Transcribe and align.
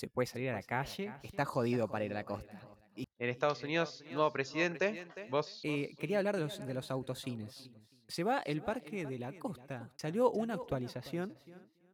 se 0.00 0.08
puede 0.08 0.26
salir 0.26 0.48
a 0.50 0.54
la 0.54 0.62
calle, 0.62 1.12
está 1.22 1.44
jodido 1.44 1.86
para 1.86 2.04
ir 2.06 2.12
a 2.12 2.14
la 2.14 2.24
costa. 2.24 2.58
En 2.96 3.28
Estados 3.28 3.62
Unidos, 3.62 4.02
nuevo 4.10 4.30
presidente. 4.32 5.06
Vos. 5.30 5.60
Eh, 5.62 5.94
quería 5.98 6.18
hablar 6.18 6.36
de 6.36 6.42
los, 6.44 6.66
de 6.66 6.74
los 6.74 6.90
autocines. 6.90 7.70
Se 8.08 8.24
va 8.24 8.40
el 8.40 8.62
parque 8.62 9.04
de 9.04 9.18
la 9.18 9.32
costa. 9.38 9.90
Salió 9.96 10.30
una 10.30 10.54
actualización 10.54 11.36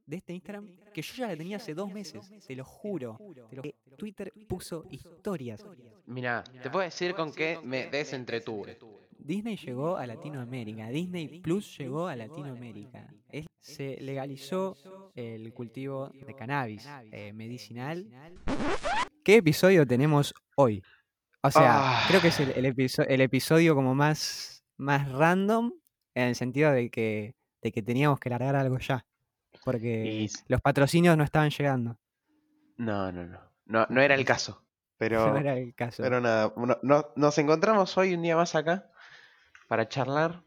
de 0.07 0.17
este 0.17 0.33
Instagram 0.35 0.69
que 0.95 1.03
yo 1.03 1.15
ya 1.17 1.27
la 1.27 1.37
tenía 1.37 1.57
hace 1.57 1.75
dos 1.75 1.93
meses, 1.93 2.31
te 2.47 2.55
lo 2.55 2.65
juro. 2.65 3.19
Te 3.51 3.57
lo- 3.57 3.63
que 3.63 3.75
Twitter 3.97 4.33
puso 4.49 4.85
historias. 4.91 5.65
Mira, 6.07 6.45
te 6.63 6.71
puedo 6.71 6.85
decir 6.85 7.13
con 7.15 7.33
qué 7.33 7.59
me 7.63 7.89
desentretuve. 7.89 8.79
Disney 9.19 9.57
llegó 9.57 9.97
a 9.97 10.07
Latinoamérica, 10.07 10.89
Disney 10.91 11.41
Plus 11.41 11.77
llegó 11.79 12.07
a 12.07 12.15
Latinoamérica. 12.15 13.13
Se 13.59 13.97
legalizó 14.01 14.77
el 15.17 15.53
cultivo 15.55 16.11
de 16.11 16.35
cannabis 16.35 16.87
eh, 17.11 17.33
medicinal. 17.33 18.07
¿Qué 19.25 19.37
episodio 19.37 19.87
tenemos 19.87 20.35
hoy? 20.57 20.83
O 21.43 21.51
sea, 21.51 22.01
Ah. 22.01 22.05
creo 22.09 22.21
que 22.21 22.29
es 22.29 22.39
el, 22.41 22.51
el 22.51 22.65
episo- 22.67 23.07
el 23.09 23.21
episodio 23.21 23.75
como 23.75 23.95
más, 23.95 24.65
más 24.77 25.11
random 25.11 25.73
en 26.15 26.29
el 26.29 26.35
sentido 26.35 26.71
de 26.73 26.91
que, 26.91 27.35
de 27.63 27.73
que 27.73 27.83
teníamos 27.83 28.21
que 28.21 28.31
largar 28.31 28.55
algo 28.57 28.79
ya. 28.79 29.05
Porque 29.65 30.05
Y- 30.07 30.31
los 30.49 30.61
patrocinios 30.61 31.17
no 31.17 31.25
estaban 31.25 31.51
llegando. 31.51 31.99
No, 32.77 33.11
no, 33.11 33.25
no. 33.27 33.41
No, 33.65 33.87
no 33.89 34.01
era 34.03 34.15
el 34.15 34.25
caso. 34.25 34.63
Pero, 34.99 35.27
no 35.33 35.39
era 35.39 35.57
el 35.57 35.75
caso. 35.75 36.03
pero 36.03 36.21
nada, 36.21 36.53
no- 36.57 36.79
no- 36.83 37.09
nos 37.17 37.39
encontramos 37.39 37.97
hoy 37.99 38.15
un 38.15 38.23
día 38.23 38.37
más 38.37 38.55
acá 38.55 38.91
para 39.69 39.89
charlar. 39.89 40.43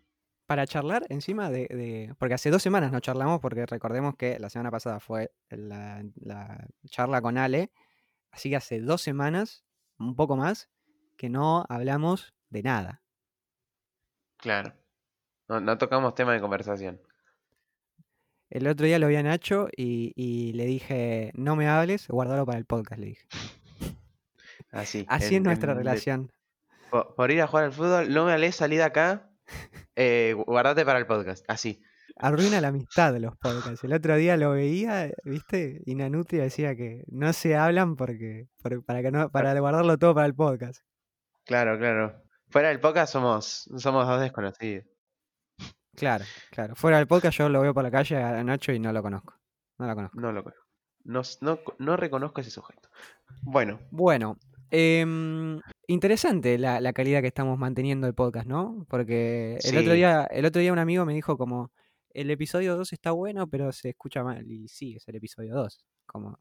Para 0.49 0.65
charlar 0.65 1.05
encima 1.09 1.51
de, 1.51 1.67
de- 1.67 2.15
Porque 2.17 2.33
hace 2.33 2.49
dos 2.49 2.63
semanas 2.63 2.91
no 2.91 2.99
charlamos, 2.99 3.39
porque 3.39 3.67
recordemos 3.67 4.15
que 4.15 4.39
la 4.39 4.49
semana 4.49 4.71
pasada 4.71 4.99
fue 4.99 5.31
la, 5.49 6.03
la 6.15 6.65
charla 6.87 7.21
con 7.21 7.37
Ale. 7.37 7.71
Así 8.31 8.49
que 8.49 8.55
hace 8.55 8.79
dos 8.81 9.03
semanas, 9.03 9.63
un 9.99 10.15
poco 10.15 10.35
más, 10.35 10.67
que 11.17 11.29
no 11.29 11.65
hablamos 11.69 12.33
de 12.49 12.63
nada. 12.63 13.03
Claro. 14.37 14.73
No, 15.47 15.59
no 15.59 15.77
tocamos 15.77 16.15
tema 16.15 16.33
de 16.33 16.41
conversación. 16.41 16.99
El 18.49 18.65
otro 18.67 18.87
día 18.87 18.97
lo 18.97 19.07
vi 19.07 19.17
a 19.17 19.21
Nacho 19.23 19.67
y, 19.77 20.13
y 20.15 20.53
le 20.53 20.65
dije, 20.65 21.31
no 21.35 21.55
me 21.55 21.67
hables, 21.67 22.07
guardalo 22.07 22.47
para 22.47 22.57
el 22.57 22.65
podcast, 22.65 22.99
le 22.99 23.05
dije. 23.09 23.27
Así. 24.71 25.05
Así 25.07 25.25
es 25.25 25.31
en- 25.33 25.43
nuestra 25.43 25.73
en- 25.73 25.77
de- 25.77 25.83
relación. 25.83 26.31
por, 26.89 27.13
por 27.13 27.29
ir 27.29 27.39
a 27.43 27.45
jugar 27.47 27.65
al 27.65 27.71
fútbol, 27.73 28.11
no 28.11 28.25
me 28.25 28.31
hables 28.33 28.55
salida 28.55 28.85
acá. 28.85 29.28
Eh, 29.95 30.33
guardate 30.45 30.85
para 30.85 30.99
el 30.99 31.05
podcast. 31.07 31.43
Así. 31.49 31.81
Arruina 32.17 32.59
la 32.61 32.69
amistad 32.69 33.13
de 33.13 33.19
los 33.19 33.35
podcasts. 33.37 33.83
El 33.83 33.93
otro 33.93 34.15
día 34.17 34.35
lo 34.37 34.51
veía, 34.51 35.11
¿viste? 35.23 35.81
Y 35.85 35.95
Nanutria 35.95 36.43
decía 36.43 36.75
que 36.75 37.03
no 37.07 37.31
se 37.33 37.55
hablan 37.55 37.95
porque, 37.95 38.47
por- 38.61 38.83
para, 38.83 39.01
que 39.01 39.11
no, 39.11 39.29
para 39.29 39.57
guardarlo 39.59 39.97
todo 39.97 40.13
para 40.15 40.25
el 40.27 40.35
podcast. 40.35 40.81
Claro, 41.45 41.77
claro. 41.77 42.21
Fuera 42.49 42.69
del 42.69 42.79
podcast 42.79 43.13
somos, 43.13 43.69
somos 43.77 44.07
dos 44.07 44.19
desconocidos. 44.21 44.85
Claro, 45.95 46.25
claro. 46.51 46.75
Fuera 46.75 46.97
del 46.97 47.07
podcast 47.07 47.37
yo 47.37 47.49
lo 47.49 47.61
veo 47.61 47.73
por 47.73 47.83
la 47.83 47.91
calle 47.91 48.17
a 48.17 48.43
Nacho 48.43 48.71
y 48.71 48.79
no 48.79 48.91
lo 48.93 49.01
conozco. 49.01 49.35
No 49.77 49.87
lo 49.87 49.95
conozco. 49.95 50.19
No 50.19 50.31
lo 50.31 50.43
conozco. 50.43 50.65
No, 51.03 51.21
no, 51.41 51.59
no 51.79 51.95
reconozco 51.97 52.41
ese 52.41 52.51
sujeto. 52.51 52.89
Bueno, 53.43 53.79
Bueno, 53.91 54.37
em, 54.71 55.59
interesante 55.93 56.57
la, 56.57 56.79
la 56.81 56.93
calidad 56.93 57.21
que 57.21 57.27
estamos 57.27 57.57
manteniendo 57.57 58.07
el 58.07 58.13
podcast, 58.13 58.47
¿no? 58.47 58.85
Porque 58.89 59.57
el 59.63 59.77
otro 59.77 59.93
día, 59.93 60.23
el 60.31 60.45
otro 60.45 60.61
día 60.61 60.71
un 60.73 60.79
amigo 60.79 61.05
me 61.05 61.13
dijo 61.13 61.37
como 61.37 61.71
el 62.11 62.31
episodio 62.31 62.75
2 62.75 62.93
está 62.93 63.11
bueno, 63.11 63.47
pero 63.49 63.71
se 63.71 63.89
escucha 63.89 64.23
mal. 64.23 64.49
Y 64.49 64.67
sí, 64.67 64.95
es 64.95 65.07
el 65.07 65.15
episodio 65.15 65.55
2. 65.55 65.85
Como, 66.05 66.37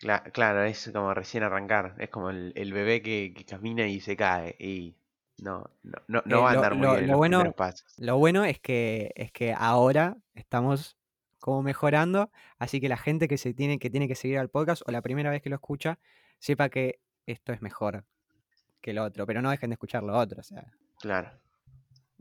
cla- 0.00 0.30
claro, 0.32 0.64
es 0.64 0.90
como 0.92 1.12
recién 1.14 1.42
arrancar. 1.42 1.94
Es 1.98 2.10
como 2.10 2.30
el, 2.30 2.52
el 2.56 2.72
bebé 2.72 3.02
que, 3.02 3.32
que 3.36 3.44
camina 3.44 3.86
y 3.86 4.00
se 4.00 4.16
cae. 4.16 4.54
Y 4.58 4.94
no, 5.42 5.64
no, 5.82 5.98
no, 6.08 6.22
no 6.26 6.38
Eh, 6.38 6.40
va 6.42 6.50
a 6.50 6.52
lo- 6.54 6.58
andar 6.58 6.74
muy 6.74 6.86
lo- 6.86 6.92
bien 6.92 7.04
en 7.04 7.06
lo 7.08 7.12
los 7.12 7.18
bueno- 7.18 7.52
pasos. 7.52 7.94
lo 7.98 8.18
bueno 8.18 8.44
es 8.44 8.60
que, 8.60 9.12
es 9.16 9.32
que 9.32 9.52
ahora 9.56 10.16
estamos 10.34 10.96
como 11.38 11.62
mejorando, 11.62 12.30
así 12.58 12.80
que 12.82 12.88
la 12.90 12.98
gente 12.98 13.26
que 13.26 13.38
se 13.38 13.54
tiene, 13.54 13.78
que 13.78 13.88
tiene 13.88 14.06
que 14.08 14.14
seguir 14.14 14.38
al 14.38 14.50
podcast 14.50 14.82
o 14.86 14.90
la 14.92 15.00
primera 15.00 15.30
vez 15.30 15.40
que 15.40 15.48
lo 15.48 15.56
escucha, 15.56 15.98
sepa 16.38 16.68
que 16.68 17.00
esto 17.26 17.54
es 17.54 17.62
mejor 17.62 18.04
que 18.80 18.92
lo 18.92 19.04
otro, 19.04 19.26
pero 19.26 19.42
no 19.42 19.50
dejen 19.50 19.70
de 19.70 19.74
escuchar 19.74 20.02
lo 20.02 20.16
otro, 20.16 20.40
o 20.40 20.44
sea, 20.44 20.64
Claro. 21.00 21.30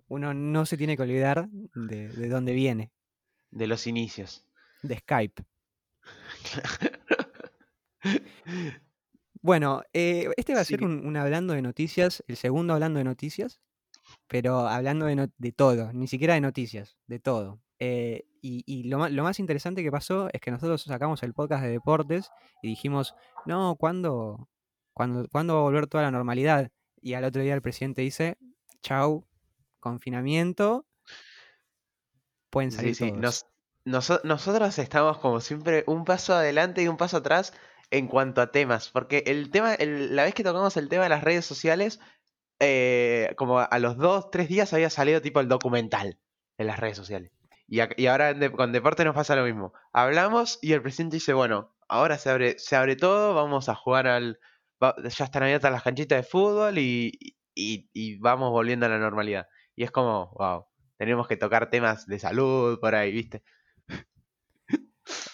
uno 0.08 0.34
no 0.34 0.66
se 0.66 0.78
tiene 0.78 0.96
que 0.96 1.04
olvidar 1.04 1.48
de, 1.50 2.08
de 2.10 2.30
dónde 2.30 2.54
viene, 2.54 2.92
De 3.52 3.68
los 3.68 3.88
inicios. 3.88 4.46
de 4.84 4.98
Skype. 4.98 5.44
Bueno, 9.42 9.84
eh, 9.94 10.30
este 10.36 10.54
va 10.54 10.62
a 10.62 10.66
ser 10.66 10.84
un, 10.84 11.06
un 11.06 11.16
hablando 11.16 11.54
de 11.54 11.62
noticias, 11.62 12.24
el 12.28 12.36
segundo 12.36 12.74
hablando 12.74 12.98
de 12.98 13.06
noticias, 13.06 13.62
pero 14.28 14.68
hablando 14.68 15.06
de, 15.06 15.16
no- 15.16 15.28
de 15.38 15.52
todo, 15.54 15.94
ni 15.94 16.08
siquiera 16.08 16.34
de 16.34 16.42
noticias, 16.42 16.98
de 17.08 17.20
todo. 17.20 17.62
Eh, 17.80 18.26
y 18.42 18.64
y 18.66 18.84
lo, 18.90 19.08
lo 19.08 19.24
más 19.24 19.40
interesante 19.40 19.82
que 19.84 19.92
pasó 19.92 20.30
es 20.34 20.42
que 20.42 20.52
nosotros 20.52 20.82
sacamos 20.82 21.24
el 21.24 21.34
podcast 21.34 21.64
de 21.64 21.70
deportes 21.72 22.30
y 22.62 22.68
dijimos, 22.68 23.16
no, 23.46 23.78
¿cuándo, 23.80 24.50
cuándo, 25.00 25.30
¿cuándo 25.32 25.54
va 25.54 25.60
a 25.62 25.64
volver 25.64 25.88
toda 25.88 26.04
la 26.04 26.12
normalidad? 26.12 26.72
Y 27.02 27.14
al 27.14 27.24
otro 27.24 27.42
día 27.42 27.54
el 27.54 27.62
presidente 27.62 28.02
dice, 28.02 28.38
chau, 28.84 29.26
confinamiento, 29.80 30.86
pueden 32.50 32.70
Sí, 32.72 32.76
salir 32.76 32.96
sí. 32.96 33.08
todos". 33.12 33.22
Nos- 33.22 33.46
noso- 33.86 34.22
nosotros 34.26 34.78
estamos 34.78 35.18
como 35.20 35.40
siempre 35.40 35.86
un 35.88 36.04
paso 36.04 36.34
adelante 36.34 36.84
y 36.84 36.90
un 36.90 36.98
paso 36.98 37.16
atrás 37.16 37.54
en 37.92 38.08
cuanto 38.08 38.42
a 38.42 38.52
temas. 38.52 38.90
Porque 38.90 39.24
el 39.26 39.52
tema, 39.52 39.74
el- 39.74 40.18
la 40.18 40.26
vez 40.26 40.34
que 40.34 40.44
tocamos 40.44 40.76
el 40.76 40.90
tema 40.90 41.04
de 41.04 41.10
las 41.10 41.24
redes 41.24 41.46
sociales, 41.46 42.02
eh, 42.60 43.34
como 43.38 43.60
a 43.60 43.80
los 43.80 43.96
dos, 43.96 44.30
tres 44.32 44.50
días 44.50 44.74
había 44.74 44.90
salido 44.90 45.22
tipo 45.22 45.40
el 45.40 45.48
documental 45.48 46.20
en 46.58 46.68
las 46.68 46.78
redes 46.78 46.98
sociales. 46.98 47.32
Y, 47.70 47.80
ahora 48.08 48.34
de- 48.34 48.52
con 48.52 48.74
deporte 48.74 49.06
nos 49.06 49.16
pasa 49.16 49.38
lo 49.38 49.46
mismo. 49.46 49.72
Hablamos 49.94 50.60
y 50.62 50.74
el 50.74 50.82
presidente 50.82 51.16
dice, 51.16 51.32
bueno, 51.32 51.74
ahora 51.88 52.18
se 52.18 52.30
abre, 52.32 52.60
se 52.60 52.76
abre 52.76 52.98
todo, 52.98 53.34
vamos 53.34 53.70
a 53.70 53.76
jugar 53.76 54.08
al... 54.08 54.40
va- 54.84 54.96
ya 55.08 55.26
están 55.26 55.44
abiertas 55.44 55.72
las 55.72 55.84
canchitas 55.84 56.18
de 56.18 56.24
fútbol 56.30 56.78
y, 56.78 57.18
y- 57.56 57.90
y 57.94 58.18
vamos 58.18 58.52
volviendo 58.52 58.86
a 58.86 58.90
la 58.90 58.98
normalidad. 59.00 59.48
Y 59.76 59.84
es 59.84 59.92
como, 59.92 60.32
wow, 60.38 60.66
tenemos 60.98 61.28
que 61.28 61.38
tocar 61.38 61.70
temas 61.70 62.06
de 62.06 62.20
salud 62.20 62.80
por 62.80 62.96
ahí, 62.96 63.12
¿viste? 63.12 63.44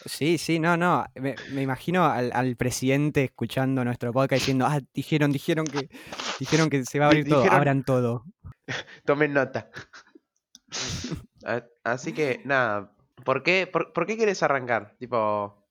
Sí, 0.05 0.38
sí, 0.38 0.59
no, 0.59 0.78
no. 0.78 1.03
Me, 1.16 1.35
me 1.51 1.61
imagino 1.63 2.05
al, 2.05 2.31
al 2.34 2.55
presidente 2.55 3.23
escuchando 3.25 3.84
nuestro 3.84 4.13
podcast 4.13 4.41
diciendo, 4.41 4.66
ah, 4.67 4.79
dijeron, 4.94 5.31
dijeron 5.31 5.66
que, 5.66 5.89
dijeron 6.39 6.69
que 6.69 6.85
se 6.85 7.00
va 7.00 7.05
a 7.05 7.07
abrir 7.09 7.28
todo, 7.28 7.44
abran 7.51 7.84
todo. 7.84 8.23
Tomen 9.05 9.34
nota. 9.34 9.69
Así 11.84 12.13
que, 12.13 12.41
nada, 12.45 12.91
¿por 13.23 13.44
qué, 13.44 13.67
por, 13.67 13.94
por 13.94 14.05
qué 14.05 14.16
quieres 14.16 14.41
arrancar? 14.44 14.95
Tipo, 15.00 15.64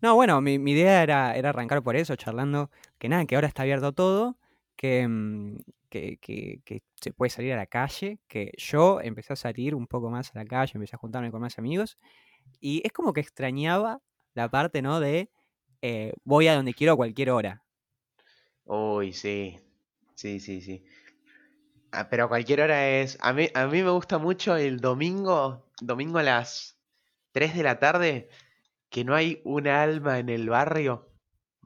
No, 0.00 0.14
bueno, 0.14 0.40
mi, 0.40 0.54
idea 0.54 1.02
era, 1.02 1.34
era 1.36 1.50
arrancar 1.50 1.82
por 1.82 1.96
eso, 1.96 2.14
charlando, 2.16 2.70
que 2.98 3.08
nada, 3.08 3.24
que 3.26 3.34
ahora 3.34 3.48
está 3.48 3.62
abierto 3.62 3.92
todo, 3.92 4.36
que, 4.76 5.06
mm, 5.08 5.58
que- 5.90 6.18
que 6.20 6.82
se 6.96 7.12
puede 7.12 7.30
salir 7.30 7.52
a 7.52 7.56
la 7.56 7.66
calle, 7.66 8.18
que 8.28 8.52
yo 8.56 9.00
empecé 9.00 9.32
a 9.32 9.36
salir 9.36 9.74
un 9.74 9.86
poco 9.86 10.10
más 10.10 10.34
a 10.34 10.38
la 10.38 10.44
calle, 10.44 10.72
empecé 10.74 10.96
a 10.96 10.98
juntarme 10.98 11.30
con 11.30 11.40
más 11.40 11.58
amigos, 11.58 11.98
y 12.60 12.82
es 12.84 12.92
como 12.92 13.12
que 13.12 13.20
extrañaba 13.20 14.00
la 14.34 14.48
parte, 14.50 14.82
¿no? 14.82 15.00
De 15.00 15.30
eh, 15.82 16.14
voy 16.24 16.48
a 16.48 16.56
donde 16.56 16.74
quiero 16.74 16.94
a 16.94 16.96
cualquier 16.96 17.30
hora. 17.30 17.64
uy, 18.66 19.12
sí, 19.12 19.58
sí, 20.14 20.40
sí, 20.40 20.60
sí. 20.60 20.84
Ah, 21.90 22.08
pero 22.10 22.24
a 22.24 22.28
cualquier 22.28 22.60
hora 22.60 22.88
es... 22.88 23.16
A 23.20 23.32
mí, 23.32 23.48
a 23.54 23.66
mí 23.66 23.82
me 23.82 23.90
gusta 23.90 24.18
mucho 24.18 24.56
el 24.56 24.80
domingo, 24.80 25.64
domingo 25.80 26.18
a 26.18 26.22
las 26.22 26.78
3 27.32 27.54
de 27.56 27.62
la 27.62 27.78
tarde, 27.78 28.28
que 28.90 29.04
no 29.04 29.14
hay 29.14 29.40
un 29.44 29.68
alma 29.68 30.18
en 30.18 30.28
el 30.28 30.48
barrio, 30.48 31.10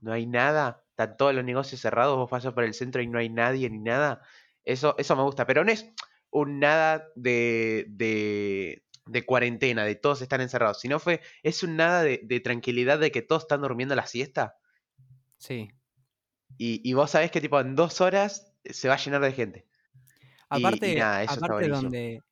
no 0.01 0.13
hay 0.13 0.27
nada, 0.27 0.85
están 0.91 1.17
todos 1.17 1.35
los 1.35 1.45
negocios 1.45 1.81
cerrados, 1.81 2.17
vos 2.17 2.31
pasas 2.31 2.53
por 2.53 2.65
el 2.65 2.75
centro 2.75 3.01
y 3.03 3.07
no 3.07 3.19
hay 3.19 3.29
nadie 3.29 3.71
ni 3.71 3.79
nada. 3.79 4.23
Eso, 4.65 4.95
eso 4.99 5.17
me 5.17 5.23
gusta, 5.23 5.47
pero 5.47 5.65
no 5.65 5.71
es 5.73 5.91
un 6.31 6.59
nada 6.61 7.09
de, 7.15 7.87
de, 7.91 8.85
de 9.07 9.27
cuarentena, 9.27 9.85
de 9.85 9.95
todos 9.95 10.23
están 10.23 10.41
encerrados, 10.41 10.81
sino 10.81 10.99
fue, 10.99 11.21
es 11.43 11.63
un 11.63 11.77
nada 11.77 12.03
de, 12.03 12.21
de 12.25 12.41
tranquilidad 12.41 12.99
de 12.99 13.11
que 13.13 13.23
todos 13.23 13.43
están 13.43 13.63
durmiendo 13.63 13.95
la 13.95 14.07
siesta 14.07 14.57
Sí. 15.39 15.71
y, 16.59 16.89
y 16.89 16.93
vos 16.95 17.11
sabés 17.11 17.31
que 17.31 17.41
tipo 17.41 17.59
en 17.61 17.75
dos 17.75 18.01
horas 18.01 18.53
se 18.65 18.89
va 18.89 18.95
a 18.95 18.99
llenar 18.99 19.21
de 19.23 19.33
gente. 19.33 19.67
Y- 20.55 20.59
y 20.59 20.65
Aparte, 20.67 20.95
nada, 20.97 21.23
eso 21.23 21.35
aparte 21.35 21.69
donde, 21.69 22.23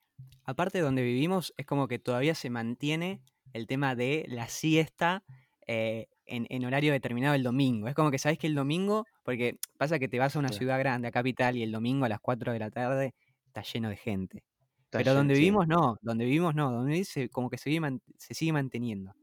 aparte 0.45 0.79
donde 0.79 1.01
vivimos, 1.03 1.53
es 1.57 1.65
como 1.65 1.87
que 1.87 1.99
todavía 1.99 2.35
se 2.35 2.49
mantiene 2.49 3.21
el 3.53 3.67
tema 3.67 3.95
de 3.95 4.25
la 4.27 4.47
siesta 4.47 5.23
eh, 5.67 6.07
en, 6.25 6.47
en 6.49 6.65
horario 6.65 6.91
determinado 6.91 7.35
el 7.35 7.43
domingo. 7.43 7.87
Es 7.87 7.95
como 7.95 8.11
que 8.11 8.17
sabes 8.19 8.37
que 8.37 8.47
el 8.47 8.55
domingo, 8.55 9.05
porque 9.23 9.57
pasa 9.77 9.99
que 9.99 10.07
te 10.07 10.19
vas 10.19 10.35
a 10.35 10.39
una 10.39 10.49
ciudad 10.57 10.79
grande, 10.79 11.07
a 11.07 11.11
capital, 11.11 11.55
y 11.57 11.63
el 11.63 11.71
domingo 11.71 12.05
a 12.05 12.09
las 12.09 12.19
4 12.19 12.51
de 12.53 12.59
la 12.59 12.71
tarde 12.71 13.13
está 13.45 13.61
lleno 13.63 13.89
de 13.89 13.97
gente. 13.97 14.43
Está 14.85 14.97
Pero 14.99 15.11
lleno, 15.11 15.15
donde 15.19 15.35
sí, 15.35 15.41
vivimos 15.41 15.67
no, 15.67 15.97
donde 16.01 16.25
vivimos 16.25 16.55
no, 16.55 16.71
donde 16.71 16.89
vivimos 16.91 17.07
se- 17.07 17.29
como 17.29 17.49
que 17.49 17.57
se, 17.57 17.65
sigue 17.65 17.79
man- 17.79 18.01
se 18.17 18.33
sigue 18.33 18.53
manteniendo. 18.53 19.13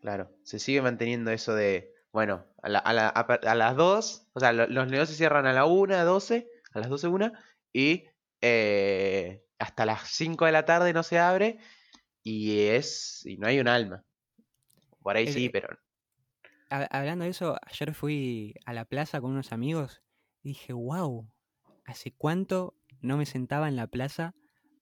Claro, 0.00 0.30
se 0.42 0.58
sigue 0.58 0.82
manteniendo 0.82 1.30
eso 1.30 1.54
de, 1.54 1.90
Bueno, 2.12 2.44
a, 2.62 2.68
la- 2.68 2.78
a 2.80 2.92
la- 2.92 3.08
a 3.08 3.26
pa- 3.26 3.40
a 3.42 3.54
las 3.54 3.74
2, 3.74 4.28
o 4.34 4.40
sea, 4.40 4.52
lo- 4.52 4.66
los 4.66 4.86
negocios 4.86 5.16
cierran 5.16 5.46
a 5.46 5.52
la 5.54 5.64
1, 5.64 6.04
12, 6.04 6.46
a 6.74 6.78
las 6.80 6.90
12, 6.90 7.08
1, 7.08 7.32
y 7.72 8.04
eh, 8.42 9.42
hasta 9.58 9.86
las 9.86 10.08
5 10.10 10.44
de 10.44 10.52
la 10.52 10.64
tarde 10.66 10.92
no 10.92 11.02
se 11.04 11.18
abre 11.18 11.58
y 12.22 12.60
es 12.68 13.24
y 13.26 13.36
no 13.38 13.46
hay 13.48 13.60
un 13.60 13.68
alma. 13.68 14.04
Por 15.02 15.16
ahí 15.16 15.26
Es- 15.26 15.34
sí, 15.34 15.48
pero 15.50 15.68
Ha- 16.70 16.88
Hablando 16.90 17.24
de 17.24 17.30
eso, 17.30 17.56
ayer 17.66 17.94
fui 17.94 18.54
a 18.66 18.72
la 18.72 18.84
plaza 18.84 19.20
con 19.20 19.30
unos 19.32 19.52
amigos 19.52 20.02
y 20.42 20.48
dije, 20.50 20.72
wow, 20.72 21.28
¿hace 21.84 22.12
cuánto 22.12 22.74
no 23.00 23.16
me 23.16 23.26
sentaba 23.26 23.68
en 23.68 23.76
la 23.76 23.86
plaza 23.86 24.34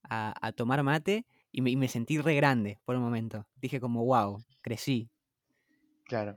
a, 0.05 0.35
a 0.47 0.53
tomar 0.53 0.83
mate? 0.83 1.27
Y 1.53 1.63
me, 1.63 1.71
y 1.71 1.77
me 1.77 1.89
sentí 1.89 2.19
re 2.19 2.35
grande 2.37 2.81
por 2.85 2.97
un 2.97 3.03
momento. 3.03 3.47
Dije 3.57 3.81
como, 3.81 4.05
wow, 4.05 4.45
crecí. 4.63 5.11
claro. 6.05 6.37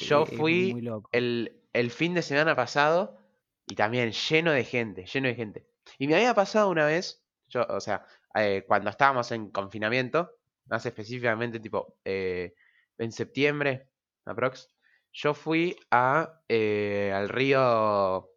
Eh, 0.00 0.06
Yo 0.08 0.26
eh, 0.28 0.36
fui 0.36 0.76
el, 1.12 1.62
el 1.72 1.90
fin 1.90 2.14
de 2.14 2.22
semana 2.22 2.54
pasado 2.56 3.18
y 3.66 3.74
también 3.74 4.12
lleno 4.12 4.52
de 4.52 4.64
gente, 4.64 5.06
lleno 5.06 5.28
de 5.28 5.34
gente. 5.34 5.66
Y 5.98 6.06
me 6.06 6.16
había 6.16 6.34
pasado 6.34 6.68
una 6.70 6.86
vez, 6.86 7.24
yo, 7.48 7.66
o 7.68 7.80
sea, 7.80 8.04
eh, 8.34 8.64
cuando 8.66 8.90
estábamos 8.90 9.30
en 9.32 9.50
confinamiento, 9.50 10.32
más 10.66 10.84
específicamente 10.86 11.60
tipo 11.60 11.96
eh, 12.04 12.54
en 12.98 13.12
septiembre, 13.12 13.88
aprox, 14.24 14.68
yo 15.12 15.34
fui 15.34 15.76
a 15.90 16.40
eh, 16.48 17.12
al 17.14 17.28
río, 17.28 18.30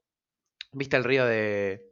¿viste 0.74 0.98
el 0.98 1.04
río 1.04 1.26
de, 1.26 1.84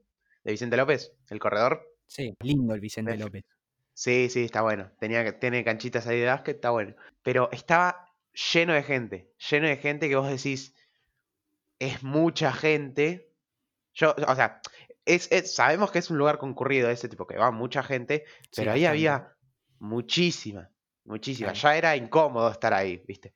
de 0.43 0.51
Vicente 0.51 0.77
López? 0.77 1.13
El 1.29 1.39
corredor. 1.39 1.81
Sí, 2.05 2.35
lindo 2.41 2.73
el 2.75 2.81
Vicente 2.81 3.17
López. 3.17 3.43
Sí, 3.93 4.29
sí, 4.29 4.43
está 4.43 4.61
bueno. 4.61 4.91
Tenía, 4.99 5.39
tiene 5.39 5.63
canchitas 5.63 6.05
ahí 6.05 6.19
de 6.19 6.27
básquet, 6.27 6.55
está 6.55 6.69
bueno. 6.69 6.95
Pero 7.23 7.49
estaba 7.51 8.13
lleno 8.53 8.73
de 8.73 8.83
gente, 8.83 9.33
lleno 9.49 9.67
de 9.67 9.77
gente 9.77 10.09
que 10.09 10.15
vos 10.17 10.29
decís, 10.29 10.75
es 11.79 12.03
mucha 12.03 12.51
gente. 12.51 13.31
Yo, 13.93 14.13
o 14.27 14.35
sea, 14.35 14.61
es, 15.05 15.31
es- 15.31 15.53
sabemos 15.55 15.91
que 15.91 15.99
es 15.99 16.09
un 16.09 16.17
lugar 16.17 16.37
concurrido 16.37 16.89
ese 16.89 17.09
tipo 17.09 17.27
que 17.27 17.37
va 17.37 17.51
mucha 17.51 17.83
gente, 17.83 18.25
Sí, 18.43 18.49
pero 18.57 18.71
ahí 18.73 18.85
había 18.85 19.35
muchísima, 19.79 20.69
muchísima. 21.05 21.53
Ya 21.53 21.77
era 21.77 21.95
incómodo 21.95 22.49
estar 22.51 22.73
ahí, 22.73 23.03
¿viste? 23.07 23.33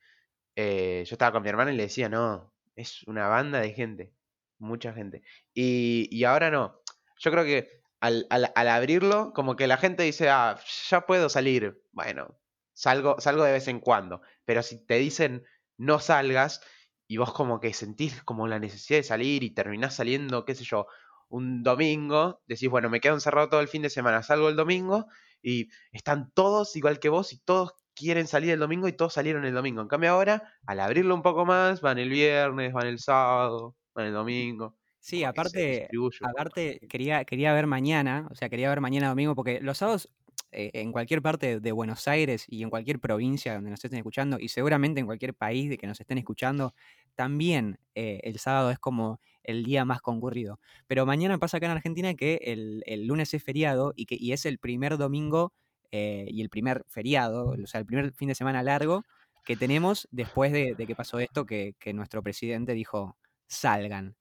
Eh, 0.56 1.04
yo 1.06 1.14
estaba 1.14 1.32
con 1.32 1.42
mi 1.42 1.48
hermana 1.48 1.72
y 1.72 1.76
le 1.76 1.84
decía, 1.84 2.08
no, 2.08 2.52
es 2.76 3.02
una 3.04 3.28
banda 3.28 3.60
de 3.60 3.72
gente, 3.72 4.14
mucha 4.58 4.92
gente. 4.92 5.22
Y, 5.54 6.08
y 6.10 6.24
ahora 6.24 6.50
no. 6.50 6.80
Yo 7.18 7.30
creo 7.30 7.44
que 7.44 7.82
al, 8.00 8.26
al- 8.30 8.52
al 8.54 8.68
abrirlo, 8.68 9.32
como 9.32 9.56
que 9.56 9.66
la 9.66 9.76
gente 9.76 10.02
dice, 10.02 10.28
ah, 10.30 10.58
ya 10.88 11.02
puedo 11.02 11.28
salir. 11.28 11.82
Bueno, 11.92 12.38
salgo, 12.72 13.20
salgo 13.20 13.44
de 13.44 13.52
vez 13.52 13.68
en 13.68 13.80
cuando. 13.80 14.22
Pero 14.44 14.62
si 14.62 14.84
te 14.84 14.94
dicen 14.96 15.44
no 15.76 15.98
salgas 15.98 16.60
y 17.06 17.16
vos 17.16 17.32
como 17.32 17.58
que 17.60 17.72
sentís 17.72 18.22
como 18.24 18.46
la 18.48 18.58
necesidad 18.58 18.98
de 18.98 19.04
salir 19.04 19.42
y 19.42 19.50
terminás 19.54 19.94
saliendo, 19.94 20.44
qué 20.44 20.54
sé 20.54 20.64
yo, 20.64 20.86
un 21.30 21.62
domingo, 21.62 22.42
decís, 22.46 22.68
bueno, 22.68 22.90
me 22.90 23.00
quedo 23.00 23.14
encerrado 23.14 23.48
todo 23.48 23.60
el 23.60 23.68
fin 23.68 23.82
de 23.82 23.90
semana, 23.90 24.22
salgo 24.22 24.48
el 24.48 24.56
domingo 24.56 25.06
y 25.42 25.68
están 25.92 26.30
todos 26.34 26.76
igual 26.76 27.00
que 27.00 27.08
vos 27.08 27.32
y 27.32 27.38
todos 27.38 27.72
quieren 27.94 28.26
salir 28.26 28.50
el 28.50 28.60
domingo 28.60 28.88
y 28.88 28.92
todos 28.92 29.14
salieron 29.14 29.44
el 29.44 29.54
domingo. 29.54 29.80
En 29.80 29.88
cambio 29.88 30.10
ahora, 30.10 30.42
al 30.66 30.80
abrirlo 30.80 31.14
un 31.14 31.22
poco 31.22 31.46
más, 31.46 31.80
van 31.80 31.98
el 31.98 32.10
viernes, 32.10 32.72
van 32.72 32.86
el 32.86 32.98
sábado, 32.98 33.76
van 33.94 34.06
el 34.06 34.12
domingo. 34.12 34.76
Sí, 34.98 35.24
aparte, 35.24 35.88
aparte 36.22 36.80
quería, 36.88 37.24
quería 37.24 37.54
ver 37.54 37.66
mañana, 37.66 38.28
o 38.30 38.34
sea, 38.34 38.50
quería 38.50 38.68
ver 38.68 38.80
mañana 38.82 39.08
domingo, 39.08 39.34
porque 39.34 39.60
los 39.60 39.78
sábados 39.78 40.12
eh, 40.52 40.70
en 40.74 40.92
cualquier 40.92 41.22
parte 41.22 41.60
de 41.60 41.72
Buenos 41.72 42.08
Aires 42.08 42.44
y 42.48 42.62
en 42.62 42.70
cualquier 42.70 42.98
provincia 42.98 43.54
donde 43.54 43.70
nos 43.70 43.84
estén 43.84 43.98
escuchando, 43.98 44.38
y 44.38 44.48
seguramente 44.48 45.00
en 45.00 45.06
cualquier 45.06 45.34
país 45.34 45.70
de 45.70 45.78
que 45.78 45.86
nos 45.86 46.00
estén 46.00 46.18
escuchando, 46.18 46.74
también 47.14 47.78
eh, 47.94 48.20
el 48.24 48.38
sábado 48.38 48.70
es 48.70 48.78
como 48.78 49.20
el 49.44 49.64
día 49.64 49.84
más 49.84 50.00
concurrido. 50.02 50.60
Pero 50.86 51.06
mañana 51.06 51.38
pasa 51.38 51.56
acá 51.58 51.66
en 51.66 51.72
Argentina 51.72 52.14
que 52.14 52.40
el, 52.44 52.82
el 52.86 53.06
lunes 53.06 53.32
es 53.34 53.42
feriado 53.42 53.92
y 53.96 54.06
que 54.06 54.16
y 54.18 54.32
es 54.32 54.46
el 54.46 54.58
primer 54.58 54.96
domingo 54.98 55.52
eh, 55.92 56.26
y 56.28 56.42
el 56.42 56.50
primer 56.50 56.84
feriado, 56.88 57.48
o 57.62 57.66
sea, 57.66 57.80
el 57.80 57.86
primer 57.86 58.12
fin 58.12 58.28
de 58.28 58.34
semana 58.34 58.62
largo 58.62 59.04
que 59.44 59.56
tenemos 59.56 60.06
después 60.12 60.52
de, 60.52 60.74
de 60.74 60.86
que 60.86 60.94
pasó 60.94 61.18
esto, 61.18 61.46
que, 61.46 61.74
que 61.78 61.92
nuestro 61.92 62.22
presidente 62.22 62.74
dijo, 62.74 63.16
salgan. 63.48 64.16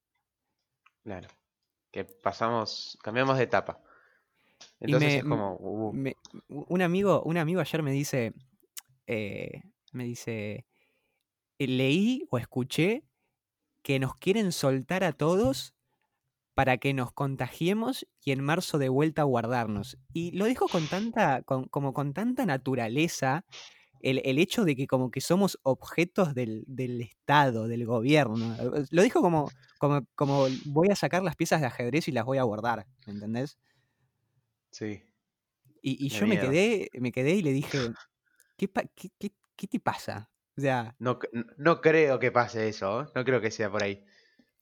Claro. 1.04 1.27
Que 1.92 2.06
pasamos, 2.06 2.98
cambiamos 3.01 3.38
de 3.38 3.44
etapa. 3.44 3.81
Entonces 4.80 5.10
me- 5.10 5.18
es 5.18 5.24
como, 5.24 5.56
uh, 5.56 5.94
me- 5.94 6.16
un 6.48 6.81
amigo, 6.81 7.21
un 7.24 7.38
amigo 7.38 7.62
ayer 7.62 7.83
me 7.83 7.92
dice, 7.92 8.33
eh, 9.07 9.62
me 9.94 10.04
dice, 10.06 10.66
"Eh, 11.60 11.68
leí 11.68 12.25
o 12.31 12.38
escuché 12.38 13.04
que 13.83 13.99
nos 13.99 14.15
quieren 14.15 14.51
soltar 14.51 15.03
a 15.03 15.13
todos 15.13 15.75
para 16.55 16.77
que 16.77 16.93
nos 16.93 17.13
contagiemos 17.13 18.05
y 18.23 18.31
en 18.31 18.43
marzo 18.43 18.77
de 18.79 18.89
vuelta 18.89 19.21
a 19.23 19.25
guardarnos. 19.25 19.97
Y 20.13 20.31
lo 20.37 20.45
dijo 20.45 20.69
con 20.69 20.89
tanta, 20.89 21.41
con- 21.43 21.65
como 21.69 21.93
con 21.93 22.13
tanta 22.13 22.45
naturaleza, 22.45 23.45
el, 24.01 24.21
el 24.25 24.39
hecho 24.39 24.65
de 24.65 24.75
que 24.75 24.87
como 24.87 25.11
que 25.11 25.21
somos 25.21 25.59
objetos 25.63 26.35
del, 26.35 26.63
del 26.67 27.01
Estado, 27.01 27.67
del 27.67 27.85
gobierno. 27.85 28.57
Lo 28.91 29.03
dijo 29.03 29.21
como, 29.21 29.53
como, 29.79 30.01
como 30.15 30.47
voy 30.65 30.89
a 30.91 30.95
sacar 30.97 31.23
las 31.23 31.35
piezas 31.37 31.61
de 31.61 31.67
ajedrez 31.67 32.07
y 32.09 32.11
las 32.13 32.25
voy 32.25 32.39
a 32.39 32.43
guardar, 32.43 32.87
¿me 33.05 33.13
entendés? 33.13 33.59
sí. 34.71 35.03
Y, 35.81 36.05
y 36.05 36.09
yo 36.09 36.27
me 36.27 36.37
quedé, 36.39 36.89
me 36.99 37.11
quedé 37.11 37.35
y 37.35 37.41
le 37.41 37.51
dije, 37.53 37.95
¿qué, 38.57 38.69
qué, 38.95 39.09
qué- 39.19 39.35
qué 39.55 39.67
te 39.67 39.79
pasa? 39.81 40.31
O 40.59 40.61
sea, 40.61 40.95
No, 41.00 41.19
no 41.57 41.81
creo 41.81 42.19
que 42.19 42.31
pase 42.31 42.67
eso, 42.67 43.01
¿eh? 43.03 43.06
No 43.15 43.23
creo 43.23 43.41
que 43.41 43.51
sea 43.51 43.71
por 43.71 43.81
ahí. 43.83 44.06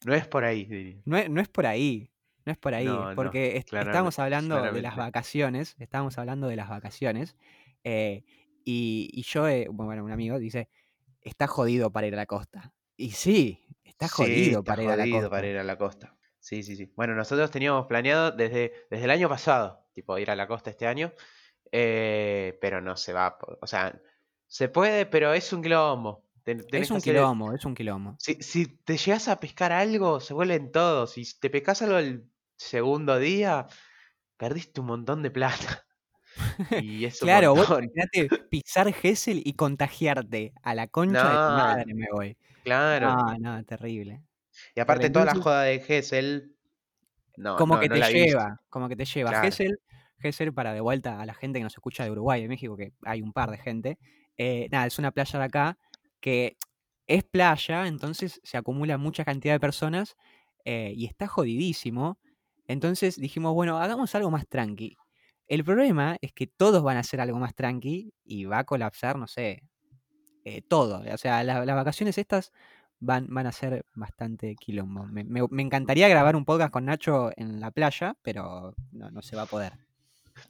No 0.06 0.14
es 0.14 0.28
por 0.28 0.46
ahí, 0.46 1.02
no 1.06 1.18
es, 1.18 1.30
no 1.30 1.42
es 1.42 1.48
por 1.50 1.66
ahí, 1.66 2.12
no 2.46 2.52
es 2.52 2.58
por 2.60 2.76
ahí, 2.76 2.86
No, 2.86 3.10
no, 3.10 3.16
porque 3.16 3.58
est- 3.58 3.70
claramente- 3.70 3.90
estábamos 3.92 4.20
hablando 4.20 4.62
de 4.72 4.82
las 4.82 4.96
vacaciones, 4.96 5.76
estábamos 5.80 6.18
hablando 6.20 6.48
de 6.48 6.56
las 6.56 6.70
vacaciones, 6.70 7.36
eh, 7.84 8.24
y, 8.64 9.10
y 9.12 9.24
yo, 9.24 9.48
eh, 9.48 9.68
bueno, 9.72 10.04
un 10.04 10.12
amigo 10.12 10.38
dice, 10.38 10.70
está 11.22 11.48
jodido 11.48 11.92
para 11.92 12.06
ir 12.06 12.14
a 12.14 12.18
la 12.18 12.26
costa. 12.28 12.74
Y 12.96 13.12
sí, 13.12 13.66
está 13.84 14.08
Sí, 14.08 14.14
jodido 14.14 14.60
está 14.60 14.72
para 14.74 14.84
ir 14.84 14.90
a 14.90 14.96
la 14.98 15.10
costa. 15.10 15.30
para 15.32 15.48
ir 15.48 15.58
a 15.58 15.64
la 15.64 15.78
costa. 15.78 16.16
Sí, 16.40 16.62
sí, 16.64 16.76
sí. 16.76 16.94
Bueno, 16.96 17.16
nosotros 17.16 17.50
teníamos 17.50 17.88
planeado 17.88 18.32
desde, 18.32 18.72
desde 18.92 19.06
el 19.06 19.12
año 19.12 19.28
pasado, 19.30 19.88
tipo, 19.94 20.18
ir 20.20 20.30
a 20.30 20.36
la 20.36 20.48
costa 20.48 20.70
este 20.70 20.86
año, 20.86 21.12
eh, 21.72 22.58
pero 22.62 22.82
no 22.82 22.96
se 22.98 23.14
va. 23.14 23.38
O 23.62 23.68
sea, 23.68 24.00
se 24.48 24.70
puede, 24.70 25.06
pero 25.06 25.34
es 25.34 25.52
un 25.54 25.62
quilombo. 25.62 26.24
Ten- 26.44 26.60
Es 26.60 26.88
que 26.88 26.94
un 26.94 26.98
el- 26.98 27.04
quilombo, 27.04 27.54
es 27.54 27.66
un 27.66 27.76
quilombo. 27.76 28.16
Si, 28.20 28.36
si 28.36 28.66
te 28.68 28.98
llegas 28.98 29.28
a 29.28 29.40
pescar 29.40 29.72
algo, 29.74 30.20
se 30.20 30.34
vuelven 30.34 30.72
todos. 30.72 31.12
Si 31.14 31.26
te 31.40 31.50
pescas 31.50 31.82
algo 31.82 31.98
el 31.98 32.26
segundo 32.56 33.20
día, 33.20 33.68
perdiste 34.38 34.80
un 34.82 34.88
montón 34.88 35.22
de 35.24 35.32
plata. 35.32 35.84
Y 36.84 37.06
es 37.06 37.20
un 37.22 37.28
Claro, 37.28 37.56
vos 37.56 37.68
montón. 37.68 37.86
imaginate 37.86 38.30
pisar 38.50 38.94
Gessel 38.94 39.42
y 39.44 39.54
contagiarte 39.54 40.54
a 40.62 40.76
la 40.76 40.88
concha 40.88 41.24
de 41.24 41.30
tu 41.30 41.56
madre, 41.56 41.94
me 41.96 42.08
voy. 42.12 42.38
Claro. 42.64 43.08
No, 43.16 43.38
no, 43.40 43.64
terrible. 43.66 44.22
y 44.76 44.80
aparte 44.80 45.10
toda 45.10 45.26
la 45.26 45.36
joda 45.36 45.64
de 45.64 45.80
Gessel. 45.80 46.56
No, 47.38 47.56
como 47.56 47.76
no, 47.76 47.82
que 47.82 47.90
no 47.90 47.94
te 47.96 48.00
la 48.00 48.10
lleva, 48.12 48.62
como 48.70 48.88
que 48.90 48.96
te 48.96 49.06
lleva. 49.06 49.30
Claro. 49.32 49.46
Gesell, 49.46 49.80
Gesell, 50.20 50.54
para 50.54 50.74
de 50.74 50.82
vuelta 50.82 51.20
a 51.22 51.26
la 51.26 51.34
gente 51.36 51.60
que 51.60 51.64
nos 51.64 51.74
escucha 51.74 52.04
de 52.04 52.12
Uruguay, 52.12 52.42
de 52.42 52.48
México, 52.48 52.76
que 52.78 52.94
hay 53.04 53.22
un 53.22 53.32
par 53.34 53.52
de 53.52 53.58
gente. 53.58 53.98
Eh, 54.38 54.68
nada, 54.72 54.86
es 54.88 55.00
una 55.00 55.12
playa 55.12 55.40
de 55.40 55.46
acá 55.46 55.78
que 56.20 56.58
es 57.08 57.24
playa, 57.24 57.88
entonces 57.88 58.40
se 58.44 58.58
acumula 58.58 58.98
mucha 58.98 59.24
cantidad 59.26 59.54
de 59.54 59.60
personas 59.60 60.16
eh, 60.66 60.94
y 60.96 61.06
está 61.06 61.28
jodidísimo. 61.28 62.20
Entonces 62.68 63.16
dijimos, 63.18 63.54
bueno, 63.54 63.78
hagamos 63.80 64.14
algo 64.16 64.30
más 64.30 64.48
tranqui. 64.48 64.98
El 65.48 65.64
problema 65.64 66.18
es 66.22 66.34
que 66.34 66.48
todos 66.48 66.84
van 66.84 66.98
a 66.98 67.02
hacer 67.02 67.22
algo 67.22 67.40
más 67.40 67.56
tranqui 67.56 68.14
y 68.26 68.44
va 68.46 68.60
a 68.60 68.64
colapsar, 68.66 69.18
no 69.18 69.28
sé, 69.28 69.64
eh, 70.44 70.62
todo. 70.62 71.02
O 71.14 71.18
sea, 71.18 71.44
la- 71.46 71.64
las 71.66 71.76
vacaciones 71.78 72.18
estas 72.18 72.52
van, 73.00 73.28
van 73.30 73.48
a 73.48 73.54
ser 73.54 73.86
bastante 73.96 74.56
quilombo. 74.56 75.06
Me, 75.06 75.24
me- 75.24 75.48
me 75.50 75.62
encantaría 75.62 76.10
grabar 76.10 76.36
un 76.36 76.44
podcast 76.44 76.72
con 76.74 76.84
Nacho 76.86 77.32
en 77.38 77.62
la 77.62 77.72
playa, 77.72 78.18
pero 78.22 78.76
no, 78.92 79.10
no 79.12 79.22
se 79.22 79.38
va 79.38 79.44
a 79.44 79.46
poder. 79.46 79.74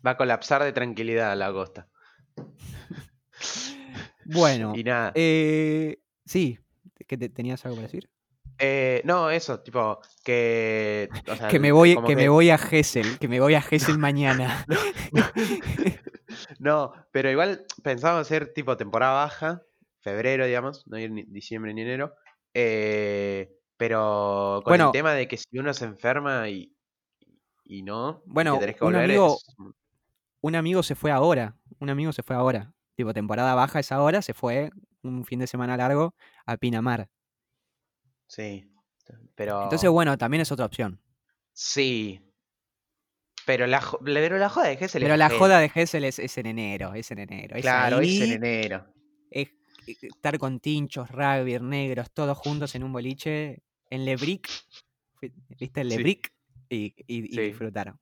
Va 0.06 0.12
a 0.12 0.18
colapsar 0.18 0.64
de 0.64 0.72
tranquilidad 0.74 1.38
la 1.38 1.52
costa. 1.52 1.88
Bueno, 4.30 4.74
Y 4.76 4.84
nada. 4.84 5.12
eh, 5.16 6.00
sí, 6.26 6.60
¿qué 7.08 7.18
te- 7.18 7.30
tenías 7.30 7.66
algo 7.66 7.78
para 7.78 7.88
decir? 7.88 8.10
Eh, 8.60 9.02
no, 9.06 9.30
eso, 9.30 9.60
tipo, 9.62 10.00
que. 10.24 11.10
o 11.28 11.36
sea, 11.36 11.48
que 11.48 11.60
me 11.60 11.72
voy, 11.72 11.96
que 12.06 12.16
me 12.16 12.28
voy 12.28 12.50
a 12.50 12.58
Gessel, 12.58 13.20
que 13.20 13.28
me 13.28 13.40
voy 13.40 13.54
a 13.56 13.62
Gessel 13.96 13.98
mañana. 14.00 14.66
No, 16.60 16.92
pero 17.12 17.32
igual 17.32 17.66
pensábamos 17.84 18.22
hacer 18.28 18.54
tipo 18.54 18.76
temporada 18.78 19.14
baja, 19.14 19.62
febrero, 20.02 20.46
digamos, 20.46 20.86
no 20.88 20.98
ir 20.98 21.12
ni 21.12 21.24
diciembre 21.24 21.74
ni 21.74 21.82
enero. 21.82 22.14
eh, 22.54 23.54
pero 23.78 24.62
con 24.64 24.72
Bueno. 24.72 24.86
el 24.88 24.92
tema 24.92 25.14
de 25.14 25.28
que 25.28 25.38
si 25.38 25.60
uno 25.60 25.72
se 25.74 25.86
enferma 25.86 26.50
y, 26.50 26.76
y 27.64 27.84
no, 27.84 28.24
y 28.26 28.32
Bueno, 28.32 28.54
que 28.56 28.60
tenés 28.62 28.76
que 28.78 28.84
un 28.86 28.94
volver, 28.94 29.06
amigo- 29.12 29.38
es- 29.38 29.56
un 30.42 30.56
amigo 30.56 30.82
se 30.82 30.96
fue 30.96 31.12
ahora, 31.12 31.56
un 31.80 31.90
amigo 31.92 32.12
se 32.12 32.24
fue 32.24 32.36
ahora. 32.36 32.74
Tipo, 32.98 33.14
temporada 33.14 33.54
baja 33.54 33.80
es 33.80 33.92
ahora, 33.92 34.24
se 34.24 34.34
fue 34.34 34.72
un 35.04 35.24
fin 35.24 35.38
de 35.38 35.46
semana 35.46 35.78
largo 35.78 36.16
a 36.48 36.58
Pinamar. 36.58 37.08
Sí. 38.28 38.68
Pero. 39.36 39.64
Entonces, 39.64 39.88
bueno, 39.92 40.18
también 40.18 40.42
es 40.42 40.52
otra 40.52 40.66
opción. 40.66 41.00
Sí. 41.54 42.20
Pero 43.46 43.68
la, 43.68 43.82
pero 44.04 44.38
la 44.40 44.50
joda 44.50 44.68
de 44.68 44.78
Gessel 44.78 45.04
Pero 45.04 45.14
es 45.14 45.20
la 45.20 45.30
joda 45.30 45.60
de 45.60 45.70
Gessel 45.70 46.04
es, 46.06 46.18
es 46.18 46.38
en 46.40 46.48
enero, 46.48 46.96
es 46.96 47.12
en 47.12 47.20
enero. 47.20 47.56
Es 47.56 47.62
Claro, 47.62 48.00
ahí, 48.00 48.18
es 48.18 48.24
en 48.30 48.32
enero. 48.44 48.86
es 49.30 49.50
estar 50.02 50.38
con 50.40 50.60
tinchos, 50.60 51.10
rugby, 51.12 51.60
negros, 51.60 52.12
todos 52.12 52.36
juntos 52.38 52.74
en 52.76 52.84
un 52.84 52.92
boliche, 52.92 53.62
en 53.92 54.06
Lebrick, 54.06 54.50
¿viste 55.60 55.82
el. 55.82 55.90
Lebrick? 55.90 56.34
Y, 56.68 56.94
y- 57.08 57.26
y 57.26 57.28
Sí. 57.36 57.42
disfrutaron. 57.42 57.98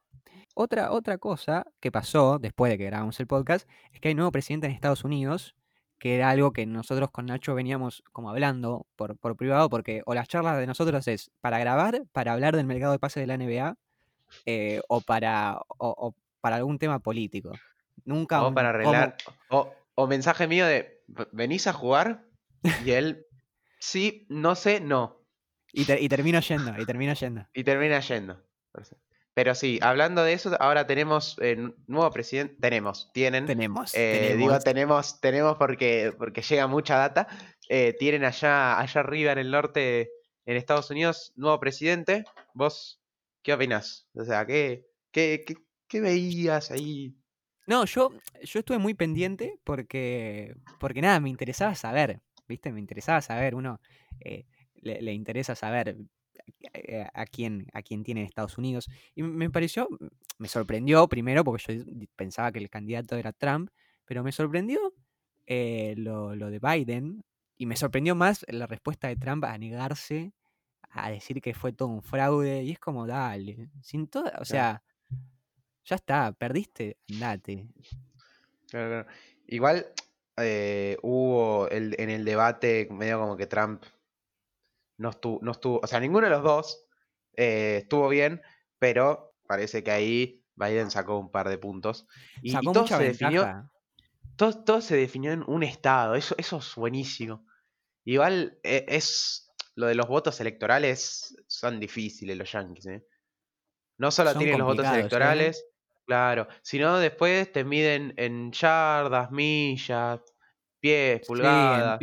Otra, 0.55 0.91
otra 0.91 1.17
cosa 1.17 1.67
que 1.81 1.91
pasó 1.91 2.39
después 2.39 2.71
de 2.71 2.77
que 2.77 2.85
grabamos 2.85 3.19
el 3.19 3.27
podcast 3.27 3.67
es 3.91 3.99
que 3.99 4.07
hay 4.07 4.15
nuevo 4.15 4.31
presidente 4.31 4.67
en 4.67 4.73
Estados 4.73 5.03
Unidos, 5.03 5.53
que 5.99 6.15
era 6.15 6.29
algo 6.29 6.53
que 6.53 6.65
nosotros 6.65 7.11
con 7.11 7.25
Nacho 7.25 7.53
veníamos 7.55 8.03
como 8.13 8.29
hablando 8.29 8.87
por, 8.95 9.17
por 9.17 9.35
privado, 9.35 9.69
porque 9.69 10.01
o 10.05 10.13
las 10.13 10.27
charlas 10.29 10.57
de 10.57 10.65
nosotros 10.65 11.07
es 11.09 11.29
para 11.41 11.59
grabar, 11.59 12.03
para 12.13 12.31
hablar 12.33 12.55
del 12.55 12.65
mercado 12.65 12.93
de 12.93 12.99
pase 12.99 13.19
de 13.19 13.27
la 13.27 13.37
NBA, 13.37 13.77
eh, 14.45 14.81
o, 14.87 15.01
para, 15.01 15.57
o, 15.77 15.89
o 15.97 16.15
para 16.39 16.55
algún 16.55 16.79
tema 16.79 16.99
político. 16.99 17.51
Nunca 18.05 18.43
O 18.43 18.53
para 18.53 18.69
arreglar. 18.69 19.17
O, 19.49 19.73
o 19.95 20.07
mensaje 20.07 20.47
mío 20.47 20.65
de. 20.65 21.01
"V- 21.07 21.27
¿Venís 21.31 21.67
a 21.67 21.73
jugar? 21.73 22.25
Y 22.85 22.91
él. 22.91 23.25
Sí, 23.79 24.25
no 24.29 24.55
sé, 24.55 24.79
no. 24.79 25.21
Y, 25.73 25.89
y 25.91 26.07
termino 26.09 26.39
yendo, 26.39 26.73
y 26.79 26.85
termino 26.85 27.13
yendo. 27.13 27.45
Y 27.53 27.63
termina 27.63 27.99
yendo. 27.99 28.41
Pero 29.35 29.53
sí, 29.53 29.79
hablando 29.81 30.23
de 30.23 30.31
eso, 30.31 30.55
ahora 30.61 30.87
tenemos 30.87 31.37
eh, 31.41 31.57
nuevo 31.87 32.09
presidente. 32.09 32.55
Tenemos, 32.61 33.11
tienen. 33.13 33.45
Tenemos. 33.45 33.93
Eh, 33.93 34.29
tenemos. 34.29 34.37
Digo 34.37 34.59
tenemos, 34.59 35.19
tenemos 35.19 35.57
porque, 35.57 36.13
porque 36.17 36.41
llega 36.41 36.67
mucha 36.67 36.97
data. 36.97 37.27
Eh, 37.67 37.93
tienen 37.99 38.23
allá, 38.23 38.79
allá 38.79 39.01
arriba 39.01 39.33
en 39.33 39.39
el 39.39 39.51
norte, 39.51 40.09
en 40.45 40.55
Estados 40.55 40.89
Unidos, 40.89 41.33
nuevo 41.35 41.59
presidente. 41.59 42.23
¿Vos 42.53 43.01
qué 43.43 43.51
opinás? 43.51 44.07
O 44.13 44.23
sea, 44.23 44.45
¿qué, 44.45 44.85
qué, 45.11 45.43
qué, 45.45 45.55
qué 45.89 45.99
veías 45.99 46.71
ahí? 46.71 47.13
No, 47.67 47.83
yo, 47.83 48.13
yo 48.41 48.59
estuve 48.59 48.77
muy 48.77 48.93
pendiente 48.93 49.59
porque, 49.65 50.55
porque 50.79 51.01
nada, 51.01 51.19
me 51.19 51.29
interesaba 51.29 51.75
saber, 51.75 52.21
¿viste? 52.47 52.71
Me 52.71 52.79
interesaba 52.79 53.21
saber, 53.21 53.53
uno 53.55 53.81
le, 54.75 55.01
le 55.01 55.11
interesa 55.11 55.55
saber 55.55 55.97
a 57.13 57.25
quién, 57.25 57.67
a 57.73 57.81
quién 57.81 58.03
tiene 58.03 58.21
en 58.21 58.27
Estados 58.27 58.57
Unidos. 58.57 58.87
Y 59.13 59.23
me 59.23 59.49
pareció, 59.49 59.87
me 60.37 60.47
sorprendió 60.47 61.07
primero, 61.07 61.43
porque 61.43 61.77
yo 61.79 61.83
pensaba 62.15 62.51
que 62.51 62.59
el 62.59 62.69
candidato 62.69 63.15
era 63.15 63.31
Trump, 63.33 63.69
pero 64.05 64.23
me 64.23 64.31
sorprendió 64.31 64.79
eh, 65.45 65.95
lo, 65.97 66.35
lo 66.35 66.49
de 66.49 66.59
Biden 66.59 67.23
y 67.57 67.65
me 67.65 67.75
sorprendió 67.75 68.15
más 68.15 68.45
la 68.49 68.67
respuesta 68.67 69.07
de 69.07 69.15
Trump 69.15 69.43
a 69.45 69.57
negarse 69.57 70.33
a 70.91 71.09
decir 71.11 71.41
que 71.41 71.53
fue 71.53 71.73
todo 71.73 71.89
un 71.89 72.01
fraude. 72.03 72.63
Y 72.63 72.71
es 72.71 72.79
como, 72.79 73.05
dale, 73.07 73.69
sin 73.81 74.07
toda, 74.07 74.37
o 74.39 74.45
sea, 74.45 74.81
ya 75.85 75.95
está, 75.95 76.31
perdiste, 76.33 76.97
andate. 77.11 77.67
Claro, 78.69 78.87
claro. 78.89 79.07
Igual 79.47 79.85
eh, 80.37 80.97
hubo 81.03 81.69
el- 81.69 81.95
en 81.99 82.09
el 82.09 82.25
debate 82.25 82.87
medio 82.91 83.19
como 83.19 83.37
que 83.37 83.45
Trump 83.47 83.83
no 84.97 85.09
estuvo, 85.09 85.39
no 85.41 85.51
estuvo, 85.51 85.79
o 85.83 85.87
sea, 85.87 85.99
ninguno 85.99 86.27
de 86.27 86.31
los 86.31 86.43
dos 86.43 86.85
eh, 87.35 87.79
estuvo 87.83 88.07
bien, 88.09 88.41
pero 88.79 89.35
parece 89.47 89.83
que 89.83 89.91
ahí 89.91 90.43
Biden 90.55 90.91
sacó 90.91 91.17
un 91.17 91.31
par 91.31 91.49
de 91.49 91.57
puntos. 91.57 92.07
Y, 92.41 92.53
todo 92.53 92.81
mucha 92.81 92.97
se 92.97 93.03
definió, 93.03 93.69
todo, 94.35 94.63
todo 94.63 94.81
se 94.81 94.95
definió 94.95 95.31
en 95.31 95.43
un 95.47 95.63
estado, 95.63 96.15
eso, 96.15 96.35
eso 96.37 96.57
es 96.57 96.75
buenísimo. 96.75 97.45
Igual 98.05 98.59
eh, 98.63 98.85
es 98.87 99.51
lo 99.75 99.87
de 99.87 99.95
los 99.95 100.07
votos 100.07 100.39
electorales 100.39 101.35
son 101.47 101.79
difíciles 101.79 102.37
los 102.37 102.51
yankees, 102.51 102.85
¿eh? 102.85 103.05
No 103.97 104.11
solo 104.11 104.31
Son 104.31 104.39
tienen 104.39 104.59
los 104.59 104.67
votos 104.67 104.85
¿eh? 104.85 104.93
electorales, 104.99 105.65
claro, 106.05 106.47
sino 106.61 106.97
después 106.97 107.51
te 107.51 107.63
miden 107.63 108.13
en 108.17 108.51
yardas, 108.51 109.31
millas, 109.31 110.21
pies, 110.79 111.21
Sí, 111.21 111.21
en 111.21 111.27
pulgadas. 111.27 111.99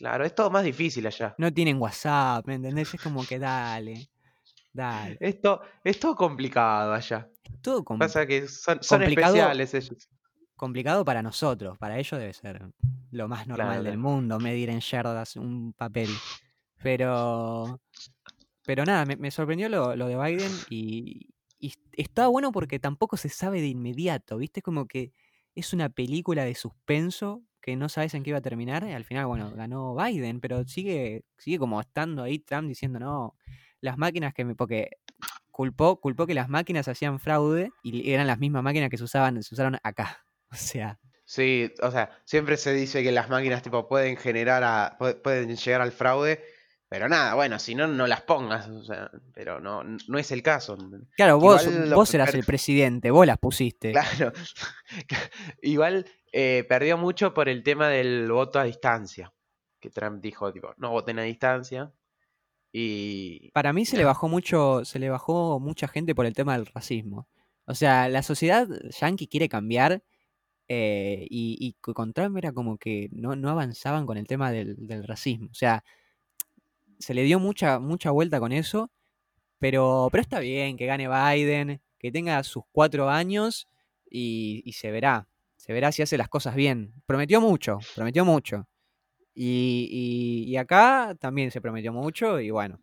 Claro, 0.00 0.24
es 0.24 0.34
todo 0.34 0.50
más 0.50 0.64
difícil 0.64 1.06
allá. 1.06 1.34
No 1.36 1.52
tienen 1.52 1.78
WhatsApp, 1.78 2.46
¿me 2.46 2.54
entendés? 2.54 2.94
Es 2.94 3.02
como 3.02 3.22
que 3.26 3.38
dale, 3.38 4.08
dale. 4.72 5.18
Esto 5.20 5.60
es 5.84 6.00
todo 6.00 6.16
complicado 6.16 6.94
allá. 6.94 7.28
Es 7.44 7.60
todo 7.60 7.84
com- 7.84 7.98
Pasa 7.98 8.24
que 8.26 8.48
son, 8.48 8.82
son 8.82 9.00
complicado. 9.00 9.34
especiales 9.36 9.74
ellos. 9.74 10.08
complicado 10.56 11.04
para 11.04 11.22
nosotros. 11.22 11.76
Para 11.76 11.98
ellos 11.98 12.18
debe 12.18 12.32
ser 12.32 12.62
lo 13.10 13.28
más 13.28 13.46
normal 13.46 13.66
Claro, 13.68 13.82
del 13.82 13.98
mundo, 13.98 14.38
medir 14.38 14.70
en 14.70 14.80
yardas 14.80 15.36
un 15.36 15.74
papel. 15.74 16.08
Pero, 16.82 17.78
pero 18.64 18.84
nada, 18.86 19.04
me, 19.04 19.16
me 19.16 19.30
sorprendió 19.30 19.68
lo, 19.68 19.94
lo 19.96 20.06
de 20.06 20.16
Biden 20.16 20.52
y, 20.70 21.28
y 21.58 21.74
está 21.92 22.26
bueno 22.28 22.52
porque 22.52 22.78
tampoco 22.78 23.18
se 23.18 23.28
sabe 23.28 23.60
de 23.60 23.66
inmediato, 23.66 24.38
¿viste? 24.38 24.62
Como 24.62 24.86
que 24.86 25.12
es 25.54 25.74
una 25.74 25.90
película 25.90 26.44
de 26.44 26.54
suspenso 26.54 27.42
que 27.70 27.76
no 27.76 27.88
sabes 27.88 28.14
en 28.14 28.22
qué 28.22 28.30
iba 28.30 28.38
a 28.38 28.42
terminar 28.42 28.84
y 28.88 28.92
al 28.92 29.04
final, 29.04 29.26
bueno, 29.26 29.50
ganó 29.52 29.94
Biden, 29.94 30.40
pero 30.40 30.64
sigue, 30.66 31.24
sigue 31.38 31.58
como 31.58 31.80
estando 31.80 32.22
ahí 32.22 32.38
Trump 32.40 32.68
diciendo, 32.68 32.98
no, 32.98 33.36
las 33.80 33.96
máquinas 33.98 34.34
que 34.34 34.44
me... 34.44 34.54
Porque 34.54 34.90
culpó, 35.50 36.00
culpó 36.00 36.26
que 36.26 36.34
las 36.34 36.48
máquinas 36.48 36.88
hacían 36.88 37.20
fraude 37.20 37.70
y 37.82 38.10
eran 38.12 38.26
las 38.26 38.38
mismas 38.38 38.62
máquinas 38.62 38.88
que 38.90 38.96
se, 38.98 39.04
usaban, 39.04 39.42
se 39.42 39.54
usaron 39.54 39.76
acá. 39.82 40.24
O 40.52 40.56
sea, 40.56 40.98
Sí, 41.24 41.72
o 41.80 41.92
sea, 41.92 42.10
siempre 42.24 42.56
se 42.56 42.72
dice 42.72 43.04
que 43.04 43.12
las 43.12 43.28
máquinas 43.30 43.62
tipo 43.62 43.86
pueden 43.86 44.16
generar 44.16 44.64
a, 44.64 44.96
pu- 44.98 45.22
pueden 45.22 45.54
llegar 45.54 45.80
al 45.80 45.92
fraude, 45.92 46.42
pero 46.90 47.08
nada, 47.08 47.34
bueno, 47.36 47.58
si 47.58 47.74
no, 47.74 47.86
no 47.86 48.06
las 48.06 48.20
pongas, 48.22 48.68
o 48.68 48.82
sea, 48.84 49.10
pero 49.32 49.60
no, 49.60 49.82
no 49.84 50.18
es 50.18 50.30
el 50.32 50.42
caso. 50.42 50.76
claro, 51.16 51.38
vos, 51.38 51.66
vos 51.94 52.12
eras 52.12 52.34
el 52.34 52.44
presidente, 52.44 53.10
vos 53.10 53.26
las 53.26 53.38
pusiste. 53.38 53.92
Claro. 53.92 54.32
Igual 55.62 56.04
eh, 56.32 56.64
perdió 56.68 56.98
mucho 56.98 57.32
por 57.32 57.48
el 57.48 57.62
tema 57.62 57.88
del 57.88 58.30
voto 58.30 58.58
a 58.58 58.64
distancia. 58.64 59.32
Que 59.80 59.88
Trump 59.88 60.20
dijo, 60.20 60.52
tipo, 60.52 60.74
no 60.76 60.90
voten 60.90 61.18
a 61.18 61.22
distancia. 61.22 61.92
Y. 62.72 63.50
Para 63.52 63.72
mí 63.72 63.84
se 63.86 63.96
le 63.96 64.04
bajó 64.04 64.28
mucho, 64.28 64.84
se 64.84 64.98
le 64.98 65.08
bajó 65.10 65.58
mucha 65.58 65.88
gente 65.88 66.14
por 66.14 66.26
el 66.26 66.34
tema 66.34 66.56
del 66.56 66.66
racismo. 66.66 67.28
O 67.66 67.74
sea, 67.74 68.08
la 68.08 68.22
sociedad 68.22 68.68
yankee 69.00 69.26
quiere 69.28 69.48
cambiar 69.48 70.02
eh, 70.68 71.26
y, 71.30 71.56
y 71.60 71.74
co- 71.80 71.94
con 71.94 72.12
Trump 72.12 72.36
era 72.36 72.52
como 72.52 72.78
que 72.78 73.08
no, 73.12 73.36
no 73.36 73.48
avanzaban 73.50 74.06
con 74.06 74.18
el 74.18 74.26
tema 74.26 74.50
del, 74.52 74.74
del 74.86 75.04
racismo. 75.06 75.48
O 75.50 75.54
sea, 75.54 75.82
se 77.00 77.14
le 77.14 77.22
dio 77.24 77.38
mucha, 77.40 77.78
mucha 77.80 78.10
vuelta 78.10 78.38
con 78.38 78.52
eso, 78.52 78.90
pero, 79.58 80.08
pero 80.12 80.22
está 80.22 80.40
bien 80.40 80.76
que 80.76 80.86
gane 80.86 81.08
Biden, 81.08 81.80
que 81.98 82.12
tenga 82.12 82.42
sus 82.44 82.62
cuatro 82.72 83.08
años 83.10 83.66
y, 84.08 84.62
y 84.64 84.72
se 84.74 84.90
verá. 84.90 85.26
Se 85.56 85.72
verá 85.72 85.92
si 85.92 86.02
hace 86.02 86.16
las 86.16 86.28
cosas 86.28 86.54
bien. 86.54 86.94
Prometió 87.06 87.40
mucho, 87.40 87.78
prometió 87.94 88.24
mucho. 88.24 88.66
Y, 89.34 89.88
y- 89.90 90.50
y 90.52 90.56
acá 90.56 91.16
también 91.20 91.50
se 91.50 91.60
prometió 91.60 91.92
mucho 91.92 92.40
y 92.40 92.50
bueno. 92.50 92.80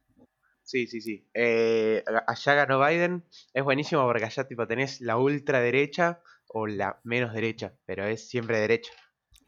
Sí, 0.63 0.85
sí, 0.87 1.01
sí. 1.01 1.25
Eh, 1.33 2.03
allá 2.27 2.53
ganó 2.53 2.85
Biden. 2.85 3.23
Es 3.53 3.63
buenísimo 3.63 4.03
porque 4.05 4.25
allá 4.25 4.47
tipo 4.47 4.67
tenés 4.67 4.99
la 5.01 5.17
ultraderecha 5.17 6.21
o 6.47 6.67
la 6.67 6.99
menos 7.03 7.33
derecha, 7.33 7.73
pero 7.85 8.05
es 8.05 8.27
siempre 8.27 8.59
derecha. 8.59 8.91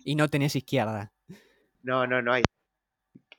Y 0.04 0.16
no 0.16 0.28
tenés 0.30 0.56
izquierda. 0.56 1.12
No, 1.84 2.08
no, 2.08 2.22
no 2.22 2.34
hay. 2.34 2.44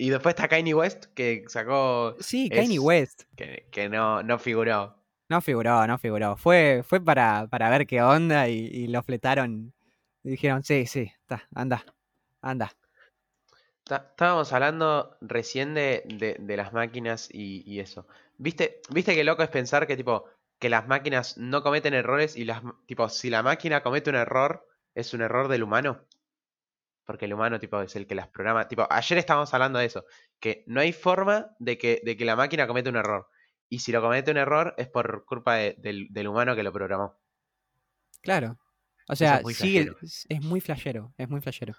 Y 0.00 0.08
después 0.08 0.34
está 0.34 0.48
Kanye 0.48 0.72
West, 0.72 1.06
que 1.14 1.44
sacó. 1.48 2.16
Sí, 2.20 2.48
Es- 2.50 2.58
Kanye 2.58 2.78
West. 2.78 3.24
que, 3.36 3.66
que 3.70 3.88
no, 3.90 4.22
no 4.22 4.38
figuró. 4.38 4.96
No 5.28 5.40
figuró, 5.42 5.86
no 5.86 5.98
figuró. 5.98 6.36
Fue, 6.36 6.82
fue 6.86 7.00
para, 7.00 7.46
para 7.48 7.68
ver 7.68 7.86
qué 7.86 8.00
onda 8.02 8.48
y, 8.48 8.58
y 8.66 8.86
lo 8.86 9.02
fletaron. 9.02 9.74
Y 10.24 10.30
dijeron, 10.30 10.64
sí, 10.64 10.86
sí, 10.86 11.12
está, 11.20 11.46
anda, 11.54 11.84
anda. 12.40 12.72
Estábamos 13.84 14.52
hablando 14.52 15.16
recién 15.20 15.74
de, 15.74 16.02
de- 16.06 16.36
de 16.38 16.56
las 16.56 16.72
máquinas 16.72 17.28
y, 17.32 17.62
y 17.70 17.80
eso. 17.80 18.06
¿Viste, 18.38 18.80
¿Viste 18.90 19.14
qué 19.14 19.24
loco 19.24 19.42
es 19.42 19.48
pensar 19.50 19.86
que 19.86 19.96
tipo 19.96 20.24
que 20.58 20.70
las 20.70 20.86
máquinas 20.86 21.36
no 21.38 21.62
cometen 21.62 21.94
errores 21.94 22.36
y 22.36 22.44
las 22.44 22.62
tipo 22.86 23.08
si 23.08 23.30
la 23.30 23.42
máquina 23.42 23.82
comete 23.82 24.10
un 24.10 24.16
error 24.16 24.66
es 24.94 25.12
un 25.12 25.22
error 25.22 25.48
del 25.48 25.62
humano? 25.62 26.00
Porque 27.10 27.24
el 27.24 27.34
humano 27.34 27.58
tipo 27.58 27.82
es 27.82 27.96
el 27.96 28.06
que 28.06 28.14
las 28.14 28.28
programa. 28.28 28.68
Tipo, 28.68 28.86
ayer 28.88 29.18
estábamos 29.18 29.52
hablando 29.52 29.80
de 29.80 29.86
eso, 29.86 30.04
que 30.38 30.62
no 30.68 30.80
hay 30.80 30.92
forma 30.92 31.56
de 31.58 31.76
que, 31.76 32.00
de 32.04 32.16
que 32.16 32.24
la 32.24 32.36
máquina 32.36 32.68
cometa 32.68 32.88
un 32.88 32.94
error. 32.94 33.26
Y 33.68 33.80
si 33.80 33.90
lo 33.90 34.00
comete 34.00 34.30
un 34.30 34.36
error 34.36 34.74
es 34.78 34.86
por 34.86 35.24
culpa 35.24 35.56
de- 35.56 35.74
del, 35.78 36.06
del 36.10 36.28
humano 36.28 36.54
que 36.54 36.62
lo 36.62 36.72
programó. 36.72 37.18
Claro. 38.22 38.60
O 39.08 39.16
sea, 39.16 39.38
es 39.38 39.42
muy 39.42 39.54
flashero. 39.54 39.96
es, 40.02 40.24
es 40.28 40.40
muy 40.40 40.60
flashero, 40.60 41.12
es 41.18 41.28
muy 41.28 41.40
flashero. 41.40 41.74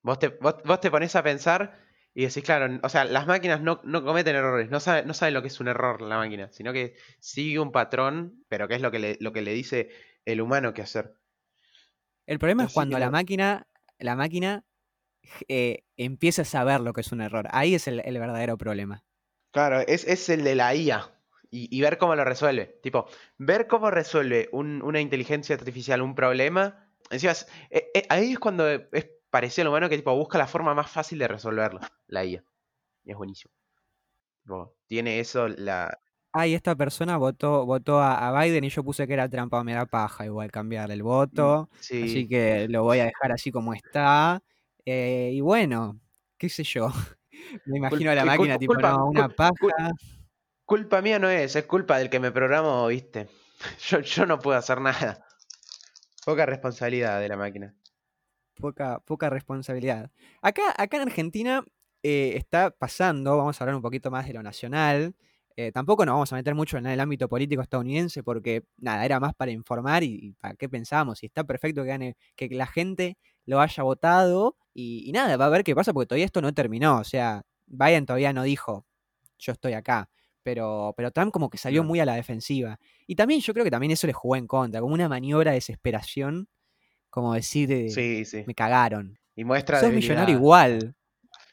Vos 0.00 0.18
te, 0.18 0.28
vos, 0.28 0.54
vos 0.64 0.80
te 0.80 0.90
pones 0.90 1.14
a 1.16 1.22
pensar 1.22 1.78
y 2.14 2.24
decís, 2.24 2.42
claro, 2.42 2.80
o 2.82 2.88
sea, 2.88 3.04
las 3.04 3.26
máquinas 3.26 3.60
no, 3.60 3.82
no 3.84 4.02
cometen 4.02 4.36
errores, 4.36 4.70
no 4.70 4.80
saben, 4.80 5.06
no 5.06 5.12
saben 5.12 5.34
lo 5.34 5.42
que 5.42 5.48
es 5.48 5.60
un 5.60 5.68
error 5.68 6.00
la 6.00 6.16
máquina, 6.16 6.50
sino 6.50 6.72
que 6.72 6.94
sigue 7.20 7.58
un 7.58 7.72
patrón, 7.72 8.42
pero 8.48 8.68
que 8.68 8.76
es 8.76 8.80
lo 8.80 8.90
que 8.90 8.98
le, 9.00 9.18
lo 9.20 9.34
que 9.34 9.42
le 9.42 9.52
dice 9.52 9.90
el 10.24 10.40
humano 10.40 10.72
que 10.72 10.80
hacer. 10.80 11.14
El 12.24 12.38
problema 12.38 12.64
es 12.64 12.72
cuando 12.72 12.98
la 12.98 13.10
máquina, 13.10 13.66
la 14.02 14.16
máquina 14.16 14.64
eh, 15.48 15.84
empiece 15.96 16.42
a 16.42 16.44
saber 16.44 16.80
lo 16.80 16.92
que 16.92 17.00
es 17.02 17.12
un 17.12 17.20
error. 17.20 17.48
Ahí 17.50 17.74
es 17.74 17.88
el, 17.88 18.00
verdadero 18.18 18.58
problema. 18.58 19.04
Claro, 19.52 19.80
es, 19.80 20.04
es 20.04 20.28
el 20.28 20.44
de 20.44 20.54
la 20.54 20.74
IA. 20.74 21.10
Y, 21.54 21.80
ver 21.82 21.98
cómo 21.98 22.14
lo 22.16 22.24
resuelve. 22.24 22.80
Tipo, 22.82 23.06
ver 23.36 23.66
cómo 23.66 23.90
resuelve 23.90 24.48
un- 24.52 24.80
una 24.82 25.00
inteligencia 25.00 25.54
artificial 25.54 26.00
un 26.00 26.14
problema. 26.14 26.88
Encima, 27.10 27.34
eh, 27.68 27.90
eh, 27.94 28.06
ahí 28.08 28.32
es 28.32 28.38
cuando 28.38 28.66
es 28.68 29.10
parecido 29.28 29.64
al 29.64 29.68
humano 29.68 29.90
que 29.90 29.96
tipo 29.98 30.16
busca 30.16 30.38
la 30.38 30.46
forma 30.46 30.74
más 30.74 30.90
fácil 30.90 31.18
de 31.18 31.28
resolverlo, 31.28 31.80
la 32.06 32.24
IA. 32.24 32.42
Y 33.04 33.10
es 33.10 33.16
buenísimo. 33.18 33.52
Tiene 34.86 35.20
eso 35.20 35.48
la. 35.48 35.98
Ah, 36.32 36.46
y 36.46 36.54
esta 36.54 36.74
persona 36.74 37.18
votó, 37.18 37.66
votó 37.66 37.98
a, 38.00 38.28
a 38.28 38.42
Biden 38.42 38.64
y 38.64 38.70
yo 38.70 38.82
puse 38.82 39.06
que 39.06 39.12
era 39.12 39.28
trampa, 39.28 39.62
me 39.64 39.74
da 39.74 39.84
paja 39.86 40.24
igual 40.24 40.50
cambiarle 40.50 40.94
el 40.94 41.02
Mm, 41.02 41.06
voto. 41.06 41.68
Así 41.72 42.08
Sí. 42.08 42.28
que 42.28 42.68
lo 42.68 42.82
voy 42.84 43.00
a 43.00 43.04
dejar 43.04 43.32
así 43.32 43.50
como 43.52 43.74
está. 43.74 44.42
Eh, 44.86 45.30
y 45.34 45.40
bueno, 45.42 46.00
qué 46.38 46.48
sé 46.48 46.64
yo. 46.64 46.88
Me 47.66 47.76
imagino 47.78 48.10
a 48.10 48.14
la 48.14 48.22
Cul- 48.22 48.26
máquina 48.26 48.58
tipo, 48.58 48.72
culpa, 48.74 48.90
no, 48.92 49.06
una 49.06 49.28
paja. 49.28 49.52
cul- 49.52 49.72
culpa 50.64 51.02
mía 51.02 51.18
no 51.18 51.28
es, 51.28 51.54
es 51.54 51.64
culpa 51.66 51.98
del 51.98 52.08
que 52.08 52.18
me 52.20 52.32
programó, 52.32 52.86
¿viste? 52.86 53.28
Yo, 53.88 54.00
yo 54.00 54.26
no 54.26 54.38
puedo 54.40 54.58
hacer 54.58 54.80
nada. 54.80 55.24
Poca 56.24 56.46
responsabilidad 56.46 57.20
de 57.20 57.28
la 57.28 57.36
máquina. 57.36 57.74
poca, 58.58 59.00
poca 59.00 59.28
responsabilidad. 59.30 60.10
Acá, 60.40 60.62
acá 60.76 60.96
en 60.96 61.02
Argentina 61.02 61.64
eh, 62.02 62.34
está 62.36 62.70
pasando, 62.70 63.36
vamos 63.36 63.60
a 63.60 63.64
hablar 63.64 63.76
un 63.76 63.82
poquito 63.82 64.10
más 64.10 64.26
de 64.26 64.32
lo 64.34 64.42
nacional. 64.42 65.14
Eh, 65.56 65.72
tampoco 65.72 66.04
nos 66.06 66.14
vamos 66.14 66.32
a 66.32 66.36
meter 66.36 66.54
mucho 66.54 66.78
en 66.78 66.86
el 66.86 67.00
ámbito 67.00 67.28
político 67.28 67.62
estadounidense 67.62 68.22
porque 68.22 68.64
nada, 68.78 69.04
era 69.04 69.20
más 69.20 69.34
para 69.34 69.50
informar 69.50 70.02
y, 70.02 70.18
y 70.20 70.32
para 70.34 70.54
qué 70.54 70.68
pensamos. 70.68 71.22
Y 71.22 71.26
está 71.26 71.44
perfecto 71.44 71.82
que 71.82 71.88
gane, 71.88 72.16
que 72.36 72.48
la 72.50 72.66
gente 72.66 73.16
lo 73.46 73.60
haya 73.60 73.82
votado 73.82 74.56
y, 74.74 75.08
y 75.08 75.12
nada, 75.12 75.36
va 75.36 75.46
a 75.46 75.50
ver 75.50 75.64
qué 75.64 75.74
pasa 75.74 75.92
porque 75.92 76.06
todavía 76.08 76.26
esto 76.26 76.40
no 76.40 76.52
terminó. 76.54 76.98
O 76.98 77.04
sea, 77.04 77.42
Biden 77.66 78.06
todavía 78.06 78.32
no 78.32 78.42
dijo, 78.42 78.86
yo 79.38 79.52
estoy 79.52 79.72
acá. 79.74 80.08
Pero, 80.44 80.92
pero 80.96 81.12
Trump 81.12 81.32
como 81.32 81.48
que 81.50 81.56
salió 81.58 81.84
muy 81.84 82.00
a 82.00 82.04
la 82.04 82.14
defensiva. 82.16 82.78
Y 83.06 83.14
también 83.14 83.40
yo 83.40 83.52
creo 83.52 83.64
que 83.64 83.70
también 83.70 83.92
eso 83.92 84.08
le 84.08 84.12
jugó 84.12 84.34
en 84.34 84.48
contra, 84.48 84.80
como 84.80 84.92
una 84.92 85.08
maniobra 85.08 85.52
de 85.52 85.58
desesperación, 85.58 86.48
como 87.10 87.34
decir, 87.34 87.70
eh, 87.70 87.90
Sí, 87.90 88.24
sí. 88.24 88.42
me 88.46 88.54
cagaron. 88.54 89.18
Y 89.36 89.44
muestra 89.44 89.78
Sos 89.78 89.92
millonario 89.92 90.34
igual. 90.34 90.96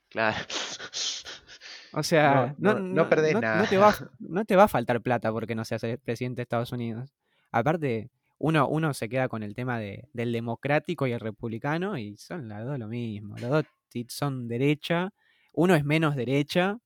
Claro. 0.10 0.38
O 1.91 2.03
sea, 2.03 2.55
No, 2.58 2.74
no, 2.74 2.79
no- 2.79 2.93
no 3.03 3.10
perdés 3.10 3.39
nada. 3.39 3.62
no 3.63 3.67
te 3.67 3.77
va, 3.77 3.89
a- 3.89 4.12
no 4.19 4.46
te 4.46 4.55
va 4.55 4.63
a 4.63 4.67
faltar 4.67 5.01
plata 5.01 5.31
porque 5.31 5.55
no 5.55 5.65
seas 5.65 5.84
el 5.84 5.98
presidente 6.00 6.38
de 6.39 6.43
Estados 6.43 6.72
Unidos. 6.72 7.13
Aparte, 7.51 8.12
uno, 8.38 8.67
uno 8.67 8.93
se 8.93 9.10
queda 9.10 9.27
con 9.27 9.43
el 9.43 9.55
tema 9.55 9.79
de, 9.79 10.08
del 10.13 10.31
democrático 10.31 11.08
y 11.08 11.12
el 11.12 11.19
republicano 11.19 11.98
y 11.98 12.15
son 12.17 12.48
las 12.48 12.65
dos 12.65 12.77
lo 12.79 12.88
mismo. 12.88 13.38
Los 13.38 13.50
dos 13.50 13.65
son 14.08 14.48
derecha. 14.48 15.12
Uno 15.53 15.75
es 15.75 15.84
menos 15.84 16.15
derecha, 16.15 16.77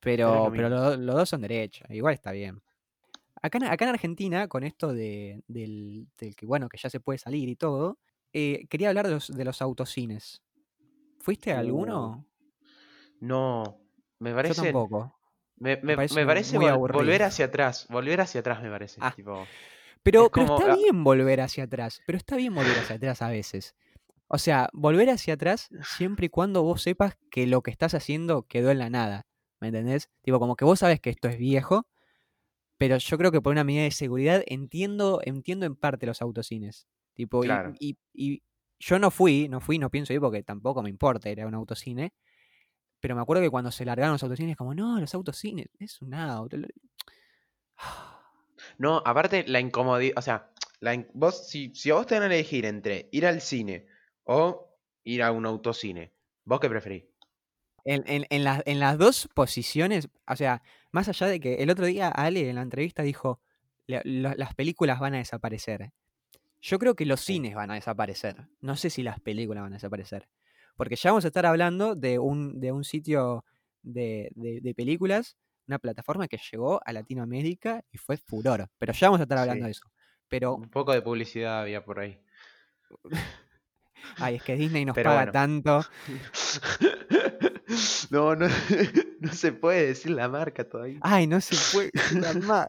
Pero 0.00 0.50
pero, 0.52 0.68
los, 0.68 0.98
los 0.98 1.14
dos 1.16 1.28
son 1.28 1.40
derecha. 1.40 1.86
Igual 1.90 2.14
está 2.14 2.30
bien. 2.32 2.60
Acá, 3.42 3.56
en- 3.58 3.64
acá 3.64 3.84
en 3.86 3.90
Argentina, 3.90 4.48
con 4.48 4.64
esto 4.64 4.92
de, 4.92 5.42
del, 5.48 6.06
del 6.18 6.36
que, 6.36 6.44
bueno, 6.46 6.68
que 6.68 6.76
ya 6.78 6.90
se 6.90 7.00
puede 7.00 7.18
salir 7.18 7.48
y 7.48 7.56
todo, 7.56 7.98
eh, 8.34 8.66
quería 8.68 8.90
hablar 8.90 9.06
de 9.08 9.14
los, 9.14 9.28
de 9.34 9.44
los 9.44 9.62
autocines. 9.62 10.42
¿Fuiste 11.20 11.52
a 11.52 11.56
Uh, 11.56 11.58
alguno? 11.60 12.26
No, 13.20 13.79
me 14.20 14.30
Yo 14.30 14.36
parece. 14.36 14.62
tampoco. 14.62 15.14
Me, 15.56 15.76
Me 15.76 15.82
me- 15.82 15.96
parece 15.96 16.14
me 16.14 16.26
parece 16.26 16.56
muy 16.56 16.66
vol- 16.66 16.70
aburrido. 16.72 16.98
volver 17.00 17.22
hacia 17.24 17.44
atrás. 17.46 17.86
Volver 17.90 18.20
hacia 18.20 18.40
atrás, 18.40 18.62
me 18.62 18.70
parece. 18.70 18.98
Ah. 19.02 19.12
Tipo, 19.14 19.46
Pero, 20.02 20.24
Es 20.26 20.30
pero 20.32 20.56
está 20.56 20.74
bien 20.76 21.04
volver 21.04 21.40
hacia 21.42 21.64
atrás, 21.64 22.00
pero 22.06 22.16
está 22.16 22.36
bien 22.36 22.54
volver 22.54 22.78
hacia 22.78 22.96
atrás 23.02 23.20
a 23.22 23.28
veces. 23.28 23.74
O 24.28 24.38
sea, 24.38 24.70
volver 24.72 25.10
hacia 25.10 25.34
atrás 25.34 25.68
siempre 25.82 26.26
y 26.26 26.28
cuando 26.30 26.62
vos 26.62 26.80
sepas 26.82 27.16
que 27.30 27.46
lo 27.46 27.62
que 27.62 27.70
estás 27.70 27.92
haciendo 27.94 28.44
quedó 28.44 28.70
en 28.70 28.78
la 28.78 28.88
nada. 28.88 29.26
¿Me 29.60 29.68
entendés? 29.68 30.08
Tipo, 30.22 30.38
como 30.38 30.56
que 30.56 30.64
vos 30.64 30.78
sabes 30.78 31.00
que 31.00 31.10
esto 31.10 31.28
es 31.28 31.36
viejo, 31.36 31.86
pero 32.78 32.96
yo 32.96 33.18
creo 33.18 33.30
que 33.30 33.42
por 33.42 33.52
una 33.52 33.64
medida 33.64 33.82
de 33.82 33.90
seguridad 33.90 34.42
entiendo, 34.46 35.20
entiendo 35.22 35.66
en 35.66 35.76
parte 35.76 36.06
los 36.06 36.22
autocines. 36.22 36.86
Tipo, 37.12 37.44
y- 37.44 37.48
Claro. 37.48 37.72
y, 37.78 37.98
y 38.14 38.42
yo 38.78 38.98
no 38.98 39.10
fui, 39.10 39.48
no 39.50 39.60
fui, 39.60 39.78
no 39.78 39.90
pienso 39.90 40.14
ir 40.14 40.20
porque 40.20 40.42
tampoco 40.42 40.82
me 40.82 40.88
importa 40.88 41.28
ir 41.28 41.42
a 41.42 41.46
un 41.46 41.54
autocine. 41.54 42.14
Pero 43.00 43.14
me 43.16 43.22
acuerdo 43.22 43.42
que 43.42 43.50
cuando 43.50 43.70
se 43.70 43.84
largaron 43.84 44.12
los 44.12 44.22
autocines, 44.22 44.56
como, 44.56 44.74
no, 44.74 45.00
los 45.00 45.14
autocines, 45.14 45.66
es 45.78 46.00
un 46.02 46.14
auto. 46.14 46.56
No, 48.78 49.02
aparte 49.04 49.44
la 49.46 49.60
incomodidad, 49.60 50.14
o 50.18 50.22
sea, 50.22 50.50
la 50.80 50.94
in- 50.94 51.08
vos, 51.14 51.48
si, 51.48 51.74
si 51.74 51.90
vos 51.90 52.06
te 52.06 52.14
van 52.14 52.24
a 52.24 52.26
elegir 52.34 52.66
entre 52.66 53.08
ir 53.12 53.26
al 53.26 53.40
cine 53.40 53.86
o 54.24 54.76
ir 55.04 55.22
a 55.22 55.32
un 55.32 55.46
autocine, 55.46 56.12
¿vos 56.44 56.60
qué 56.60 56.68
preferís? 56.68 57.04
En, 57.84 58.04
en- 58.06 58.26
en 58.28 58.44
las- 58.44 58.62
en 58.66 58.78
las 58.80 58.98
dos 58.98 59.28
posiciones, 59.34 60.08
o 60.26 60.36
sea, 60.36 60.62
más 60.92 61.08
allá 61.08 61.26
de 61.26 61.40
que 61.40 61.54
el 61.56 61.70
otro 61.70 61.86
día 61.86 62.08
Ale 62.08 62.48
en 62.50 62.56
la 62.56 62.62
entrevista 62.62 63.02
dijo, 63.02 63.40
"La- 63.86 64.02
lo- 64.04 64.34
las 64.34 64.54
películas 64.54 65.00
van 65.00 65.14
a 65.14 65.18
desaparecer. 65.18 65.92
Yo 66.60 66.78
creo 66.78 66.94
que 66.94 67.06
los 67.06 67.20
cines 67.22 67.54
van 67.54 67.70
a 67.70 67.74
desaparecer. 67.74 68.48
No 68.60 68.76
sé 68.76 68.90
si 68.90 69.02
las 69.02 69.18
películas 69.20 69.62
van 69.62 69.72
a 69.72 69.76
desaparecer. 69.76 70.28
Porque 70.76 70.96
ya 70.96 71.10
vamos 71.10 71.24
a 71.24 71.28
estar 71.28 71.46
hablando 71.46 71.94
de 71.94 72.18
un, 72.18 72.58
de 72.60 72.72
un 72.72 72.84
sitio 72.84 73.44
de, 73.82 74.30
de- 74.34 74.60
de 74.60 74.74
películas, 74.74 75.36
una 75.66 75.78
plataforma 75.78 76.26
que 76.28 76.38
llegó 76.50 76.80
a 76.84 76.92
Latinoamérica 76.92 77.82
y 77.92 77.98
fue 77.98 78.16
furor. 78.16 78.68
Pero 78.78 78.92
ya 78.92 79.08
vamos 79.08 79.20
a 79.20 79.24
estar 79.24 79.38
hablando 79.38 79.64
Sí. 79.64 79.66
de 79.66 79.70
eso. 79.72 79.82
Pero, 80.28 80.54
Un 80.56 80.70
poco 80.70 80.92
de 80.92 81.02
publicidad 81.02 81.60
había 81.62 81.84
por 81.84 82.00
ahí. 82.00 82.20
ay, 84.18 84.36
es 84.36 84.42
que 84.42 84.56
Disney 84.56 84.84
nos 84.84 84.94
Pero 84.94 85.10
paga 85.10 85.18
bueno. 85.20 85.32
tanto. 85.32 85.80
No, 88.10 88.34
no, 88.34 88.48
no 89.20 89.32
se 89.32 89.52
puede 89.52 89.86
decir 89.86 90.10
la 90.10 90.28
marca 90.28 90.68
todavía. 90.68 90.98
Ay, 91.02 91.26
no 91.28 91.40
se 91.40 91.54
puede 91.72 91.90
decir 91.92 92.42
más. 92.42 92.68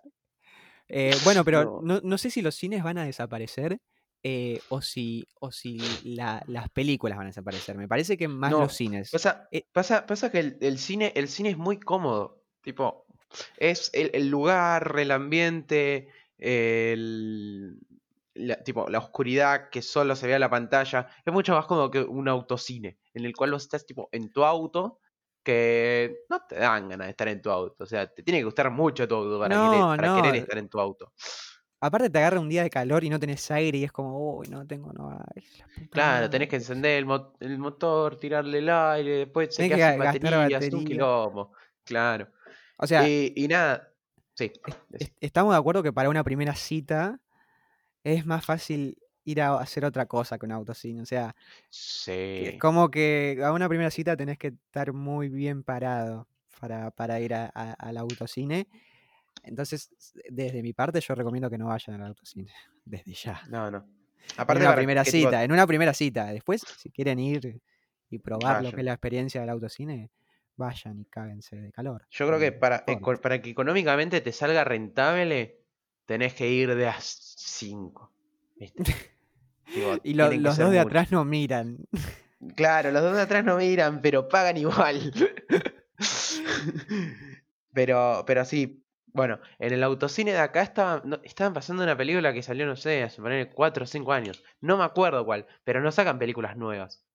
Eh, 0.87 1.15
bueno, 1.23 1.43
pero 1.43 1.63
No. 1.63 1.95
no, 1.95 2.01
no 2.03 2.17
sé 2.19 2.29
si 2.29 2.41
los 2.43 2.53
cines 2.53 2.83
van 2.83 2.97
a 2.99 3.05
desaparecer 3.05 3.79
eh, 4.23 4.59
o 4.69 4.81
si, 4.81 5.27
o 5.39 5.51
si 5.51 5.79
la- 6.03 6.43
las 6.47 6.69
películas 6.69 7.17
van 7.17 7.27
a 7.27 7.29
desaparecer. 7.29 7.75
Me 7.75 7.87
parece 7.87 8.17
que 8.17 8.27
más 8.27 8.51
No, 8.51 8.61
los 8.61 8.73
cines. 8.73 9.09
Pasa, 9.11 9.47
Eh, 9.51 9.65
pasa, 9.71 10.05
pasa 10.05 10.31
que 10.31 10.39
el, 10.39 10.57
el 10.61 10.77
cine, 10.77 11.11
el 11.15 11.27
cine 11.27 11.49
es 11.49 11.57
muy 11.57 11.79
cómodo. 11.79 12.43
Tipo, 12.61 13.05
es 13.57 13.89
el, 13.93 14.11
el 14.13 14.29
lugar, 14.29 14.95
el 14.99 15.09
ambiente, 15.11 16.09
el, 16.37 17.79
la, 18.35 18.63
tipo, 18.63 18.87
la 18.89 18.99
oscuridad 18.99 19.69
que 19.69 19.81
solo 19.81 20.15
se 20.15 20.27
ve 20.27 20.35
a 20.35 20.39
la 20.39 20.49
pantalla. 20.49 21.07
Es 21.25 21.33
mucho 21.33 21.53
más 21.53 21.65
cómodo 21.65 21.89
que 21.89 22.01
un 22.01 22.27
autocine, 22.27 22.99
en 23.13 23.25
el 23.25 23.35
cual 23.35 23.51
vos 23.51 23.63
estás 23.63 23.85
tipo 23.85 24.09
en 24.11 24.31
tu 24.31 24.43
auto, 24.43 24.99
que 25.43 26.17
no 26.29 26.41
te 26.47 26.55
dan 26.55 26.89
ganas 26.89 27.07
de 27.07 27.11
estar 27.11 27.27
en 27.27 27.41
tu 27.41 27.49
auto. 27.49 27.83
O 27.83 27.87
sea, 27.87 28.05
te 28.13 28.21
tiene 28.21 28.39
que 28.39 28.45
gustar 28.45 28.69
mucho 28.69 29.07
tu 29.07 29.15
auto 29.15 29.39
para, 29.39 29.55
No, 29.55 29.63
querer, 29.69 29.97
para 29.97 30.15
querer 30.15 30.35
estar 30.35 30.57
en 30.59 30.69
tu 30.69 30.79
auto. 30.79 31.11
Aparte 31.83 32.09
te 32.11 32.19
agarra 32.19 32.39
un 32.39 32.47
día 32.47 32.61
de 32.61 32.69
calor 32.69 33.03
y 33.03 33.09
no 33.09 33.19
tenés 33.19 33.49
aire 33.49 33.79
y 33.79 33.83
es 33.83 33.91
como, 33.91 34.37
uy, 34.37 34.47
no 34.49 34.65
tengo, 34.67 34.93
no, 34.93 35.09
ay, 35.35 35.43
Claro, 35.89 36.29
tenés 36.29 36.47
que 36.47 36.57
madre". 36.57 36.63
encender 36.63 36.97
el, 36.99 37.05
mo- 37.07 37.33
el 37.39 37.57
motor, 37.57 38.19
tirarle 38.19 38.59
el 38.59 38.69
aire, 38.69 39.11
después 39.17 39.53
se 39.55 39.67
que 39.67 39.75
sin 39.75 39.97
baterías, 39.97 40.31
un 40.45 40.49
batería. 40.59 40.85
quilombo. 40.85 41.51
Claro. 41.83 42.27
O 42.77 42.85
sea, 42.85 43.07
y, 43.09 43.33
y 43.35 43.47
nada, 43.47 43.91
sí. 44.35 44.51
estamos 45.19 45.53
de 45.53 45.57
acuerdo 45.59 45.81
que 45.81 45.91
para 45.91 46.09
una 46.09 46.23
primera 46.23 46.53
cita 46.55 47.19
es 48.03 48.25
más 48.27 48.45
fácil 48.45 48.97
ir 49.23 49.41
a 49.41 49.55
hacer 49.59 49.83
otra 49.85 50.05
cosa 50.05 50.37
que 50.37 50.45
un 50.45 50.51
autocine. 50.51 51.01
O 51.01 51.05
sea, 51.05 51.35
que 51.35 52.43
es 52.47 52.51
Sí. 52.53 52.57
como 52.59 52.91
que 52.91 53.39
a 53.43 53.51
una 53.53 53.67
primera 53.67 53.89
cita 53.89 54.15
tenés 54.15 54.37
que 54.37 54.47
estar 54.47 54.93
muy 54.93 55.29
bien 55.29 55.63
parado 55.63 56.27
para, 56.59 56.91
para 56.91 57.19
ir 57.19 57.33
a- 57.33 57.51
a- 57.53 57.73
al 57.73 57.97
autocine. 57.97 58.67
Entonces, 59.43 59.89
desde 60.29 60.61
mi 60.61 60.73
parte, 60.73 60.99
yo 61.01 61.15
recomiendo 61.15 61.49
que 61.49 61.57
no 61.57 61.67
vayan 61.67 62.01
al 62.01 62.07
autocine, 62.09 62.51
desde 62.85 63.13
ya. 63.13 63.41
No, 63.49 63.69
no. 63.71 63.77
En 63.77 63.85
Aparte 64.37 64.61
una 64.61 64.69
para 64.69 64.75
primera 64.77 65.03
tipo, 65.03 65.17
cita, 65.17 65.43
en 65.43 65.51
una 65.51 65.65
primera 65.67 65.93
cita. 65.93 66.27
Después, 66.27 66.61
si 66.77 66.89
quieren 66.91 67.19
ir 67.19 67.59
y 68.09 68.19
probar 68.19 68.63
lo 68.63 68.71
que 68.71 68.77
es 68.81 68.85
la 68.85 68.93
experiencia 68.93 69.41
del 69.41 69.49
autocine, 69.49 70.09
vayan 70.57 70.99
y 70.99 71.05
cáguense 71.05 71.55
de 71.55 71.71
calor. 71.71 72.05
Yo 72.11 72.27
creo 72.27 72.39
que 72.39 72.51
para, 72.51 72.85
para 73.21 73.41
que 73.41 73.49
económicamente 73.49 74.21
te 74.21 74.31
salga 74.31 74.63
rentable, 74.63 75.59
tenés 76.05 76.33
que 76.35 76.49
ir 76.49 76.75
de 76.75 76.87
a 76.87 76.95
5. 76.99 78.11
¿Viste? 78.57 78.83
Tipo, 79.73 79.97
Y 80.03 80.13
lo- 80.15 80.31
los 80.31 80.57
dos 80.57 80.69
de 80.71 80.77
mucho. 80.77 80.87
atrás 80.89 81.11
no 81.11 81.25
miran. 81.25 81.77
Claro, 82.55 82.89
los 82.91 83.03
dos 83.03 83.15
de 83.15 83.21
atrás 83.21 83.45
no 83.45 83.57
miran, 83.57 84.01
pero 84.01 84.27
pagan 84.27 84.57
igual. 84.57 85.13
pero, 87.73 88.23
pero 88.25 88.45
sí, 88.45 88.83
bueno, 89.13 89.39
en 89.59 89.73
el 89.73 89.83
autocine 89.83 90.31
de 90.31 90.39
acá 90.39 90.61
estaban, 90.61 91.01
no- 91.05 91.19
estaban 91.23 91.53
pasando 91.53 91.83
una 91.83 91.97
película 91.97 92.33
que 92.33 92.41
salió, 92.43 92.65
no 92.65 92.75
sé, 92.75 93.03
hace 93.03 93.21
poner 93.21 93.51
4 93.53 93.83
o 93.83 93.87
5 93.87 94.13
años. 94.13 94.43
No 94.61 94.77
me 94.77 94.83
acuerdo 94.83 95.25
cuál, 95.25 95.45
pero 95.63 95.81
no 95.81 95.91
sacan 95.91 96.19
películas 96.19 96.57
nuevas. 96.57 97.05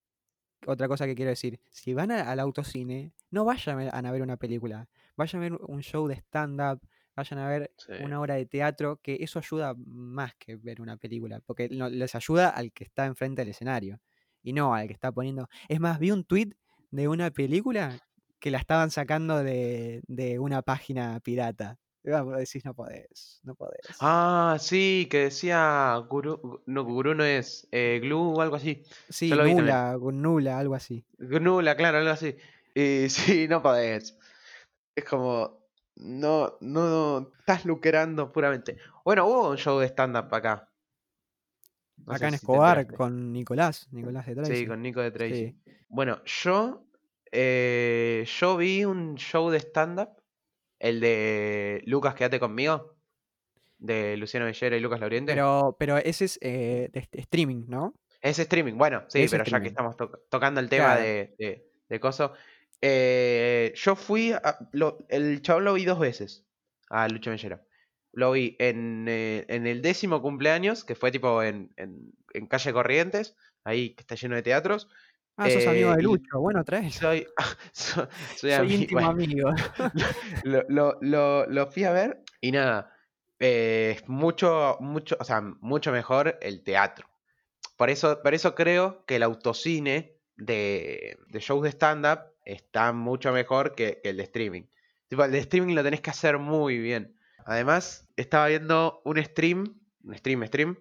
Otra 0.66 0.88
cosa 0.88 1.06
que 1.06 1.14
quiero 1.14 1.30
decir, 1.30 1.60
si 1.70 1.94
van 1.94 2.10
a- 2.10 2.30
al 2.30 2.40
autocine, 2.40 3.12
no 3.30 3.44
vayan 3.44 3.74
a 3.74 3.78
ver- 3.84 3.94
a 4.06 4.10
ver 4.12 4.22
una 4.22 4.36
película, 4.36 4.88
vayan 5.16 5.40
a 5.40 5.44
ver 5.44 5.52
un 5.54 5.80
show 5.82 6.08
de 6.08 6.14
stand-up, 6.14 6.80
vayan 7.14 7.38
a 7.38 7.48
ver 7.48 7.72
Sí. 7.78 7.92
una 8.02 8.20
obra 8.20 8.34
de 8.34 8.46
teatro, 8.46 8.98
que 9.02 9.18
eso 9.20 9.38
ayuda 9.38 9.74
más 9.86 10.34
que 10.36 10.56
ver 10.56 10.80
una 10.80 10.96
película, 10.96 11.40
porque 11.46 11.68
no- 11.70 11.88
les 11.88 12.14
ayuda 12.14 12.48
al 12.50 12.72
que 12.72 12.84
está 12.84 13.06
enfrente 13.06 13.42
del 13.42 13.50
escenario. 13.50 14.00
y 14.42 14.52
no 14.52 14.72
al 14.76 14.86
que 14.86 14.92
está 14.92 15.10
poniendo. 15.10 15.48
Es 15.68 15.80
más, 15.80 15.98
vi 15.98 16.12
un 16.12 16.22
tweet 16.22 16.50
de 16.92 17.08
una 17.08 17.32
película 17.32 17.98
que 18.38 18.52
la 18.52 18.58
estaban 18.58 18.92
sacando 18.92 19.42
de, 19.42 20.02
de 20.06 20.38
una 20.38 20.62
página 20.62 21.18
pirata. 21.18 21.80
Decís, 22.06 22.64
no 22.64 22.72
podés, 22.72 23.40
no 23.42 23.56
podés. 23.56 23.80
Ah, 24.00 24.56
sí, 24.60 25.08
que 25.10 25.24
decía 25.24 25.96
Guru, 26.08 26.62
no, 26.66 26.84
Guru 26.84 27.16
no 27.16 27.24
es, 27.24 27.66
eh, 27.72 27.98
Glue 28.00 28.34
o 28.36 28.40
algo 28.40 28.54
así. 28.54 28.84
sí, 29.08 29.28
yo 29.28 29.34
lo 29.34 29.42
vi 29.42 29.56
también. 29.56 29.74
nula, 29.74 29.98
nula, 30.12 30.58
algo 30.58 30.76
así. 30.76 31.04
Gnula, 31.18 31.76
claro, 31.76 31.98
algo 31.98 32.10
así. 32.10 32.36
Y 32.76 33.08
sí, 33.08 33.48
no 33.48 33.60
podés. 33.60 34.16
Es 34.94 35.04
como, 35.04 35.66
no, 35.96 36.58
no, 36.60 37.32
estás 37.40 37.64
lucrando 37.64 38.30
puramente. 38.30 38.76
Bueno, 39.04 39.26
hubo 39.26 39.50
un 39.50 39.56
show 39.56 39.78
de 39.80 39.86
stand-up 39.86 40.32
acá. 40.32 40.70
No 42.04 42.12
Acá 42.12 42.26
en 42.26 42.32
si 42.32 42.36
Escobar 42.36 42.86
con 42.86 43.32
Nicolás, 43.32 43.88
Nicolás 43.90 44.26
de 44.26 44.34
Tracy. 44.36 44.56
Sí, 44.56 44.66
con 44.66 44.80
Nico 44.80 45.00
de 45.00 45.10
Tracy. 45.10 45.34
Sí. 45.34 45.74
Bueno, 45.88 46.22
yo, 46.24 46.86
eh, 47.32 48.24
yo 48.26 48.56
vi 48.56 48.84
un 48.84 49.16
show 49.16 49.50
de 49.50 49.58
stand-up, 49.58 50.15
el 50.78 51.00
de 51.00 51.82
Lucas, 51.86 52.14
quédate 52.14 52.38
conmigo, 52.40 52.94
de 53.78 54.16
Luciano 54.16 54.46
Bellera 54.46 54.76
y 54.76 54.80
Lucas 54.80 55.00
Lauriente. 55.00 55.32
Pero, 55.32 55.76
pero 55.78 55.98
ese 55.98 56.24
es 56.26 56.38
eh, 56.42 56.88
de 56.92 57.00
este- 57.00 57.20
streaming, 57.20 57.64
¿no? 57.68 57.94
Es 58.22 58.38
streaming, 58.38 58.74
bueno, 58.74 59.04
sí, 59.08 59.22
Es 59.22 59.30
pero 59.30 59.44
ya 59.44 59.60
que 59.60 59.68
estamos 59.68 59.96
to- 59.96 60.10
tocando 60.30 60.60
el 60.60 60.68
tema 60.68 60.94
Claro. 60.96 61.02
de, 61.02 61.34
de, 61.38 61.70
de 61.88 62.00
coso. 62.00 62.32
eh, 62.80 63.72
yo 63.74 63.96
fui, 63.96 64.32
a- 64.32 64.58
lo- 64.72 64.98
el 65.08 65.40
chabón 65.42 65.64
lo 65.64 65.74
vi 65.74 65.84
dos 65.84 65.98
veces, 65.98 66.44
a 66.90 67.08
Lucho 67.08 67.30
Mellera. 67.30 67.62
Lo 68.12 68.32
vi 68.32 68.56
en, 68.58 69.06
eh, 69.08 69.44
en 69.48 69.66
el 69.66 69.82
décimo 69.82 70.22
cumpleaños, 70.22 70.84
que 70.84 70.94
fue 70.94 71.10
tipo 71.10 71.42
en, 71.42 71.72
en, 71.76 72.12
en 72.34 72.46
calle 72.46 72.72
Corrientes, 72.72 73.36
ahí 73.64 73.90
que 73.94 74.00
está 74.02 74.14
lleno 74.14 74.36
de 74.36 74.42
teatros. 74.42 74.88
Ah, 75.36 75.50
sos 75.50 75.66
amigo 75.66 75.92
Eh, 75.92 75.96
de 75.96 76.02
Lucho. 76.02 76.40
Bueno, 76.40 76.64
traes. 76.64 76.94
Soy, 76.94 77.26
soy, 77.72 78.06
soy 78.36 78.50
Soy 78.50 78.50
ami- 78.52 78.74
íntimo 78.74 79.00
bueno, 79.00 79.10
amigo. 79.10 79.50
lo, 80.44 80.62
lo, 80.68 80.98
lo, 81.00 81.46
lo 81.46 81.66
fui 81.66 81.84
a 81.84 81.92
ver 81.92 82.22
y 82.40 82.52
nada, 82.52 82.92
eh, 83.38 83.94
es 83.96 84.08
mucho, 84.08 84.76
mucho, 84.80 85.16
o 85.20 85.24
sea, 85.24 85.40
mucho 85.42 85.92
mejor 85.92 86.38
el 86.40 86.62
teatro. 86.62 87.08
Por 87.76 87.90
eso, 87.90 88.22
por 88.22 88.32
eso 88.34 88.54
creo 88.54 89.04
que 89.04 89.16
el 89.16 89.22
autocine 89.22 90.16
de, 90.36 91.18
de 91.28 91.40
shows 91.40 91.62
de 91.62 91.70
stand-up 91.70 92.20
está 92.44 92.92
mucho 92.92 93.32
mejor 93.32 93.74
que, 93.74 94.00
que 94.02 94.10
el 94.10 94.16
de 94.16 94.22
streaming. 94.22 94.62
Tipo, 95.08 95.24
el 95.24 95.32
de 95.32 95.38
streaming 95.38 95.74
lo 95.74 95.82
tenés 95.82 96.00
que 96.00 96.10
hacer 96.10 96.38
muy 96.38 96.78
bien. 96.78 97.14
Además, 97.44 98.08
estaba 98.16 98.48
viendo 98.48 99.02
un 99.04 99.22
stream, 99.22 99.78
un 100.02 100.16
stream, 100.16 100.46
stream, 100.46 100.78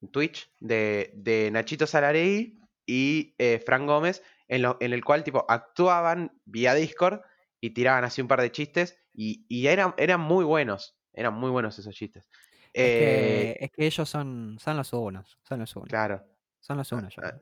en 0.00 0.08
Twitch, 0.10 0.50
de, 0.58 1.12
de 1.14 1.50
Nachito 1.50 1.86
Salarey 1.86 2.58
y 2.86 3.34
eh, 3.38 3.60
Fran 3.64 3.86
Gómez, 3.86 4.22
en, 4.48 4.62
lo- 4.62 4.76
en 4.80 4.92
el 4.92 5.04
cual 5.04 5.24
tipo 5.24 5.44
actuaban 5.48 6.40
vía 6.44 6.74
Discord 6.74 7.20
y 7.60 7.70
tiraban 7.70 8.04
así 8.04 8.20
un 8.22 8.28
par 8.28 8.40
de 8.40 8.50
chistes 8.52 8.98
y, 9.12 9.44
y 9.48 9.66
eran, 9.68 9.94
eran 9.98 10.20
muy 10.20 10.44
buenos, 10.44 10.96
eran 11.12 11.34
muy 11.34 11.50
buenos 11.50 11.78
esos 11.78 11.94
chistes. 11.94 12.28
Es 12.74 12.74
Eh, 12.74 13.54
que, 13.58 13.64
es 13.64 13.70
que 13.72 13.86
ellos 13.86 14.08
son, 14.08 14.56
son 14.58 14.76
los 14.76 14.92
unos. 14.92 15.38
Son 15.42 15.58
los 15.60 15.74
unos. 15.76 15.88
claro, 15.88 16.24
Son 16.60 16.76
los 16.78 16.92
Ah, 16.92 16.96
unos. 16.96 17.14
yo 17.14 17.22
ah, 17.22 17.40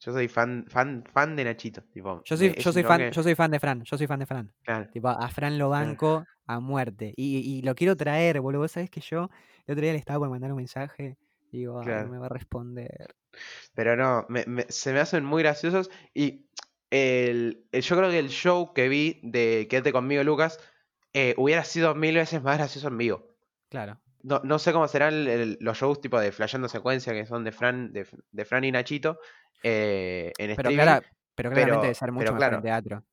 yo 0.00 0.12
soy 0.12 0.28
fan, 0.28 0.64
fan, 0.68 1.04
fan 1.12 1.36
de 1.36 1.44
Nachito. 1.44 1.82
Tipo, 1.92 2.22
Yo 2.24 2.36
soy, 2.36 2.54
yo 2.54 2.72
soy 2.72 2.82
fan, 2.82 2.98
que- 2.98 3.12
yo 3.12 3.22
soy 3.22 3.34
fan 3.34 3.50
de 3.50 3.60
Fran. 3.60 3.82
Yo 3.84 3.98
soy 3.98 4.06
fan 4.06 4.20
de 4.20 4.26
Fran. 4.26 4.54
claro, 4.62 4.88
Tipo, 4.90 5.08
a 5.08 5.28
Fran 5.28 5.58
lo 5.58 5.68
banco 5.70 6.24
a 6.46 6.60
muerte. 6.60 7.12
Y, 7.16 7.38
y 7.58 7.62
lo 7.62 7.74
quiero 7.74 7.96
traer, 7.96 8.40
boludo. 8.40 8.62
Vos 8.62 8.72
sabés 8.72 8.90
que 8.90 9.00
yo 9.00 9.28
el 9.66 9.72
otro 9.72 9.82
día 9.82 9.92
le 9.92 9.98
estaba 9.98 10.20
por 10.20 10.30
mandar 10.30 10.50
un 10.52 10.56
mensaje. 10.58 11.18
Digo, 11.52 11.80
Claro. 11.82 12.06
no 12.06 12.12
me 12.12 12.18
va 12.18 12.26
a 12.26 12.28
responder. 12.30 13.14
Pero 13.74 13.96
no, 13.96 14.26
me- 14.28 14.44
me- 14.46 14.66
se 14.68 14.92
me 14.92 15.00
hacen 15.00 15.24
muy 15.24 15.42
graciosos. 15.42 15.90
Y 16.14 16.46
el, 16.90 17.64
el- 17.72 17.82
yo 17.82 17.96
creo 17.96 18.10
que 18.10 18.18
el 18.18 18.28
show 18.30 18.72
que 18.74 18.88
vi 18.88 19.20
de 19.22 19.66
Quédate 19.70 19.92
conmigo, 19.92 20.22
Lucas, 20.24 20.58
eh, 21.12 21.34
hubiera 21.36 21.64
sido 21.64 21.94
mil 21.94 22.14
veces 22.16 22.42
más 22.42 22.58
gracioso 22.58 22.88
en 22.88 22.98
vivo. 22.98 23.26
Claro. 23.68 24.00
No, 24.22 24.40
no 24.44 24.58
sé 24.58 24.72
cómo 24.72 24.86
serán 24.88 25.14
el- 25.14 25.28
el- 25.28 25.58
los 25.60 25.78
shows 25.78 26.00
tipo 26.00 26.20
de 26.20 26.30
Flasheando 26.32 26.68
Secuencia, 26.68 27.12
que 27.12 27.26
son 27.26 27.44
de 27.44 27.52
Fran, 27.52 27.92
de, 27.92 28.06
de 28.32 28.44
Fran 28.44 28.64
y 28.64 28.72
Nachito, 28.72 29.18
eh, 29.62 30.32
en 30.36 30.48
Pero, 30.48 30.52
streaming. 30.52 30.76
clara- 30.76 31.02
pero 31.34 31.50
claramente 31.50 31.70
pero- 31.72 31.82
debe 31.82 31.94
ser 31.94 32.12
mucho 32.12 32.24
pero 32.26 32.34
mejor 32.34 32.54
en 32.54 32.60
claro. 32.60 32.62
teatro. 32.62 33.04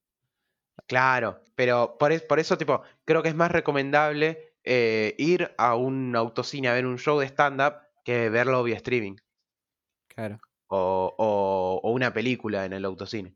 Claro, 0.88 1.41
pero 1.56 1.97
por, 1.97 2.12
es- 2.12 2.21
por 2.23 2.39
eso, 2.39 2.58
tipo, 2.58 2.82
creo 3.06 3.23
que 3.23 3.30
es 3.30 3.36
más 3.36 3.51
recomendable 3.51 4.53
eh, 4.69 5.15
ir 5.17 5.53
a 5.58 5.75
un 5.75 6.13
autocine 6.15 6.67
a 6.67 6.73
ver 6.73 6.86
un 6.86 6.97
show 6.99 7.17
de 7.19 7.25
stand-up 7.27 7.75
que 8.03 8.30
verlo 8.30 8.63
vía 8.63 8.75
streaming. 8.75 9.15
Claro, 10.17 10.41
O, 10.69 10.82
o- 11.17 11.82
o 11.84 11.91
una 11.91 12.13
película 12.13 12.65
en 12.65 12.73
el 12.73 12.86
autocine. 12.86 13.36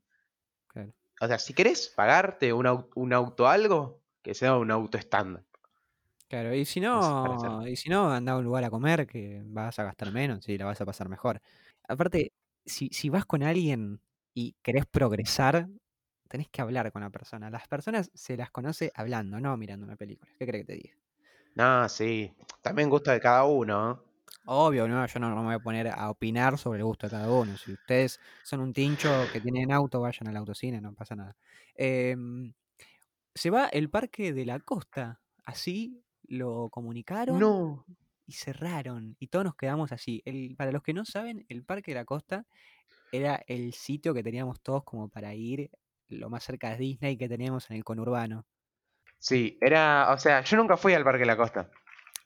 claro. 0.67 0.94
O 1.22 1.26
sea, 1.28 1.39
si 1.39 1.54
querés 1.54 1.88
pagarte 2.00 2.52
un, 2.52 2.65
au- 2.65 2.89
un 2.96 3.13
auto 3.13 3.48
algo, 3.48 4.04
que 4.22 4.34
sea 4.34 4.58
un 4.58 4.72
auto 4.72 4.98
estándar. 4.98 5.46
Claro, 6.30 6.56
y 6.56 6.63
si 6.63 6.80
no, 6.80 7.67
y 7.67 7.76
si 7.76 7.89
no, 7.89 8.10
anda 8.10 8.32
a 8.34 8.38
un 8.38 8.46
lugar 8.46 8.63
a 8.63 8.70
comer 8.70 9.06
que 9.06 9.41
vas 9.46 9.78
a 9.80 9.84
gastar 9.84 10.12
menos 10.13 10.48
y 10.48 10.58
la 10.58 10.63
vas 10.65 10.80
a 10.80 10.86
pasar 10.86 11.10
mejor. 11.10 11.41
Aparte, 11.88 12.32
si, 12.65 12.88
si 12.89 13.10
vas 13.10 13.26
con 13.26 13.44
alguien 13.44 14.00
y 14.34 14.56
querés 14.62 14.86
progresar, 14.86 15.67
tenés 16.30 16.48
que 16.50 16.62
hablar 16.62 16.91
con 16.94 17.02
la 17.02 17.10
persona. 17.10 17.50
Las 17.50 17.67
personas 17.67 18.10
se 18.13 18.38
las 18.38 18.50
conoce 18.50 18.91
hablando, 18.96 19.41
no 19.41 19.58
mirando 19.58 19.86
una 19.86 19.98
película. 19.98 20.32
¿Qué 20.39 20.48
crees 20.48 20.65
que 20.65 20.74
te 20.74 20.80
diga? 20.82 20.96
No, 21.56 21.88
sí. 21.89 22.34
También 22.62 22.89
gusta 22.89 23.13
de 23.13 23.20
cada 23.22 23.44
uno. 23.46 24.04
Obvio, 24.45 24.88
no, 24.88 25.06
yo 25.06 25.19
no, 25.19 25.30
no 25.30 25.36
me 25.38 25.43
voy 25.43 25.54
a 25.56 25.60
poner 25.60 25.88
a 25.88 26.10
opinar 26.10 26.58
sobre 26.58 26.80
el 26.80 26.86
gusto 26.86 27.06
de 27.08 27.12
cada 27.12 27.32
uno. 27.32 27.58
Si 27.58 27.71
ustedes 27.73 28.19
son 28.43 28.60
un 28.62 28.73
tincho 28.73 29.30
que 29.32 29.39
tienen 29.39 29.71
auto, 29.71 30.01
vayan 30.01 30.27
al 30.30 30.38
autocine, 30.38 30.82
no 30.82 30.93
pasa 30.93 31.15
nada. 31.15 31.38
Em, 31.75 32.54
se 33.36 33.49
va 33.51 33.67
el 33.67 33.89
Parque 33.89 34.34
de 34.34 34.45
la 34.45 34.60
Costa, 34.60 35.21
así 35.45 36.04
lo 36.23 36.69
comunicaron 36.69 37.39
No. 37.39 37.86
y 38.25 38.34
cerraron. 38.34 39.15
Y 39.19 39.27
todos 39.27 39.45
nos 39.45 39.56
quedamos 39.56 39.91
así. 39.91 40.21
El, 40.25 40.56
para 40.58 40.71
los 40.71 40.82
que 40.84 40.93
no 40.93 41.06
saben, 41.06 41.45
el 41.49 41.63
Parque 41.63 41.91
de 41.91 41.95
la 41.95 42.06
Costa 42.06 42.45
era 43.12 43.43
el 43.47 43.73
sitio 43.73 44.13
que 44.13 44.23
teníamos 44.23 44.62
todos 44.62 44.84
como 44.84 45.10
para 45.10 45.34
ir 45.36 45.69
lo 46.10 46.30
más 46.30 46.43
cerca 46.43 46.71
de 46.71 46.77
Disney 46.77 47.17
que 47.17 47.30
teníamos 47.30 47.69
en 47.69 47.77
el 47.77 47.84
conurbano. 47.84 48.45
Sí, 49.19 49.58
era. 49.62 50.12
O 50.12 50.17
sea, 50.17 50.41
yo 50.43 50.58
nunca 50.58 50.77
fui 50.77 50.93
al 50.93 51.04
Parque 51.04 51.19
de 51.19 51.25
la 51.27 51.38
Costa. 51.38 51.69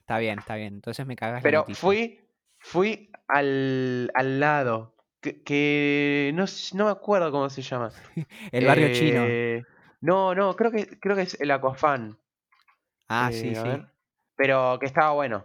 Está 0.06 0.18
bien, 0.18 0.38
está 0.38 0.54
bien. 0.54 0.74
Entonces 0.74 1.04
me 1.04 1.16
cagás 1.16 1.42
la 1.42 1.42
Pero 1.42 1.64
fui. 1.74 2.20
Fui 2.60 3.10
al, 3.26 4.08
al 4.14 4.38
lado. 4.38 4.94
Que, 5.20 5.42
que 5.42 6.30
no, 6.32 6.44
no 6.74 6.84
me 6.84 6.90
acuerdo 6.92 7.32
cómo 7.32 7.50
se 7.50 7.60
llama. 7.60 7.90
El 8.52 8.66
barrio 8.66 8.92
chino. 8.92 9.24
Eh, 9.26 9.64
No, 10.00 10.32
no, 10.32 10.54
creo 10.54 10.70
que, 10.70 11.00
creo 11.00 11.16
que 11.16 11.22
es 11.22 11.40
el 11.40 11.50
Aquafan. 11.50 12.16
Ah, 13.08 13.30
Eh, 13.32 13.34
sí, 13.34 13.54
a 13.56 13.62
sí. 13.62 13.68
ver. 13.68 13.86
Pero 14.36 14.78
que 14.78 14.86
estaba 14.86 15.10
bueno. 15.10 15.44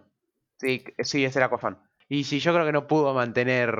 Sí, 0.59 0.83
sí, 0.99 1.25
es 1.25 1.35
el 1.35 1.41
Aquafan. 1.41 1.79
Y 2.07 2.23
sí, 2.23 2.39
yo 2.39 2.53
creo 2.53 2.65
que 2.67 2.71
no 2.71 2.85
pudo 2.85 3.15
mantener 3.15 3.73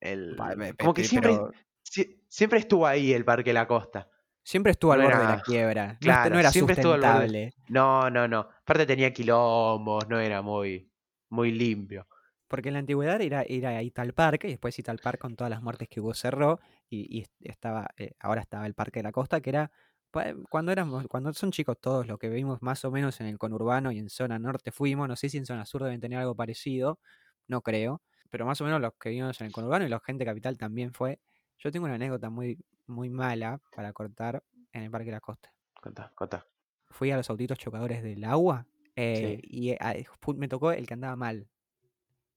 el. 0.00 0.36
Como 0.78 0.94
que 0.94 1.04
siempre, 1.04 1.32
pero 1.32 1.50
si- 1.82 2.24
siempre 2.28 2.60
estuvo 2.60 2.86
ahí 2.86 3.12
el 3.12 3.26
Parque 3.26 3.52
la 3.52 3.66
Costa. 3.68 4.08
Siempre 4.42 4.72
estuvo 4.72 4.92
al 4.92 4.98
no 5.00 5.04
borde 5.04 5.18
de 5.20 5.26
la 5.26 5.42
quiebra. 5.42 5.96
Claro, 6.00 6.34
no 6.34 6.40
era 6.40 6.52
siempre 6.52 6.74
estuvo 6.74 6.92
al 6.94 7.00
borde. 7.00 7.26
sustentable. 7.26 7.54
No, 7.68 8.10
no, 8.10 8.28
no. 8.28 8.40
Aparte 8.40 8.86
tenía 8.86 9.12
quilombos, 9.12 10.08
no 10.08 10.18
era 10.20 10.42
muy, 10.42 10.90
muy 11.30 11.52
limpio. 11.52 12.06
Porque 12.48 12.68
en 12.68 12.74
la 12.74 12.80
antigüedad 12.80 13.20
era, 13.20 13.42
era 13.42 13.70
ahí 13.70 13.90
tal 13.90 14.12
parque, 14.12 14.48
y 14.48 14.50
después 14.52 14.76
tal 14.84 14.98
parque 14.98 15.20
con 15.20 15.36
todas 15.36 15.50
las 15.50 15.62
muertes 15.62 15.88
que 15.88 16.00
hubo 16.00 16.12
cerró, 16.12 16.60
y, 16.90 17.18
y 17.18 17.20
est- 17.22 17.32
estaba, 17.40 17.88
eh, 17.96 18.12
ahora 18.20 18.42
estaba 18.42 18.66
el 18.66 18.74
Parque 18.74 18.98
de 19.00 19.04
la 19.04 19.12
Costa, 19.12 19.40
que 19.40 19.48
era 19.50 19.70
pa- 20.10 20.34
cuando 20.50 20.70
éramos, 20.70 21.06
cuando 21.08 21.32
son 21.32 21.50
chicos 21.50 21.78
todos 21.80 22.06
los 22.06 22.18
que 22.18 22.28
vivimos 22.28 22.60
más 22.60 22.84
o 22.84 22.90
menos 22.90 23.20
en 23.22 23.26
el 23.28 23.38
conurbano 23.38 23.90
y 23.90 23.98
en 23.98 24.10
zona 24.10 24.38
norte 24.38 24.70
fuimos, 24.70 25.08
no 25.08 25.16
sé 25.16 25.30
si 25.30 25.38
en 25.38 25.46
zona 25.46 25.64
sur 25.64 25.82
deben 25.82 26.00
tener 26.00 26.18
algo 26.18 26.34
parecido, 26.36 27.00
no 27.48 27.62
creo, 27.62 28.02
pero 28.28 28.44
más 28.44 28.60
o 28.60 28.64
menos 28.64 28.80
los 28.82 28.92
que 29.00 29.08
vivimos 29.10 29.40
en 29.40 29.46
el 29.46 29.52
conurbano 29.52 29.86
y 29.86 29.88
la 29.88 30.00
gente 30.00 30.24
capital 30.26 30.58
también 30.58 30.92
fue. 30.92 31.20
Yo 31.62 31.70
tengo 31.70 31.86
una 31.86 31.94
anécdota 31.94 32.28
muy, 32.28 32.58
muy 32.88 33.08
mala 33.08 33.60
para 33.76 33.92
cortar 33.92 34.42
en 34.72 34.82
el 34.82 34.90
Parque 34.90 35.06
de 35.06 35.12
la 35.12 35.20
Costa. 35.20 35.54
Contá, 35.80 36.10
contá. 36.16 36.44
Fui 36.90 37.12
a 37.12 37.16
los 37.16 37.30
autitos 37.30 37.56
chocadores 37.56 38.02
del 38.02 38.24
agua 38.24 38.66
eh, 38.96 39.40
y 39.44 39.70
eh, 39.70 39.78
ah, 39.80 39.94
me 40.34 40.48
tocó 40.48 40.72
el 40.72 40.88
que 40.88 40.94
andaba 40.94 41.14
mal. 41.14 41.46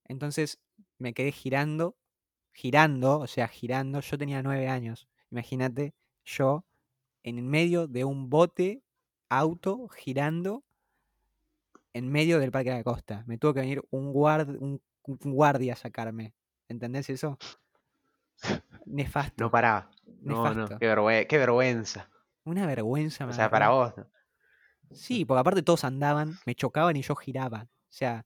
Entonces 0.03 0.59
me 0.99 1.15
quedé 1.15 1.31
girando, 1.31 1.95
girando, 2.53 3.17
o 3.17 3.25
sea, 3.25 3.47
girando. 3.47 3.99
Yo 3.99 4.15
tenía 4.15 4.43
nueve 4.43 4.67
años. 4.67 5.07
Imagínate, 5.31 5.95
yo 6.23 6.63
en 7.23 7.47
medio 7.47 7.87
de 7.87 8.03
un 8.03 8.29
bote, 8.29 8.83
auto, 9.29 9.87
girando 9.87 10.63
en 11.93 12.11
medio 12.11 12.39
del 12.39 12.51
Parque 12.51 12.69
de 12.69 12.77
la 12.77 12.83
Costa. 12.83 13.23
Me 13.25 13.39
tuvo 13.39 13.55
que 13.55 13.61
venir 13.61 13.81
un, 13.89 14.13
guard, 14.13 14.49
un, 14.61 14.79
un 15.01 15.17
guardia 15.33 15.73
a 15.73 15.77
sacarme. 15.77 16.35
¿Entendés 16.67 17.09
eso? 17.09 17.39
Nefasto. 18.85 19.43
No 19.43 19.51
pará. 19.51 19.89
No, 20.21 20.53
no. 20.53 20.67
Qué, 20.67 20.87
vergüe- 20.93 21.27
qué 21.27 21.37
vergüenza. 21.37 22.09
Una 22.43 22.65
vergüenza. 22.65 23.25
O 23.25 23.33
sea, 23.33 23.49
para 23.49 23.69
vos. 23.69 23.93
¿no? 23.97 24.07
Sí, 24.91 25.25
porque 25.25 25.39
aparte 25.41 25.63
todos 25.63 25.83
andaban, 25.83 26.37
me 26.45 26.55
chocaban 26.55 26.95
y 26.95 27.01
yo 27.01 27.15
giraba. 27.15 27.63
O 27.63 27.91
sea, 27.97 28.25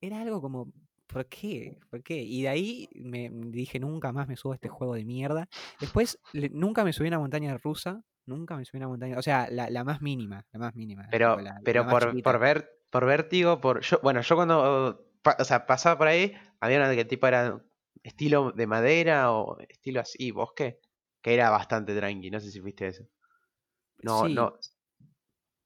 era 0.00 0.20
algo 0.20 0.40
como 0.40 0.72
¿por 1.06 1.26
qué? 1.26 1.78
¿Por 1.90 2.02
qué? 2.02 2.16
Y 2.22 2.42
de 2.42 2.48
ahí 2.48 2.88
me 2.94 3.30
dije, 3.30 3.78
nunca 3.78 4.12
más 4.12 4.28
me 4.28 4.36
subo 4.36 4.52
a 4.52 4.56
este 4.56 4.68
juego 4.68 4.94
de 4.94 5.04
mierda. 5.04 5.48
Después, 5.80 6.18
le- 6.32 6.50
nunca 6.50 6.84
me 6.84 6.92
subí 6.92 7.06
a 7.06 7.10
una 7.10 7.18
montaña 7.20 7.56
rusa, 7.58 8.02
nunca 8.26 8.56
me 8.56 8.64
subí 8.64 8.78
a 8.78 8.80
una 8.80 8.88
montaña, 8.88 9.16
o 9.18 9.22
sea, 9.22 9.48
la, 9.50 9.70
la 9.70 9.84
más 9.84 10.02
mínima, 10.02 10.44
la 10.52 10.58
más 10.58 10.74
mínima. 10.74 11.06
Pero, 11.10 11.40
la- 11.40 11.60
pero 11.64 11.86
por, 11.88 12.22
por 12.22 12.38
ver, 12.40 12.70
por 12.90 13.06
vértigo, 13.06 13.60
por. 13.60 13.80
Yo, 13.82 14.00
bueno, 14.02 14.20
yo 14.20 14.34
cuando 14.36 15.06
o 15.38 15.44
sea, 15.44 15.66
pasaba 15.66 15.96
por 15.96 16.08
ahí, 16.08 16.34
había 16.60 16.78
una 16.78 16.94
que 16.94 17.04
tipo 17.04 17.26
era 17.28 17.60
estilo 18.06 18.52
de 18.52 18.66
madera 18.66 19.32
o 19.32 19.58
estilo 19.68 20.00
así, 20.00 20.30
bosque, 20.30 20.80
que 21.20 21.34
era 21.34 21.50
bastante 21.50 21.94
tranqui. 21.94 22.30
No 22.30 22.40
sé 22.40 22.50
si 22.50 22.60
viste 22.60 22.88
eso. 22.88 23.04
No, 23.98 24.26
Sí, 24.26 24.34
no. 24.34 24.58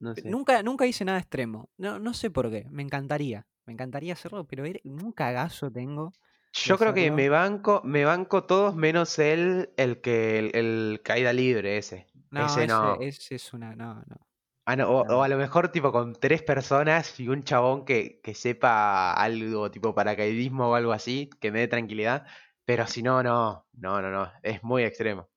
No 0.00 0.14
sé. 0.14 0.30
Nunca, 0.30 0.62
nunca 0.62 0.86
hice 0.86 1.04
nada 1.04 1.18
extremo. 1.18 1.68
No, 1.76 1.98
no 1.98 2.14
sé 2.14 2.30
por 2.30 2.50
qué. 2.50 2.66
Me 2.70 2.82
encantaría. 2.82 3.46
Me 3.66 3.74
encantaría 3.74 4.14
hacerlo, 4.14 4.46
pero 4.46 4.64
un 4.84 5.12
cagazo 5.12 5.70
tengo. 5.70 6.12
Yo 6.52 6.78
creo 6.78 6.94
que 6.94 7.10
me 7.10 7.28
banco, 7.28 7.82
me 7.84 8.04
banco 8.04 8.44
todos 8.44 8.74
menos 8.74 9.18
el, 9.18 9.70
el 9.76 10.00
que 10.00 10.38
el, 10.38 10.56
el 10.56 11.02
caída 11.04 11.32
libre 11.32 11.76
ese. 11.76 12.08
No, 12.30 12.46
ese 12.46 12.64
ese, 12.64 12.66
no. 12.66 13.00
ese 13.00 13.34
es 13.36 13.52
una. 13.52 13.76
No, 13.76 13.94
no. 14.06 14.29
Ah, 14.64 14.76
no, 14.76 14.88
o, 14.90 15.22
a 15.22 15.28
lo 15.28 15.36
mejor 15.36 15.70
tipo 15.72 15.90
con 15.92 16.14
tres 16.14 16.42
personas 16.42 17.18
y 17.18 17.28
un 17.28 17.42
chabón 17.42 17.84
que, 17.84 18.20
que 18.22 18.34
sepa 18.34 19.12
algo 19.14 19.70
tipo 19.70 19.94
paracaidismo 19.94 20.70
o 20.70 20.74
algo 20.74 20.92
así, 20.92 21.28
que 21.40 21.50
me 21.50 21.60
dé 21.60 21.68
tranquilidad. 21.68 22.26
Pero 22.64 22.86
si 22.86 23.02
no, 23.02 23.22
no, 23.22 23.66
no, 23.72 24.00
no, 24.00 24.10
no. 24.10 24.30
Es 24.42 24.62
muy 24.62 24.84
extremo. 24.84 25.28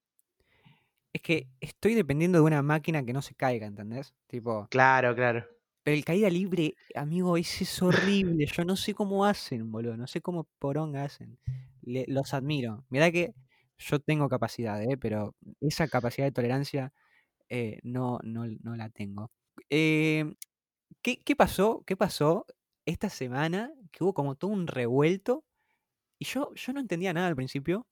Es 1.12 1.22
que 1.22 1.48
estoy 1.60 1.96
dependiendo 1.96 2.38
de 2.40 2.44
una 2.44 2.62
máquina 2.62 3.04
que 3.06 3.14
no 3.14 3.22
se 3.22 3.36
caiga, 3.36 3.66
¿entendés? 3.68 4.14
Tipo, 4.28 4.70
Claro, 4.70 5.16
claro. 5.16 5.46
pero 5.84 5.98
el 5.98 6.06
caída 6.06 6.30
libre, 6.30 6.76
amigo, 6.96 7.36
ese 7.38 7.66
es 7.66 7.82
horrible. 7.82 8.46
Yo 8.46 8.64
no 8.66 8.76
sé 8.78 8.94
cómo 8.94 9.26
hacen, 9.26 9.72
boludo. 9.72 9.98
No 9.98 10.08
sé 10.08 10.22
cómo 10.22 10.46
poronga 10.60 11.04
hacen. 11.04 11.38
Le- 11.82 12.06
los 12.08 12.34
admiro. 12.34 12.86
Mirá 12.90 13.12
que 13.12 13.34
yo 13.78 14.00
tengo 14.00 14.30
capacidad, 14.30 14.82
¿eh? 14.82 14.98
Pero 14.98 15.36
esa 15.62 15.88
capacidad 15.90 16.26
de 16.28 16.32
tolerancia 16.32 16.94
eh, 17.50 17.80
no, 17.84 18.20
no, 18.24 18.46
no 18.62 18.76
la 18.76 18.90
tengo. 18.90 19.32
Eh, 19.70 20.36
¿qué, 21.02 21.18
qué 21.24 21.36
pasó? 21.36 21.84
¿Qué 21.86 21.96
pasó 21.98 22.46
esta 22.86 23.10
semana? 23.10 23.72
Que 23.92 24.04
hubo 24.04 24.14
como 24.14 24.36
todo 24.36 24.52
un 24.52 24.68
revuelto. 24.68 25.46
Y 26.20 26.26
yo, 26.26 26.54
yo 26.56 26.74
no 26.74 26.80
entendía 26.80 27.14
nada 27.14 27.28
al 27.28 27.36
principio. 27.36 27.88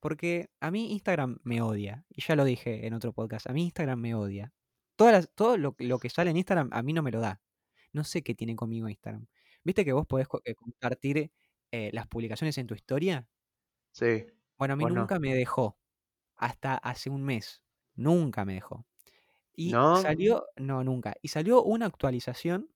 Porque 0.00 0.50
a 0.60 0.70
mí 0.70 0.92
Instagram 0.92 1.38
me 1.42 1.62
odia. 1.62 2.04
Y 2.10 2.22
ya 2.22 2.36
lo 2.36 2.44
dije 2.44 2.86
en 2.86 2.94
otro 2.94 3.12
podcast. 3.12 3.48
A 3.48 3.52
mí 3.52 3.64
Instagram 3.64 3.98
me 3.98 4.14
odia. 4.14 4.52
Todas 4.94 5.12
las- 5.12 5.30
todo 5.34 5.56
lo, 5.56 5.74
lo 5.78 5.98
que 5.98 6.10
sale 6.10 6.30
en 6.30 6.36
Instagram 6.36 6.68
a 6.72 6.82
mí 6.82 6.92
no 6.92 7.02
me 7.02 7.10
lo 7.10 7.20
da. 7.20 7.40
No 7.92 8.04
sé 8.04 8.22
qué 8.22 8.34
tiene 8.34 8.54
conmigo 8.56 8.88
Instagram. 8.88 9.26
¿Viste 9.64 9.84
que 9.84 9.92
vos 9.92 10.06
podés 10.06 10.28
eh, 10.44 10.54
compartir 10.54 11.32
eh, 11.72 11.90
las 11.92 12.06
publicaciones 12.06 12.56
en 12.58 12.66
tu 12.66 12.74
historia? 12.74 13.26
Sí. 13.92 14.26
Bueno, 14.58 14.74
a 14.74 14.76
mí 14.76 14.84
no. 14.84 14.90
nunca 14.90 15.18
me 15.18 15.34
dejó. 15.34 15.78
Hasta 16.36 16.76
hace 16.76 17.08
un 17.10 17.24
mes. 17.24 17.62
Nunca 17.96 18.44
me 18.44 18.54
dejó. 18.54 18.86
Y 19.54 19.78
¿No? 19.78 19.94
salió, 19.94 20.46
no, 20.56 20.84
nunca. 20.84 21.14
Y 21.22 21.28
salió 21.28 21.62
una 21.62 21.86
actualización 21.86 22.70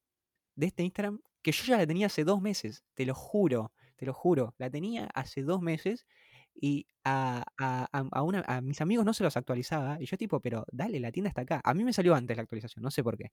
de 0.57 0.67
este 0.69 0.83
Instagram 0.85 1.21
que 1.43 1.53
yo 1.53 1.65
ya 1.67 1.79
la 1.79 1.87
tenía 1.87 2.07
hace 2.09 2.25
dos 2.25 2.43
meses. 2.43 2.85
Te 2.95 3.07
lo 3.07 3.15
juro, 3.15 3.73
te 3.97 4.07
lo 4.07 4.15
juro. 4.15 4.55
La 4.59 4.71
tenía 4.71 5.09
hace 5.15 5.43
dos 5.43 5.63
meses 5.63 6.07
y 6.55 6.87
a, 7.05 7.45
a, 7.59 7.89
a- 7.93 8.23
una, 8.23 8.45
a 8.47 8.61
mis 8.63 8.81
amigos 8.81 9.05
no 9.07 9.15
se 9.15 9.25
los 9.25 9.37
actualizaba. 9.37 9.99
Y 10.01 10.07
yo 10.07 10.17
tipo, 10.19 10.41
pero 10.41 10.67
dale, 10.73 11.01
la 11.01 11.13
tienda 11.13 11.29
está 11.31 11.43
acá. 11.43 11.61
A 11.65 11.75
mí 11.75 11.85
me 11.85 11.93
salió 11.95 12.15
antes 12.15 12.37
la 12.37 12.43
actualización, 12.45 12.83
no 12.85 12.91
sé 12.91 13.03
por 13.05 13.17
qué. 13.19 13.33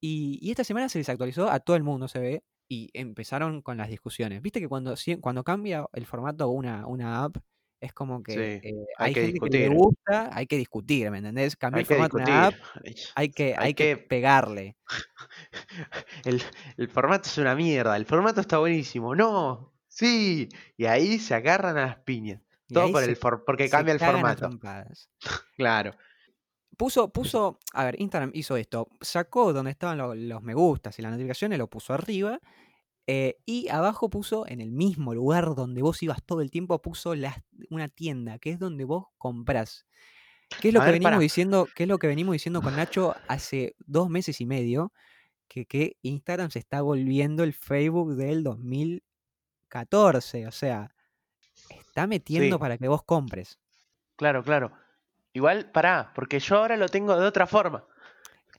Y, 0.00 0.38
y 0.42 0.50
esta 0.50 0.64
semana 0.64 0.88
se 0.88 0.98
les 0.98 1.08
actualizó 1.08 1.50
a 1.50 1.60
todo 1.60 1.76
el 1.76 1.82
mundo, 1.82 2.08
se 2.08 2.20
ve, 2.20 2.44
y 2.68 2.90
empezaron 2.94 3.62
con 3.62 3.76
las 3.78 3.88
discusiones. 3.88 4.42
Viste 4.42 4.60
que 4.60 4.68
cuando, 4.68 4.94
cuando 5.20 5.44
cambia 5.44 5.86
el 5.92 6.06
formato 6.06 6.48
una, 6.50 6.86
una 6.86 7.24
app, 7.24 7.38
es 7.80 7.92
como 7.92 8.22
que 8.22 8.32
Sí, 8.32 8.38
eh, 8.40 8.60
hay 8.98 9.08
hay 9.08 9.14
que 9.14 9.20
gente 9.26 9.40
que 9.40 9.46
le 9.50 9.58
discutir. 9.58 9.70
gusta, 9.70 10.30
hay 10.32 10.46
que 10.46 10.56
discutir, 10.56 11.10
¿me 11.10 11.18
entendés? 11.18 11.56
Cambió 11.56 11.78
Hay 11.78 11.82
el 11.82 11.86
formato 11.86 12.16
de 12.18 12.22
una 12.24 12.46
app, 12.46 12.54
discutir. 12.54 12.96
hay 13.14 13.28
que, 13.30 13.44
Hay 13.44 13.54
hay 13.58 13.74
que 13.74 13.84
que. 13.84 13.96
pegarle. 13.98 14.76
El, 16.24 16.42
el 16.76 16.88
formato 16.88 17.28
es 17.28 17.38
una 17.38 17.54
mierda. 17.54 17.96
El 17.96 18.06
formato 18.06 18.40
está 18.40 18.58
buenísimo. 18.58 19.14
No. 19.14 19.72
Sí. 19.86 20.48
Y 20.76 20.86
ahí 20.86 21.18
se 21.18 21.34
agarran 21.34 21.76
a 21.78 21.86
las 21.86 21.96
piñas. 22.00 22.40
Y 22.68 22.74
Todo 22.74 22.92
por 22.92 23.02
se, 23.04 23.10
el 23.10 23.16
for- 23.16 23.44
porque 23.46 23.68
cambia 23.70 23.92
el 23.94 24.00
formato. 24.00 24.50
Claro. 25.56 25.94
Puso, 26.76 27.12
puso, 27.12 27.58
a 27.72 27.84
ver, 27.86 28.00
Instagram 28.00 28.30
hizo 28.34 28.56
esto, 28.56 28.88
sacó 29.00 29.52
donde 29.52 29.72
estaban 29.72 29.98
lo- 29.98 30.14
los 30.14 30.42
me 30.42 30.54
gustas 30.54 30.96
y 30.98 31.02
las 31.02 31.10
notificaciones, 31.10 31.58
lo 31.58 31.66
puso 31.68 31.92
arriba, 31.92 32.38
eh, 33.10 33.38
y 33.46 33.68
abajo 33.68 34.10
puso, 34.10 34.46
en 34.46 34.60
el 34.60 34.70
mismo 34.70 35.14
lugar 35.14 35.54
donde 35.56 35.80
vos 35.82 36.02
ibas 36.02 36.22
todo 36.22 36.42
el 36.42 36.50
tiempo, 36.50 36.80
puso 36.82 37.14
las- 37.14 37.40
una 37.70 37.88
tienda, 37.88 38.38
que 38.38 38.50
es 38.50 38.58
donde 38.58 38.84
vos 38.84 39.06
comprás. 39.18 39.86
¿Qué 40.60 40.68
es 40.68 40.74
lo 40.74 40.80
A 40.80 40.84
que 40.84 40.90
ver, 40.90 40.94
venimos 41.00 41.10
para. 41.12 41.20
diciendo? 41.20 41.66
¿Qué 41.74 41.82
es 41.84 41.88
lo 41.88 41.98
que 41.98 42.06
venimos 42.06 42.32
diciendo 42.34 42.60
con 42.62 42.76
Nacho 42.76 43.14
hace 43.26 43.74
dos 43.86 44.08
meses 44.10 44.40
y 44.40 44.46
medio? 44.46 44.92
Que, 45.48 45.64
que 45.66 45.96
Instagram 46.02 46.50
se 46.50 46.58
está 46.58 46.80
volviendo 46.82 47.42
el 47.44 47.52
Facebook 47.54 48.14
del 48.16 48.42
2014. 48.44 50.46
O 50.46 50.52
sea, 50.52 50.94
está 51.70 52.06
metiendo 52.06 52.56
Sí, 52.56 52.60
para 52.60 52.78
que 52.78 52.88
vos 52.88 53.02
compres. 53.04 53.58
claro, 54.16 54.42
claro. 54.42 54.72
Igual, 55.32 55.70
pará, 55.70 56.12
porque 56.14 56.40
yo 56.40 56.56
ahora 56.56 56.76
lo 56.76 56.88
tengo 56.88 57.18
de 57.18 57.26
otra 57.26 57.46
forma. 57.46 57.84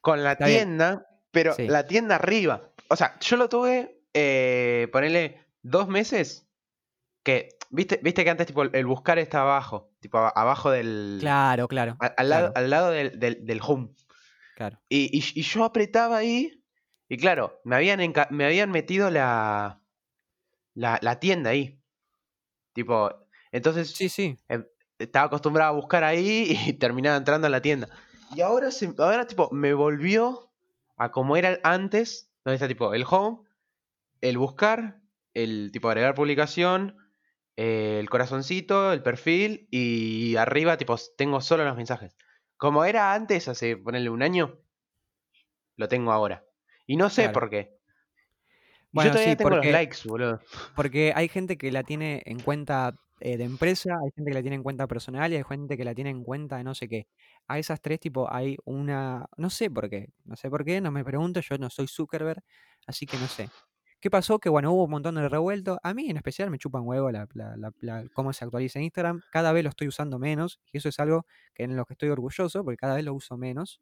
Con 0.01 0.23
la 0.23 0.33
Está 0.33 0.45
bien. 0.47 0.59
tienda, 0.67 1.07
pero 1.31 1.53
Sí. 1.53 1.67
la 1.67 1.85
tienda 1.85 2.15
arriba. 2.15 2.71
O 2.89 2.95
sea, 2.95 3.17
yo 3.19 3.37
lo 3.37 3.49
tuve, 3.49 3.98
eh, 4.13 4.87
ponele 4.91 5.45
dos 5.61 5.87
meses. 5.87 6.45
Que, 7.23 7.49
viste, 7.69 7.99
viste 8.01 8.23
que 8.23 8.29
antes 8.29 8.47
tipo 8.47 8.63
el 8.63 8.85
buscar 8.85 9.19
estaba 9.19 9.51
abajo. 9.51 9.91
Tipo 9.99 10.17
aba- 10.17 10.29
abajo 10.35 10.71
del. 10.71 11.17
Claro, 11.19 11.67
claro, 11.67 11.97
Al 12.17 12.29
lado, 12.29 12.51
al 12.55 12.69
lado 12.69 12.91
del, 12.91 13.19
del, 13.19 13.45
del 13.45 13.59
home. 13.61 13.89
claro. 14.55 14.79
Y, 14.89 15.17
y- 15.17 15.39
y 15.39 15.41
yo 15.43 15.63
apretaba 15.63 16.17
ahí. 16.17 16.63
Y 17.09 17.17
claro, 17.17 17.59
me 17.63 17.75
habían, 17.75 17.99
me 18.29 18.45
habían 18.45 18.69
metido 18.71 19.09
la, 19.09 19.81
la, 20.75 20.99
la 21.01 21.19
tienda 21.19 21.49
ahí. 21.49 21.79
Tipo, 22.73 23.11
entonces 23.51 23.91
Sí, 23.91 24.09
sí. 24.09 24.37
em, 24.47 24.63
estaba 24.99 25.25
acostumbrado 25.25 25.71
a 25.71 25.75
buscar 25.75 26.03
ahí 26.03 26.47
y 26.67 26.73
terminaba 26.73 27.17
entrando 27.17 27.47
a 27.47 27.49
la 27.49 27.61
tienda. 27.61 27.89
Y 28.35 28.41
ahora, 28.41 28.69
se, 28.71 28.93
ahora 28.97 29.25
tipo, 29.25 29.49
me 29.51 29.73
volvió 29.73 30.51
a 30.97 31.11
como 31.11 31.35
era 31.35 31.57
antes, 31.63 32.29
donde 32.45 32.55
está 32.55 32.67
tipo 32.67 32.93
el 32.93 33.03
home, 33.09 33.39
el 34.21 34.37
buscar, 34.37 35.01
el 35.33 35.71
tipo 35.71 35.89
agregar 35.89 36.15
publicación, 36.15 36.97
eh, 37.57 37.97
el 37.99 38.09
corazoncito, 38.09 38.93
el 38.93 39.03
perfil 39.03 39.67
y 39.71 40.35
arriba 40.37 40.77
tipo 40.77 40.95
tengo 41.17 41.41
solo 41.41 41.65
los 41.65 41.75
mensajes. 41.77 42.15
Como 42.57 42.85
era 42.85 43.13
antes, 43.13 43.47
hace 43.47 43.77
ponerle 43.77 44.09
un 44.09 44.21
año, 44.23 44.59
lo 45.77 45.87
tengo 45.87 46.11
ahora. 46.11 46.45
Y 46.85 46.95
no 46.95 47.09
sé 47.09 47.23
Claro. 47.23 47.33
por 47.33 47.49
qué. 47.49 47.79
Bueno, 48.91 49.09
yo 49.09 49.11
todavía 49.11 49.33
sí, 49.33 49.37
tengo 49.37 49.55
los 49.55 49.57
porque, 49.57 49.71
likes, 49.71 49.97
boludo. 50.07 50.41
porque 50.75 51.13
hay 51.15 51.27
gente 51.29 51.57
que 51.57 51.71
la 51.71 51.83
tiene 51.83 52.21
en 52.25 52.39
cuenta 52.39 52.95
eh, 53.19 53.37
de 53.37 53.43
empresa, 53.43 53.91
hay 54.03 54.11
gente 54.15 54.31
que 54.31 54.35
la 54.35 54.41
tiene 54.41 54.55
en 54.55 54.63
cuenta 54.63 54.87
personal 54.87 55.31
y 55.31 55.35
hay 55.35 55.43
gente 55.43 55.77
que 55.77 55.83
la 55.85 55.93
tiene 55.93 56.09
en 56.09 56.23
cuenta 56.23 56.57
de 56.57 56.63
no 56.63 56.73
sé 56.75 56.87
qué. 56.87 57.07
A 57.47 57.59
esas 57.59 57.81
tres, 57.81 57.99
tipo, 57.99 58.31
hay 58.31 58.57
una. 58.65 59.27
No 59.37 59.49
sé 59.49 59.69
por 59.69 59.89
qué. 59.89 60.09
No 60.25 60.35
sé 60.35 60.49
por 60.49 60.65
qué, 60.65 60.81
no 60.81 60.91
me 60.91 61.03
pregunto, 61.03 61.39
yo 61.41 61.57
no 61.57 61.69
soy 61.69 61.87
Zuckerberg, 61.87 62.41
así 62.87 63.05
que 63.05 63.17
no 63.17 63.27
sé. 63.27 63.49
¿Qué 64.01 64.09
pasó? 64.09 64.39
Que 64.39 64.49
bueno, 64.49 64.71
hubo 64.71 64.85
un 64.85 64.91
montón 64.91 65.15
de 65.15 65.27
revuelto. 65.27 65.77
A 65.83 65.93
mí 65.93 66.09
en 66.09 66.15
especial 66.17 66.49
me 66.49 66.57
chupan 66.57 66.83
huevo 66.85 67.11
la, 67.11 67.27
la- 67.33 67.57
la- 67.57 67.73
la- 67.81 68.05
cómo 68.13 68.31
se 68.33 68.45
actualiza 68.45 68.79
Instagram. 68.79 69.21
Cada 69.31 69.51
vez 69.51 69.63
lo 69.63 69.69
estoy 69.69 69.87
usando 69.89 70.19
menos 70.19 70.61
y 70.71 70.77
eso 70.77 70.87
es 70.89 70.99
algo 70.99 71.25
que 71.53 71.63
en 71.63 71.75
lo 71.75 71.85
que 71.85 71.93
estoy 71.93 72.09
orgulloso 72.09 72.63
porque 72.63 72.77
cada 72.77 72.95
vez 72.95 73.03
lo 73.05 73.13
uso 73.13 73.37
menos. 73.37 73.81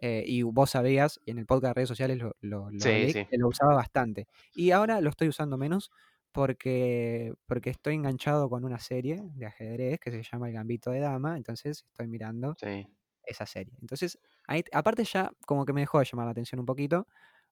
eh, 0.00 0.24
y 0.26 0.42
vos 0.42 0.70
sabías, 0.70 1.20
en 1.26 1.38
el 1.38 1.46
podcast 1.46 1.70
de 1.70 1.74
redes 1.74 1.88
sociales 1.88 2.18
lo, 2.18 2.36
lo, 2.40 2.70
lo 2.70 2.80
Sí, 2.80 2.88
hablé, 2.88 3.12
sí. 3.12 3.26
que 3.30 3.36
lo 3.38 3.48
usaba 3.48 3.74
bastante. 3.74 4.28
Y 4.54 4.70
ahora 4.70 5.00
lo 5.00 5.10
estoy 5.10 5.28
usando 5.28 5.58
menos 5.58 5.90
porque, 6.32 7.34
porque 7.46 7.70
estoy 7.70 7.94
enganchado 7.96 8.48
con 8.48 8.64
una 8.64 8.78
serie 8.78 9.22
de 9.34 9.46
ajedrez 9.46 9.98
que 10.00 10.10
se 10.12 10.22
llama 10.22 10.48
El 10.48 10.54
Gambito 10.54 10.90
de 10.92 11.00
Dama. 11.00 11.36
Entonces 11.36 11.84
estoy 11.88 12.06
mirando 12.08 12.54
Sí. 12.60 12.86
esa 13.24 13.44
serie. 13.46 13.74
Entonces, 13.80 14.18
ahí, 14.46 14.62
aparte 14.72 15.04
ya 15.04 15.32
como 15.46 15.64
que 15.64 15.72
me 15.72 15.80
dejó 15.80 15.98
de 15.98 16.04
llamar 16.06 16.26
la 16.26 16.30
atención 16.32 16.60
un 16.60 16.66
poquito, 16.66 17.08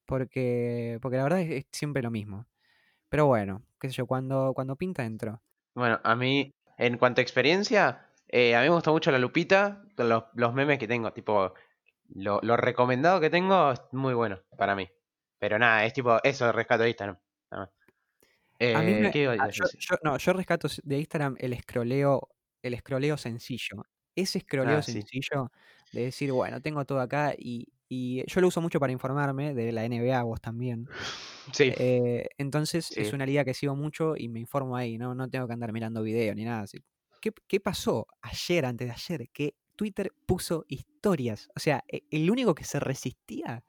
porque, 0.06 0.98
porque 1.02 1.16
la 1.18 1.24
verdad 1.24 1.40
es, 1.42 1.50
es 1.50 1.66
siempre 1.72 2.02
lo 2.02 2.10
mismo. 2.10 2.46
Pero 3.10 3.26
bueno, 3.26 3.66
qué 3.80 3.88
sé 3.88 3.94
yo, 3.96 4.06
cuando, 4.06 4.52
cuando 4.54 4.76
pinta 4.76 5.04
entro. 5.06 5.42
Bueno, 5.74 6.00
a 6.04 6.16
mí, 6.16 6.50
en 6.78 6.96
cuanto 6.98 7.20
a 7.20 7.22
experiencia, 7.22 8.08
eh, 8.28 8.56
a 8.56 8.60
mí 8.60 8.68
me 8.68 8.74
gusta 8.74 8.90
mucho 8.90 9.10
la 9.10 9.18
lupita, 9.18 9.84
los, 9.96 10.24
los 10.34 10.54
memes 10.54 10.78
que 10.78 10.88
tengo, 10.88 11.12
tipo, 11.12 11.52
lo, 12.14 12.40
lo 12.42 12.56
recomendado 12.56 13.20
que 13.20 13.30
tengo 13.30 13.72
es 13.72 13.82
muy 13.92 14.14
bueno 14.14 14.42
para 14.56 14.74
mí. 14.76 14.88
Pero 15.38 15.58
nada, 15.58 15.84
es 15.84 15.92
tipo, 15.92 16.18
eso 16.24 16.50
rescato 16.52 16.82
de 16.84 16.90
Instagram. 16.90 17.18
nada 17.50 17.64
más. 17.66 17.72
A 18.72 18.82
mí 18.82 18.94
Eh, 18.94 19.00
me, 19.00 19.10
¿qué 19.10 19.20
iba 19.22 19.32
a 19.32 19.36
a- 19.36 19.50
yo, 19.78 19.96
no, 20.02 20.18
yo 20.18 20.32
rescato 20.32 20.68
de 20.82 20.98
Instagram 20.98 21.36
el 21.38 21.58
scrolleo, 21.60 22.28
el 22.62 22.76
scrolleo 22.78 23.16
sencillo. 23.16 23.84
Ese 24.14 24.40
scrolleo 24.40 24.80
Ah, 24.80 24.82
sí. 24.82 25.02
sencillo 25.02 25.50
de 25.92 26.02
decir, 26.04 26.32
bueno, 26.32 26.60
tengo 26.62 26.84
todo 26.84 27.00
acá 27.00 27.34
y, 27.38 27.66
y 27.88 28.24
yo 28.26 28.40
lo 28.40 28.48
uso 28.48 28.60
mucho 28.60 28.80
para 28.80 28.92
informarme 28.92 29.54
de 29.54 29.72
la 29.72 29.84
NBA, 29.88 30.22
vos 30.24 30.40
también. 30.40 30.88
Sí. 31.52 31.72
Eh, 31.76 32.26
entonces 32.38 32.90
es 32.96 33.12
una 33.12 33.24
liga 33.26 33.44
que 33.44 33.54
sigo 33.54 33.76
mucho 33.76 34.14
y 34.16 34.28
me 34.28 34.40
informo 34.40 34.76
ahí, 34.76 34.98
¿no? 34.98 35.14
No 35.14 35.28
tengo 35.30 35.46
que 35.46 35.52
andar 35.52 35.72
mirando 35.72 36.02
video 36.02 36.34
ni 36.34 36.44
nada 36.44 36.62
así. 36.62 36.82
¿Qué, 37.20 37.32
qué 37.46 37.60
pasó 37.60 38.06
ayer, 38.22 38.64
antes 38.66 38.88
de 38.88 38.92
ayer? 38.92 39.28
Que 39.32 39.54
Twitter 39.76 40.12
puso 40.26 40.64
historias. 40.68 41.48
O 41.54 41.60
sea, 41.60 41.84
e- 41.88 42.02
el 42.10 42.30
único 42.30 42.54
que 42.54 42.64
se 42.64 42.80
resistía 42.80 43.64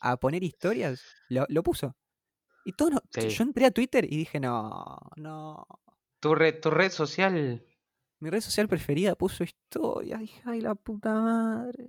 a 0.00 0.16
poner 0.16 0.42
historias, 0.44 1.02
lo, 1.28 1.44
lo 1.48 1.62
puso. 1.62 1.96
Y 2.64 2.72
todo 2.72 2.90
no- 2.90 3.02
Sí. 3.10 3.28
yo 3.28 3.44
entré 3.44 3.66
a 3.66 3.70
Twitter 3.70 4.04
y 4.04 4.16
dije, 4.16 4.40
no, 4.40 4.98
no. 5.16 5.66
Tu 6.20 6.34
red, 6.34 6.60
tu 6.60 6.70
red 6.70 6.90
social. 6.90 7.64
Mi 8.20 8.30
red 8.30 8.40
social 8.40 8.68
preferida 8.68 9.14
puso 9.14 9.44
historias. 9.44 10.20
Dije, 10.20 10.42
ay, 10.44 10.60
la 10.60 10.74
puta 10.74 11.12
madre. 11.20 11.88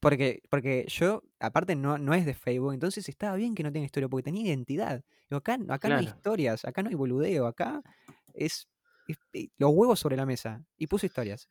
Porque, 0.00 0.42
porque 0.50 0.84
yo, 0.88 1.22
aparte, 1.40 1.74
no, 1.74 1.98
no 1.98 2.14
es 2.14 2.26
de 2.26 2.34
Facebook, 2.34 2.74
entonces 2.74 3.08
estaba 3.08 3.34
bien 3.36 3.54
que 3.54 3.62
no 3.62 3.72
tenga 3.72 3.86
historia, 3.86 4.08
porque 4.08 4.24
tenía 4.24 4.42
identidad. 4.46 5.02
Digo, 5.28 5.38
acá, 5.38 5.58
acá 5.68 5.88
no 5.88 5.96
hay 5.96 6.04
historias, 6.06 6.64
acá 6.64 6.82
no 6.82 6.90
hay 6.90 6.94
boludeo, 6.94 7.46
acá 7.46 7.82
es, 8.34 8.68
es- 9.08 9.18
eh, 9.32 9.48
los 9.58 9.70
huevos 9.72 9.98
sobre 9.98 10.16
la 10.16 10.26
mesa. 10.26 10.62
Y 10.76 10.86
puso 10.86 11.06
historias. 11.06 11.48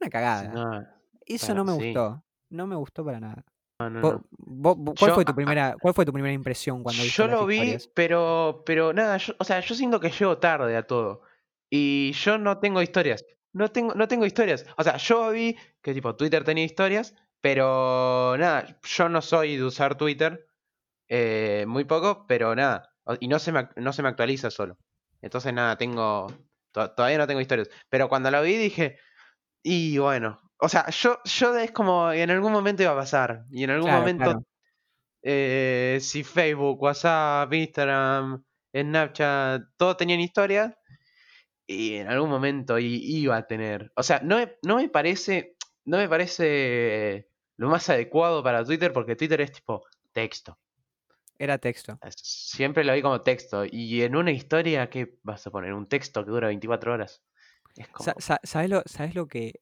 Una 0.00 0.10
cagada. 0.10 0.48
no, 0.52 0.86
Eso 1.26 1.54
no 1.54 1.64
me 1.64 1.72
sí. 1.78 1.84
gustó. 1.86 2.22
No 2.50 2.66
me 2.66 2.76
gustó 2.76 3.04
para 3.04 3.18
nada. 3.20 3.44
no, 3.78 3.90
no, 3.90 4.00
Vos- 4.00 4.12
no. 4.14 4.74
vos- 4.76 4.94
¿cuál, 4.98 5.10
Yo- 5.10 5.14
fue 5.14 5.24
tu 5.24 5.34
primera, 5.34 5.74
¿Cuál 5.80 5.94
fue 5.94 6.04
tu 6.04 6.12
primera 6.12 6.32
impresión 6.34 6.82
cuando 6.82 7.02
viste 7.02 7.16
Yo 7.16 7.26
las 7.26 7.40
lo 7.40 7.46
vi, 7.46 7.56
historias? 7.56 7.88
pero, 7.94 8.62
pero 8.66 8.92
nada, 8.92 9.16
yo, 9.16 9.32
o 9.38 9.44
sea, 9.44 9.58
yo 9.60 9.74
siento 9.74 9.98
que 9.98 10.10
llego 10.10 10.38
tarde 10.38 10.76
a 10.76 10.86
todo. 10.86 11.22
Y 11.70 12.12
yo 12.12 12.36
no 12.38 12.58
tengo 12.58 12.82
historias. 12.82 13.24
No 13.54 13.70
tengo, 13.70 13.94
no 13.94 14.06
tengo 14.08 14.24
historias. 14.26 14.66
O 14.76 14.84
sea, 14.84 14.98
yo 14.98 15.30
vi 15.30 15.56
que 15.80 15.94
tipo 15.94 16.14
Twitter 16.16 16.44
tenía 16.44 16.64
historias, 16.64 17.14
pero 17.42 18.36
nada, 18.38 18.78
yo 18.82 19.08
no 19.10 19.20
soy 19.22 19.56
de 19.58 19.64
usar 19.64 19.96
Twitter. 19.98 20.46
eh, 21.08 21.64
muy 21.68 21.84
poco, 21.84 22.26
pero 22.26 22.54
nada. 22.56 22.90
Y 23.20 23.28
no 23.28 23.38
se 23.38 23.52
me, 23.52 23.68
no 23.76 23.92
se 23.92 24.02
me 24.02 24.08
actualiza 24.08 24.50
solo. 24.50 24.78
Entonces 25.20 25.52
nada, 25.52 25.76
tengo. 25.76 26.28
to- 26.72 26.92
todavía 26.92 27.18
no 27.18 27.26
tengo 27.26 27.40
historias. 27.42 27.68
Pero 27.90 28.08
cuando 28.08 28.30
lo 28.30 28.42
vi 28.42 28.56
dije. 28.56 28.98
Y 29.62 29.98
bueno. 29.98 30.40
O 30.58 30.68
sea, 30.68 30.88
yo, 30.90 31.18
yo 31.24 31.56
es 31.58 31.72
como 31.72 32.12
en 32.12 32.30
algún 32.30 32.52
momento 32.52 32.82
iba 32.84 32.92
a 32.92 32.96
pasar. 32.96 33.44
Y 33.50 33.64
en 33.64 33.70
algún 33.70 33.86
Claro, 33.90 34.00
momento 34.00 34.24
claro. 34.24 34.44
eh, 35.22 35.98
si 36.00 36.24
Facebook, 36.24 36.80
WhatsApp, 36.82 37.52
Instagram, 37.52 38.44
Snapchat, 38.74 39.62
todos 39.76 39.96
tenían 39.96 40.20
historia 40.20 40.76
y 41.66 41.96
en 41.96 42.08
algún 42.08 42.30
momento 42.30 42.78
iba 42.78 43.36
a 43.36 43.46
tener. 43.46 43.92
O 43.96 44.02
sea, 44.02 44.20
no 44.22 44.36
me, 44.38 44.56
no 44.62 44.76
me 44.76 44.88
parece, 44.88 45.56
no 45.84 45.98
me 45.98 46.08
parece 46.08 47.28
lo 47.62 47.68
más 47.70 47.88
adecuado 47.88 48.42
para 48.42 48.64
Twitter 48.64 48.92
porque 48.92 49.16
Twitter 49.16 49.40
es 49.40 49.52
tipo 49.52 49.84
texto. 50.12 50.58
Era 51.38 51.58
texto. 51.58 51.98
Siempre 52.16 52.84
lo 52.84 52.92
vi 52.92 53.02
como 53.02 53.20
texto 53.22 53.64
y 53.64 54.02
en 54.02 54.14
una 54.16 54.30
historia 54.30 54.88
¿qué 54.90 55.18
vas 55.22 55.46
a 55.46 55.50
poner? 55.50 55.72
Un 55.72 55.86
texto 55.88 56.24
que 56.24 56.30
dura 56.30 56.48
24 56.48 56.92
horas. 56.92 57.22
Es 57.76 57.88
como 57.88 58.04
Sa- 58.04 58.14
sa- 58.18 58.40
¿Sabes 58.44 58.68
lo, 58.70 58.82
sabes 58.86 59.14
lo 59.14 59.26
que.? 59.26 59.54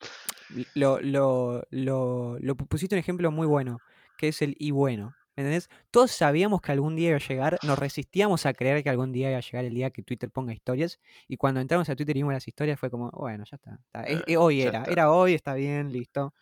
Lo, 0.74 1.00
lo, 1.00 1.62
lo, 1.70 2.36
lo 2.40 2.56
pu- 2.56 2.66
pusiste 2.66 2.94
un 2.96 2.98
ejemplo 2.98 3.30
muy 3.30 3.46
bueno, 3.46 3.78
que 4.18 4.28
es 4.28 4.42
el 4.42 4.56
y 4.58 4.72
bueno. 4.72 5.14
¿Entendés? 5.36 5.70
Todos 5.90 6.10
sabíamos 6.10 6.60
que 6.60 6.72
algún 6.72 6.96
día 6.96 7.10
iba 7.10 7.16
a 7.16 7.20
llegar, 7.26 7.58
nos 7.62 7.78
resistíamos 7.78 8.44
a 8.44 8.52
creer 8.52 8.82
que 8.82 8.90
algún 8.90 9.12
día 9.12 9.30
iba 9.30 9.38
a 9.38 9.42
llegar 9.42 9.64
el 9.64 9.72
día 9.74 9.90
que 9.90 10.02
Twitter 10.02 10.30
ponga 10.30 10.52
historias. 10.52 11.00
Y 11.28 11.36
cuando 11.36 11.60
entramos 11.60 11.88
a 11.88 11.96
Twitter 11.96 12.16
y 12.16 12.20
vimos 12.20 12.34
las 12.34 12.46
historias, 12.48 12.78
fue 12.78 12.90
como, 12.90 13.10
bueno, 13.12 13.44
ya 13.50 13.56
está. 13.56 13.78
está, 13.86 14.02
es- 14.02 14.22
Eh, 14.26 14.36
hoy 14.36 14.58
ya 14.58 14.68
era, 14.68 14.78
está. 14.80 14.90
era 14.92 15.10
hoy, 15.12 15.34
está 15.34 15.54
bien, 15.54 15.92
listo. 15.92 16.34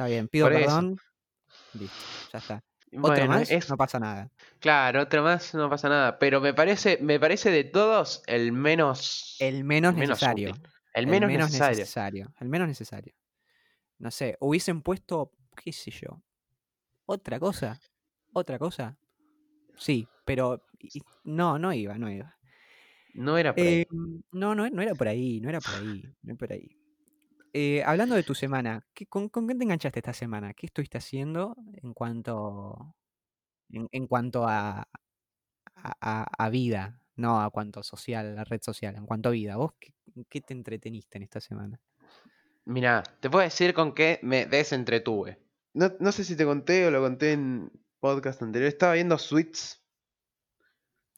Está 0.00 0.08
bien, 0.08 0.28
pido 0.28 0.46
Por 0.46 0.54
eso. 0.54 0.64
perdón. 0.64 0.96
Listo, 1.74 1.94
ya 2.32 2.38
está. 2.38 2.64
Otro 2.86 3.00
bueno, 3.02 3.26
más, 3.26 3.50
es 3.50 3.68
no 3.68 3.76
pasa 3.76 4.00
nada. 4.00 4.30
claro, 4.58 5.02
otro 5.02 5.22
más 5.22 5.54
no 5.54 5.68
pasa 5.68 5.90
nada, 5.90 6.18
pero 6.18 6.40
me 6.40 6.54
parece 6.54 6.96
me 7.02 7.20
parece 7.20 7.50
de 7.50 7.64
todos 7.64 8.22
el 8.26 8.50
menos 8.52 9.36
El 9.40 9.62
menos 9.62 9.94
necesario. 9.94 10.54
El 10.94 11.06
menos, 11.06 11.28
necesario. 11.30 11.80
necesario. 11.80 12.34
El 12.40 12.48
menos 12.48 12.66
necesario. 12.66 13.12
No 13.98 14.10
sé, 14.10 14.38
hubiesen 14.40 14.80
puesto, 14.80 15.32
qué 15.54 15.70
sé 15.70 15.90
yo, 15.90 16.22
otra 17.04 17.38
cosa. 17.38 17.78
Otra 18.32 18.58
cosa. 18.58 18.96
Sí, 19.76 20.08
pero 20.24 20.64
no, 21.24 21.58
no 21.58 21.74
iba, 21.74 21.98
no 21.98 22.10
iba. 22.10 22.38
No 23.12 23.36
era 23.36 23.54
por 23.54 23.66
ahí. 23.66 23.82
Eh, 23.82 23.86
no, 24.32 24.54
no, 24.54 24.66
no 24.70 24.80
era 24.80 24.94
por 24.94 25.08
ahí, 25.08 25.42
no 25.42 25.50
era 25.50 25.60
por 25.60 25.74
ahí, 25.74 26.02
no 26.22 26.30
era 26.32 26.38
por 26.38 26.52
ahí. 26.54 26.79
Eh, 27.52 27.82
hablando 27.84 28.14
de 28.14 28.22
tu 28.22 28.34
semana, 28.34 28.86
¿qué, 28.94 29.06
con, 29.06 29.28
con 29.28 29.48
qué 29.48 29.54
te 29.54 29.64
enganchaste 29.64 29.98
esta 29.98 30.12
semana? 30.12 30.54
¿Qué 30.54 30.66
estuviste 30.66 30.98
haciendo 30.98 31.56
en 31.82 31.92
cuanto, 31.94 32.94
en, 33.70 33.88
en 33.90 34.06
cuanto 34.06 34.46
a, 34.46 34.88
a, 35.74 36.24
a- 36.44 36.50
vida? 36.50 37.00
No 37.16 37.42
a 37.42 37.50
cuanto 37.50 37.82
social, 37.82 38.38
a 38.38 38.44
red 38.44 38.62
social, 38.62 38.96
en 38.96 39.04
cuanto 39.04 39.28
a 39.28 39.32
vida. 39.32 39.56
¿Vos 39.56 39.72
qué, 39.78 39.92
qué 40.28 40.40
te 40.40 40.54
entreteniste 40.54 41.18
en 41.18 41.24
esta 41.24 41.40
semana? 41.40 41.80
Mira, 42.64 43.02
te 43.20 43.28
puedo 43.28 43.42
decir 43.44 43.74
con 43.74 43.94
qué 43.94 44.20
me 44.22 44.46
desentretuve. 44.46 45.38
No, 45.74 45.92
no 45.98 46.12
sé 46.12 46.24
si 46.24 46.36
te 46.36 46.44
conté 46.44 46.86
o 46.86 46.90
lo 46.90 47.00
conté 47.00 47.32
en 47.32 47.70
podcast 47.98 48.42
anterior. 48.42 48.68
Estaba 48.68 48.94
viendo 48.94 49.18
Suits, 49.18 49.82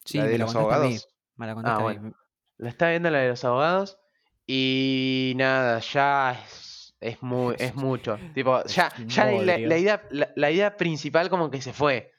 Sí, 0.03 0.17
la 0.17 0.25
de 0.25 0.31
me 0.33 0.37
los 0.39 0.55
abogados. 0.55 1.07
Me 1.35 1.47
la 1.47 1.55
Ah, 1.63 1.79
bueno. 1.81 2.13
La 2.57 2.69
estaba 2.69 2.91
viendo 2.91 3.09
la 3.09 3.19
de 3.19 3.29
los 3.29 3.43
abogados. 3.45 3.99
Y 4.45 5.33
nada, 5.35 5.79
ya 5.79 6.31
es, 6.31 6.95
es 6.99 7.21
muy, 7.21 7.55
es 7.59 7.75
mucho. 7.75 8.17
Tipo, 8.33 8.63
ya, 8.65 8.91
ya 9.05 9.25
la, 9.25 9.57
idea, 9.59 10.03
la, 10.11 10.31
la 10.35 10.51
idea 10.51 10.75
principal 10.77 11.29
como 11.29 11.49
que 11.49 11.61
se 11.61 11.73
fue. 11.73 12.11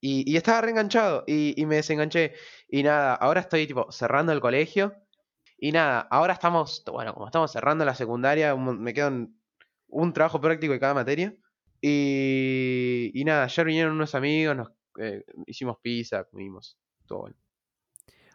Y, 0.00 0.30
y 0.30 0.36
estaba 0.36 0.60
reenganchado 0.60 1.24
y, 1.26 1.60
y 1.60 1.66
me 1.66 1.76
desenganché. 1.76 2.34
Y 2.68 2.82
nada, 2.82 3.14
ahora 3.14 3.40
estoy 3.40 3.66
tipo 3.66 3.90
cerrando 3.90 4.32
el 4.32 4.40
colegio. 4.40 4.94
Y 5.58 5.72
nada, 5.72 6.00
ahora 6.10 6.34
estamos, 6.34 6.84
bueno, 6.86 7.14
como 7.14 7.26
estamos 7.26 7.50
cerrando 7.50 7.84
la 7.84 7.94
secundaria, 7.94 8.54
un 8.54 8.80
me 8.80 8.94
quedan 8.94 9.34
un 9.88 10.12
trabajo 10.12 10.40
práctico 10.40 10.72
de 10.72 10.80
cada 10.80 10.94
materia. 10.94 11.34
Y, 11.80 13.10
y 13.14 13.24
nada, 13.24 13.44
ayer 13.44 13.66
vinieron 13.66 13.94
unos 13.94 14.14
amigos, 14.14 14.56
nos 14.56 14.68
eh, 15.00 15.24
hicimos 15.46 15.78
pizza, 15.80 16.24
comimos, 16.24 16.78
todo 17.06 17.20
bueno. 17.20 17.36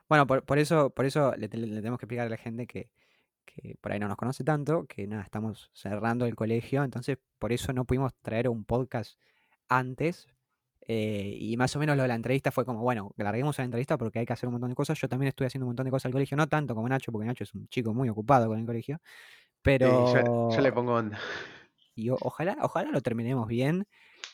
Bueno, 0.10 0.28
por, 0.28 0.44
por 0.46 0.60
eso, 0.60 0.90
por 0.90 1.06
eso 1.06 1.34
le, 1.36 1.48
le 1.48 1.48
tenemos 1.48 1.98
que 1.98 2.06
explicar 2.06 2.28
a 2.28 2.30
la 2.30 2.38
gente 2.38 2.68
que, 2.68 2.90
que 3.46 3.76
por 3.82 3.92
ahí 3.92 4.00
no 4.00 4.08
nos 4.08 4.18
conoce 4.18 4.44
tanto, 4.44 4.86
que 4.88 5.08
nada, 5.08 5.24
estamos 5.24 5.70
cerrando 5.74 6.26
el 6.26 6.36
colegio, 6.36 6.84
entonces 6.84 7.18
por 7.40 7.52
eso 7.54 7.74
no 7.74 7.86
pudimos 7.86 8.14
traer 8.22 8.50
un 8.50 8.66
podcast 8.66 9.20
antes. 9.70 10.28
eh, 10.88 11.38
y 11.40 11.56
más 11.58 11.76
o 11.76 11.80
menos 11.80 11.96
lo 11.98 12.04
de 12.04 12.10
la 12.10 12.16
entrevista 12.16 12.52
fue 12.52 12.66
como, 12.66 12.82
bueno, 12.82 13.14
larguemos 13.18 13.58
la 13.58 13.64
entrevista 13.66 13.98
porque 13.98 14.20
hay 14.20 14.26
que 14.26 14.34
hacer 14.34 14.48
un 14.48 14.54
montón 14.54 14.70
de 14.72 14.76
cosas. 14.76 15.00
Yo 15.00 15.08
también 15.10 15.30
estoy 15.30 15.48
haciendo 15.48 15.66
un 15.66 15.70
montón 15.70 15.86
de 15.86 15.92
cosas 15.92 16.08
al 16.08 16.12
colegio, 16.14 16.36
no 16.38 16.48
tanto 16.48 16.76
como 16.76 16.90
Nacho, 16.90 17.12
porque 17.12 17.26
Nacho 17.28 17.44
es 17.46 17.54
un 17.56 17.68
chico 17.70 17.94
muy 17.94 18.10
ocupado 18.10 18.48
con 18.48 18.60
el 18.60 18.66
colegio. 18.66 19.00
Sí, 19.80 20.06
Pero 20.06 20.06
yo, 20.06 20.22
yo 20.56 20.62
le 20.62 20.72
pongo 20.74 20.94
onda. 20.96 21.20
y 21.96 22.10
ojalá, 22.10 22.58
ojalá 22.62 22.92
lo 22.92 23.02
terminemos 23.02 23.48
bien. 23.48 23.86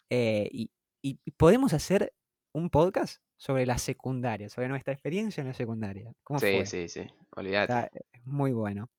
eh, 0.09 0.49
y, 0.51 0.71
y 1.01 1.19
podemos 1.37 1.73
hacer 1.73 2.13
un 2.53 2.69
podcast 2.69 3.21
sobre 3.37 3.65
la 3.65 3.77
secundaria, 3.77 4.49
sobre 4.49 4.67
nuestra 4.69 4.93
experiencia 4.93 5.41
en 5.41 5.47
la 5.47 5.53
secundaria. 5.53 6.13
¿Cómo 6.23 6.39
Sí, 6.39 6.47
fue? 6.51 6.65
sí, 6.65 6.89
sí, 6.89 7.07
olvídate. 7.35 7.73
Está 7.73 7.89
es 8.11 8.25
muy 8.25 8.51
bueno. 8.53 8.89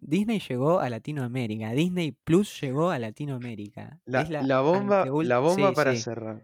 Disney 0.00 0.40
llegó 0.40 0.80
a 0.80 0.88
Latinoamérica. 0.90 1.70
Disney 1.72 2.12
Plus 2.12 2.60
llegó 2.60 2.90
a 2.90 2.98
Latinoamérica. 2.98 4.00
La, 4.06 4.22
es 4.22 4.30
la, 4.30 4.42
la 4.42 4.60
bomba, 4.60 5.04
anteul- 5.04 5.24
la 5.24 5.38
bomba 5.38 5.68
sí, 5.70 5.74
para 5.74 5.92
sí. 5.94 6.02
cerrar. 6.02 6.42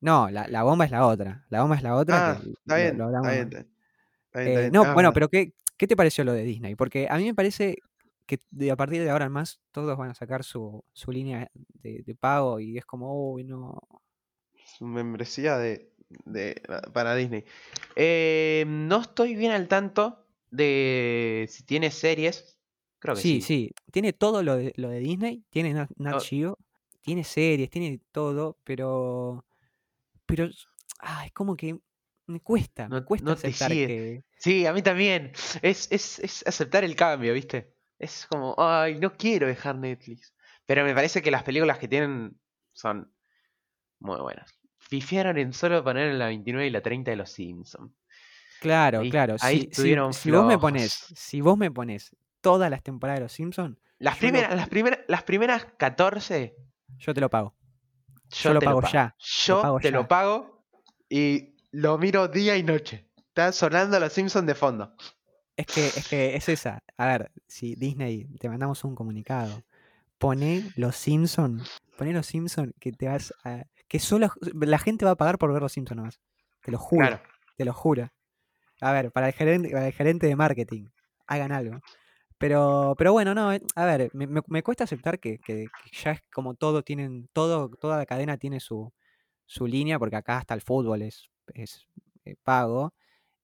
No, 0.00 0.30
la, 0.30 0.46
la 0.48 0.62
bomba 0.62 0.84
es 0.84 0.90
la 0.90 1.06
otra. 1.06 1.44
La 1.48 1.60
bomba 1.62 1.76
es 1.76 1.82
la 1.82 1.96
otra. 1.96 2.30
Ah, 2.32 2.40
que 2.42 2.50
está 2.50 2.76
bien, 2.76 2.98
lo 2.98 3.06
está 3.06 3.18
hablamos- 3.18 3.32
bien, 3.32 3.42
está 3.48 3.58
bien, 3.58 3.68
está 4.26 4.40
bien, 4.40 4.48
Eh, 4.48 4.52
está 4.52 4.60
bien. 4.60 4.72
no, 4.72 4.82
Ah, 4.84 4.94
bueno, 4.94 5.12
pero 5.12 5.28
¿qué, 5.28 5.52
¿qué 5.76 5.86
te 5.86 5.96
pareció 5.96 6.24
lo 6.24 6.32
de 6.32 6.42
Disney? 6.44 6.74
Porque 6.74 7.08
a 7.10 7.16
mí 7.16 7.24
me 7.24 7.34
parece 7.34 7.78
que 8.26 8.38
de, 8.50 8.70
a 8.70 8.76
partir 8.76 9.02
de 9.02 9.10
ahora 9.10 9.24
en 9.24 9.32
más 9.32 9.60
todos 9.72 9.96
van 9.96 10.10
a 10.10 10.14
sacar 10.14 10.44
su, 10.44 10.84
su 10.92 11.10
línea 11.10 11.50
de, 11.82 12.02
de 12.04 12.14
pago 12.14 12.60
y 12.60 12.76
es 12.78 12.84
como, 12.84 13.32
uy, 13.32 13.44
no. 13.44 13.80
Su 14.64 14.84
membresía 14.84 15.56
de, 15.56 15.90
de- 16.26 16.60
para 16.92 17.14
Disney. 17.14 17.44
Eh, 17.96 18.64
no 18.68 19.00
estoy 19.00 19.34
bien 19.34 19.52
al 19.52 19.66
tanto 19.66 20.26
de 20.50 21.46
si 21.48 21.62
tiene 21.64 21.90
series. 21.90 22.57
Creo 22.98 23.14
que 23.14 23.20
Sí, 23.20 23.40
sí. 23.40 23.46
sí, 23.46 23.74
tiene 23.92 24.12
todo 24.12 24.42
lo 24.42 24.56
de, 24.56 24.72
lo 24.76 24.88
de 24.88 24.98
Disney, 24.98 25.44
tiene 25.50 25.72
Nat, 25.72 25.90
Nat 25.96 26.16
Oh. 26.16 26.20
Geo, 26.20 26.58
tiene 27.00 27.22
series, 27.24 27.70
tiene 27.70 28.00
todo, 28.12 28.58
pero. 28.64 29.44
Pero. 30.26 30.48
ah, 31.00 31.24
es 31.26 31.32
como 31.32 31.56
que 31.56 31.78
me 32.26 32.40
cuesta, 32.40 32.88
me 32.88 33.00
No- 33.00 33.04
cuesta 33.06 33.24
no 33.24 33.32
aceptar 33.32 33.70
que. 33.70 34.24
Sí, 34.38 34.66
a 34.66 34.72
mí 34.72 34.82
también. 34.82 35.32
Es, 35.62 35.88
es, 35.90 36.18
es 36.18 36.46
aceptar 36.46 36.84
el 36.84 36.94
cambio, 36.96 37.32
¿viste? 37.34 37.72
Es 37.98 38.26
como, 38.28 38.54
ay, 38.58 38.96
no 38.98 39.16
quiero 39.16 39.46
dejar 39.46 39.76
Netflix. 39.76 40.34
Pero 40.66 40.84
me 40.84 40.94
parece 40.94 41.22
que 41.22 41.30
las 41.30 41.42
películas 41.44 41.78
que 41.78 41.88
tienen 41.88 42.38
son 42.72 43.12
muy 44.00 44.20
buenas. 44.20 44.52
Fifiaron 44.76 45.38
en 45.38 45.52
solo 45.52 45.82
poner 45.82 46.14
la 46.14 46.26
29 46.26 46.66
y 46.68 46.70
la 46.70 46.82
30 46.82 47.10
de 47.10 47.16
los 47.16 47.30
Simpsons. 47.30 47.92
Claro, 48.60 49.00
Ahí- 49.00 49.10
claro. 49.10 49.36
ahí 49.40 49.68
si, 49.72 49.82
si- 49.82 50.12
si 50.12 50.30
vos 50.30 50.46
me 50.46 50.58
pones, 50.58 50.92
si 51.16 51.40
vos 51.40 51.56
me 51.56 51.70
pones 51.70 52.14
todas 52.52 52.70
las 52.70 52.82
temporadas 52.82 53.18
de 53.20 53.24
los 53.24 53.32
Simpsons, 53.32 53.76
Las 53.98 54.14
Yo 54.14 54.28
lo- 54.28 54.32
primeras, 54.32 54.56
las 54.56 54.68
primeras, 54.68 55.00
las 55.08 55.22
primeras 55.24 55.64
14 55.76 56.56
yo 56.98 57.12
te 57.14 57.20
lo 57.20 57.28
pago. 57.28 57.54
Yo 58.30 58.54
lo 58.54 58.60
te 58.60 58.64
pago 58.66 58.80
pago. 58.80 58.92
ya, 58.92 59.14
lo 59.18 59.24
Yo 59.46 59.62
pago 59.62 59.78
te 59.80 59.90
ya. 59.90 59.96
lo 59.98 60.08
pago 60.08 60.64
y 61.10 61.56
lo 61.72 61.98
miro 61.98 62.28
día 62.28 62.56
y 62.56 62.62
noche. 62.62 63.08
Está 63.28 63.52
sonando 63.52 63.98
los 64.00 64.12
Simpsons 64.12 64.46
de 64.46 64.54
fondo. 64.54 64.94
Es 65.56 65.66
que, 65.66 65.86
es 65.86 66.08
que 66.08 66.36
es 66.36 66.48
esa. 66.48 66.82
A 66.96 67.06
ver, 67.06 67.30
si 67.46 67.74
Disney, 67.74 68.24
te 68.38 68.48
mandamos 68.48 68.82
un 68.84 68.94
comunicado. 68.94 69.62
Poné 70.18 70.70
los 70.76 70.96
Simpson. 70.96 71.62
Poné 71.96 72.12
los 72.12 72.26
Simpson 72.26 72.72
que 72.80 72.92
te 72.92 73.08
vas 73.08 73.34
a. 73.44 73.64
Que 73.88 73.98
solo 73.98 74.30
la 74.54 74.78
gente 74.78 75.04
va 75.04 75.12
a 75.12 75.16
pagar 75.16 75.38
por 75.38 75.52
ver 75.52 75.60
los 75.62 75.72
Simpsons 75.72 75.96
nomás. 75.96 76.20
Te 76.62 76.70
lo 76.72 76.78
juro. 76.78 77.06
Claro. 77.06 77.22
Te 77.56 77.64
lo 77.64 77.72
juro. 77.72 78.08
A 78.80 78.92
ver, 78.92 79.10
para 79.10 79.26
el 79.28 79.34
gerente, 79.34 79.70
para 79.70 79.86
el 79.88 79.92
gerente 79.92 80.26
de 80.28 80.36
marketing, 80.36 80.86
hagan 81.26 81.50
algo. 81.52 81.80
Pero, 82.38 82.94
pero 82.96 83.12
bueno, 83.12 83.34
no, 83.34 83.52
eh, 83.52 83.60
a 83.74 83.84
ver, 83.84 84.10
me, 84.14 84.26
me- 84.26 84.42
me 84.46 84.62
cuesta 84.62 84.84
aceptar 84.84 85.18
que, 85.18 85.38
que- 85.38 85.66
que 85.66 85.90
ya 86.04 86.12
es 86.12 86.20
como 86.32 86.54
todo 86.54 86.82
tienen, 86.82 87.28
todo, 87.32 87.68
toda 87.70 87.96
la 87.98 88.06
cadena 88.06 88.36
tiene 88.38 88.60
su, 88.60 88.92
su 89.46 89.66
línea, 89.66 89.98
porque 89.98 90.16
acá 90.16 90.38
hasta 90.38 90.54
el 90.54 90.60
fútbol 90.62 91.02
es, 91.02 91.30
es 91.54 91.86
eh, 92.24 92.36
pago. 92.42 92.94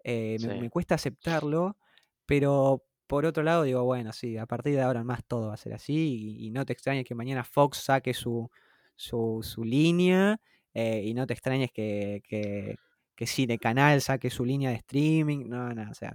eh, 0.05 0.39
me, 0.41 0.55
Sí. 0.55 0.61
me 0.61 0.71
cuesta 0.71 0.95
aceptarlo, 0.97 1.77
pero 2.27 2.85
por 3.07 3.27
otro 3.27 3.43
lado 3.43 3.65
digo, 3.65 3.83
bueno, 3.85 4.13
sí, 4.13 4.37
a 4.39 4.47
partir 4.47 4.75
de 4.75 4.83
ahora 4.83 5.01
en 5.01 5.07
más 5.07 5.25
todo 5.27 5.49
va 5.49 5.55
a 5.55 5.59
ser 5.59 5.75
así, 5.75 5.95
y, 6.41 6.47
y 6.47 6.51
no 6.51 6.65
te 6.67 6.73
extrañes 6.75 7.05
que 7.07 7.15
mañana 7.15 7.45
Fox 7.45 7.79
saque 7.79 8.15
su, 8.15 8.51
su, 8.97 9.41
su 9.43 9.65
línea, 9.65 10.41
eh, 10.75 11.03
y 11.05 11.15
no 11.15 11.27
te 11.27 11.33
extrañes 11.35 11.71
que, 11.73 12.23
que, 12.29 12.77
que 13.17 13.27
Cine 13.27 13.59
Canal 13.59 14.01
saque 14.03 14.31
su 14.31 14.45
línea 14.45 14.71
de 14.71 14.77
streaming, 14.77 15.49
no, 15.49 15.71
no, 15.75 15.91
o 15.91 15.95
sea, 15.95 16.15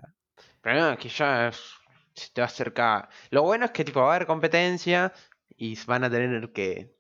Pero 0.62 0.92
no, 0.92 0.98
que 0.98 1.10
ya 1.10 1.48
es- 1.50 1.74
se 2.20 2.32
te 2.34 2.42
va 2.42 2.46
a 2.46 2.50
acercar. 2.50 3.10
Lo 3.32 3.44
bueno 3.44 3.66
es 3.66 3.72
que 3.72 3.84
tipo 3.86 4.02
va 4.02 4.14
a 4.14 4.16
haber 4.16 4.28
competencia 4.28 5.14
y 5.58 5.78
van 5.86 6.04
a 6.04 6.10
tener 6.10 6.52
que. 6.52 6.96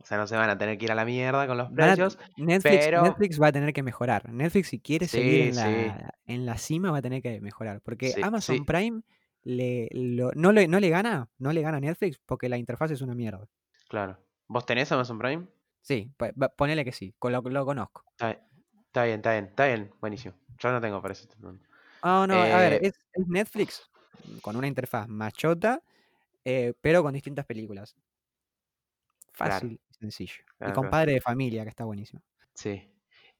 O 0.00 0.04
sea, 0.06 0.16
no 0.16 0.26
se 0.28 0.36
van 0.36 0.48
a 0.48 0.56
tener 0.56 0.78
que 0.78 0.84
ir 0.84 0.92
a 0.92 0.94
la 0.94 1.04
mierda 1.04 1.46
con 1.48 1.58
los 1.58 1.68
a- 1.68 1.74
precios. 1.74 2.18
Netflix, 2.36 2.84
pero- 2.86 3.02
Netflix 3.02 3.42
va 3.42 3.48
a 3.48 3.52
tener 3.52 3.72
que 3.72 3.82
mejorar. 3.82 4.28
Netflix, 4.32 4.68
si 4.68 4.78
quiere 4.80 5.08
seguir 5.08 5.48
en 5.48 5.54
sí. 5.54 5.60
la, 5.60 6.14
en 6.26 6.46
la 6.46 6.56
cima, 6.56 6.90
va 6.92 6.98
a 6.98 7.02
tener 7.02 7.20
que 7.20 7.40
mejorar. 7.40 7.80
Porque 7.80 8.10
Sí, 8.10 8.20
Amazon. 8.22 8.64
Prime 8.64 9.02
le, 9.42 9.88
lo- 9.92 10.30
no, 10.34 10.52
le, 10.52 10.68
no 10.68 10.78
le 10.78 10.88
gana, 10.90 11.28
no 11.38 11.52
le 11.52 11.62
gana 11.62 11.78
a 11.78 11.80
Netflix 11.80 12.18
porque 12.26 12.48
la 12.48 12.58
interfaz 12.58 12.90
es 12.92 13.00
una 13.02 13.14
mierda. 13.14 13.46
Claro. 13.88 14.18
¿Vos 14.46 14.64
tenés 14.66 14.90
Amazon 14.92 15.18
Prime? 15.18 15.46
Sí, 15.80 16.12
ponele 16.56 16.84
que 16.84 16.92
sí, 16.92 17.14
con 17.18 17.32
lo, 17.32 17.40
lo 17.40 17.64
conozco. 17.64 18.04
Está, 18.10 18.30
está 18.86 19.04
bien, 19.04 19.16
está 19.16 19.32
bien, 19.32 19.44
está 19.46 19.66
bien. 19.66 19.90
Buenísimo. 20.00 20.34
Yo 20.58 20.70
no 20.70 20.80
tengo 20.80 21.00
para 21.02 21.12
eso. 21.12 21.28
No, 22.02 22.26
no, 22.26 22.34
a 22.34 22.56
ver, 22.58 22.74
Eh, 22.74 22.80
es, 22.82 22.94
es 23.14 23.26
Netflix 23.26 23.90
con 24.42 24.56
una 24.56 24.66
interfaz 24.66 25.08
machota, 25.08 25.82
eh, 26.44 26.74
pero 26.80 27.02
con 27.02 27.12
distintas 27.14 27.46
películas. 27.46 27.96
Claro. 29.32 29.52
Fácil 29.54 29.80
y 29.90 29.94
sencillo. 29.94 30.44
Claro, 30.56 30.72
y 30.72 30.74
con 30.74 30.82
claro. 30.84 30.90
padre 30.90 31.12
de 31.14 31.20
familia, 31.20 31.62
que 31.62 31.70
está 31.70 31.84
buenísimo. 31.84 32.22
Sí. 32.54 32.90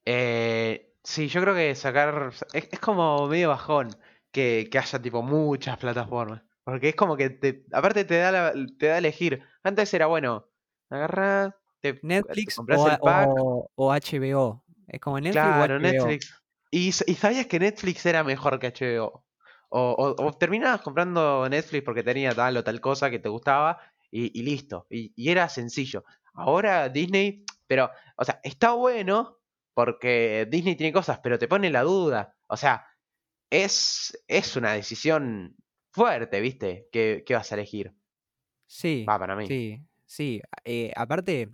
Eh, 0.05 0.95
sí, 1.03 1.29
yo 1.29 1.41
creo 1.43 1.55
que 1.55 1.75
sacar. 1.75 2.33
Es, 2.53 2.69
es 2.71 2.81
como 2.81 3.27
medio 3.29 3.49
bajón 3.49 3.91
que, 4.31 4.69
que 4.71 4.79
haya 4.79 5.01
tipo 5.03 5.23
muchas 5.23 5.77
plataformas. 5.79 6.43
Porque 6.65 6.91
es 6.91 6.95
como 6.95 7.17
que 7.17 7.31
te, 7.31 7.65
aparte 7.73 8.05
te 8.05 8.19
da 8.19 8.31
la- 8.31 8.55
te 8.79 8.87
da 8.87 8.95
a 8.95 8.99
elegir. 8.99 9.43
Antes 9.63 9.93
era 9.95 10.07
bueno, 10.07 10.47
agarrás, 10.91 11.55
te, 11.81 11.99
Netflix 12.03 12.59
o, 12.59 12.63
el 12.69 12.99
pack. 12.99 13.29
o- 13.31 13.71
o 13.75 13.93
HBO. 13.93 14.65
Es 14.87 15.01
como 15.01 15.19
Netflix 15.19 15.43
Claro, 15.43 15.75
o 15.75 15.79
HBO. 15.79 15.81
Netflix. 15.81 16.43
Y 16.71 16.93
sabías 16.93 17.47
que 17.47 17.59
Netflix 17.59 18.05
era 18.07 18.23
mejor 18.23 18.59
que 18.59 18.69
HBO. 18.73 19.25
O, 19.71 20.15
o, 20.17 20.27
o 20.27 20.33
terminabas 20.33 20.81
comprando 20.81 21.47
Netflix 21.49 21.85
porque 21.85 22.03
tenía 22.03 22.35
tal 22.35 22.57
o 22.57 22.65
tal 22.65 22.81
cosa 22.81 23.11
que 23.11 23.19
te 23.19 23.29
gustaba 23.29 23.79
y, 24.11 24.39
y 24.39 24.43
listo. 24.43 24.87
Y, 24.91 25.13
y 25.15 25.31
era 25.31 25.49
sencillo. 25.49 26.05
Ahora 26.35 26.89
Disney, 26.89 27.45
pero, 27.67 27.91
o 28.17 28.25
sea, 28.25 28.41
está 28.43 28.73
bueno 28.73 29.39
porque 29.75 30.47
Disney 30.51 30.75
tiene 30.77 30.93
cosas, 30.93 31.21
pero 31.23 31.39
te 31.39 31.49
pone 31.49 31.71
la 31.71 31.83
duda. 31.83 32.35
O 32.47 32.57
sea, 32.57 32.87
es, 33.51 34.19
es 34.27 34.57
una 34.57 34.73
decisión 34.73 35.57
fuerte, 35.93 36.41
¿viste? 36.41 36.89
¿Qué, 36.93 37.23
qué 37.27 37.35
vas 37.35 37.51
a 37.53 37.55
elegir? 37.57 37.95
Sí, 38.67 39.05
Va, 39.09 39.19
para 39.19 39.35
mí. 39.37 39.47
sí, 39.47 39.83
sí. 40.05 40.41
eh, 40.65 40.93
aparte, 40.97 41.51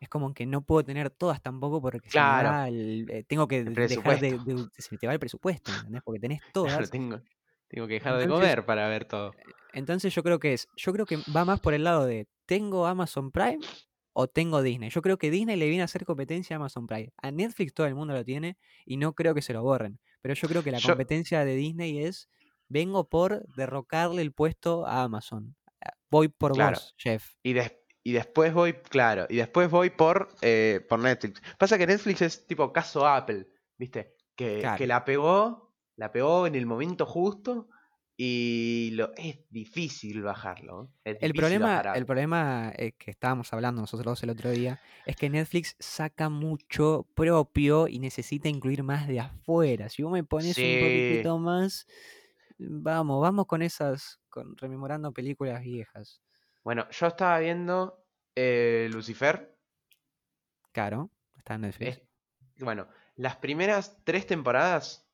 es 0.00 0.08
como 0.08 0.34
que 0.34 0.46
no 0.46 0.62
puedo 0.62 0.84
tener 0.84 1.10
todas 1.10 1.40
tampoco 1.42 1.80
porque 1.80 2.10
se 2.10 2.18
me 2.18 2.24
Claro. 2.24 2.50
va 2.50 2.68
el, 2.68 3.06
eh, 3.10 3.24
tengo 3.26 3.48
que 3.48 3.58
El 3.58 3.74
dejar 3.74 4.20
de, 4.20 4.38
de- 4.38 4.68
se 4.76 4.98
te 4.98 5.06
va 5.06 5.12
el 5.14 5.18
presupuesto, 5.20 5.72
¿entendés? 5.72 6.02
Porque 6.04 6.20
tenés 6.20 6.40
Claro, 6.52 6.52
todas. 6.52 6.90
tengo, 6.90 7.20
tengo 7.68 7.86
que 7.86 7.94
dejar 7.94 8.18
de 8.18 8.28
comer 8.28 8.66
para 8.66 8.88
ver 8.88 9.04
todo. 9.06 9.34
entonces 9.72 10.14
yo 10.14 10.22
creo 10.22 10.38
que 10.38 10.52
es, 10.52 10.68
yo 10.76 10.92
creo 10.92 11.06
que 11.06 11.16
va 11.34 11.44
más 11.44 11.60
por 11.60 11.74
el 11.74 11.84
lado 11.84 12.04
de 12.06 12.28
¿tengo 12.46 12.86
Amazon 12.86 13.30
Prime 13.30 13.60
o 14.12 14.26
tengo 14.28 14.62
Disney? 14.62 14.90
Yo 14.90 15.02
creo 15.02 15.16
que 15.18 15.30
Disney 15.30 15.56
le 15.56 15.66
viene 15.68 15.82
a 15.82 15.86
hacer 15.86 16.04
competencia 16.04 16.54
a 16.56 16.58
Amazon 16.58 16.86
Prime. 16.86 17.12
A 17.22 17.30
Netflix 17.30 17.72
todo 17.74 17.86
el 17.86 17.94
mundo 17.94 18.14
lo 18.14 18.24
tiene 18.24 18.56
y 18.84 18.96
no 18.96 19.14
creo 19.14 19.34
que 19.34 19.42
se 19.42 19.52
lo 19.52 19.62
borren. 19.62 19.98
Pero 20.20 20.34
yo 20.34 20.48
creo 20.48 20.62
que 20.62 20.70
la 20.70 20.78
Yo, 20.78 20.88
competencia 20.88 21.44
de 21.44 21.54
Disney 21.56 21.98
es 22.04 22.28
vengo 22.68 23.08
por 23.08 23.44
derrocarle 23.56 24.22
el 24.22 24.32
puesto 24.32 24.86
a 24.86 25.02
Amazon. 25.02 25.56
Ah, 25.84 25.92
Voy 26.10 26.28
por 26.28 26.52
claro. 26.52 26.76
vos, 26.76 26.94
Jeff. 26.96 27.32
Y, 27.42 27.52
des- 27.54 27.72
y 28.04 28.12
después 28.12 28.52
voy, 28.52 28.74
claro, 28.74 29.26
y 29.30 29.36
después 29.36 29.70
voy 29.70 29.88
por, 29.88 30.28
eh, 30.42 30.84
por 30.88 30.98
Netflix. 30.98 31.40
Pasa 31.58 31.78
que 31.78 31.86
Netflix 31.86 32.20
es 32.22 32.46
tipo 32.46 32.70
caso 32.70 33.06
Apple, 33.06 33.48
¿viste? 33.78 34.14
Que, 34.36 34.70
que 34.76 34.86
la 34.86 35.04
pegó, 35.06 35.74
la 35.96 36.12
pegó 36.12 36.46
en 36.46 36.54
el 36.54 36.66
momento 36.66 37.06
justo 37.06 37.68
y 38.16 38.90
lo, 38.92 39.12
es 39.16 39.38
difícil 39.48 40.22
bajarlo. 40.22 40.92
¿eh? 41.04 41.12
Es 41.12 41.16
El 41.22 41.32
problema, 41.32 41.80
el 41.80 41.86
algo. 41.88 42.06
problema 42.06 42.72
eh, 42.76 42.92
que 42.92 43.10
estábamos 43.10 43.52
hablando 43.54 43.80
nosotros 43.80 44.04
dos 44.04 44.22
el 44.22 44.30
otro 44.30 44.50
día 44.50 44.80
es 45.06 45.16
que 45.16 45.30
Netflix 45.30 45.74
saca 45.78 46.28
mucho 46.28 47.08
propio 47.14 47.88
y 47.88 48.00
necesita 48.00 48.50
incluir 48.50 48.82
más 48.82 49.08
de 49.08 49.20
afuera. 49.20 49.88
Si 49.88 50.02
vos 50.02 50.12
me 50.12 50.24
pones 50.24 50.62
un 50.62 50.78
poquitito 50.78 51.38
más, 51.38 51.86
vamos, 52.58 53.22
vamos 53.22 53.46
con 53.46 53.62
esas, 53.62 54.20
con 54.28 54.56
rememorando 54.58 55.10
películas 55.12 55.62
viejas. 55.62 56.20
Bueno, 56.64 56.88
yo 56.90 57.06
estaba 57.06 57.38
viendo 57.38 58.04
eh, 58.34 58.88
Lucifer. 58.90 59.54
Claro, 60.72 61.10
está 61.36 61.54
en 61.54 61.60
Netflix. 61.62 61.96
es- 61.98 62.02
bueno, 62.64 62.88
las 63.16 63.36
primeras 63.36 63.98
tres 64.04 64.26
temporadas 64.26 65.06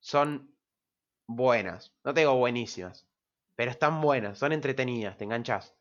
son 0.00 0.54
buenas. 1.26 1.92
No 2.04 2.12
te 2.14 2.20
digo 2.20 2.36
buenísimas, 2.36 3.06
pero 3.56 3.70
están 3.70 4.00
buenas, 4.00 4.38
son 4.38 4.52
entretenidas, 4.52 5.16
te 5.16 5.24
enganchas. 5.24 5.74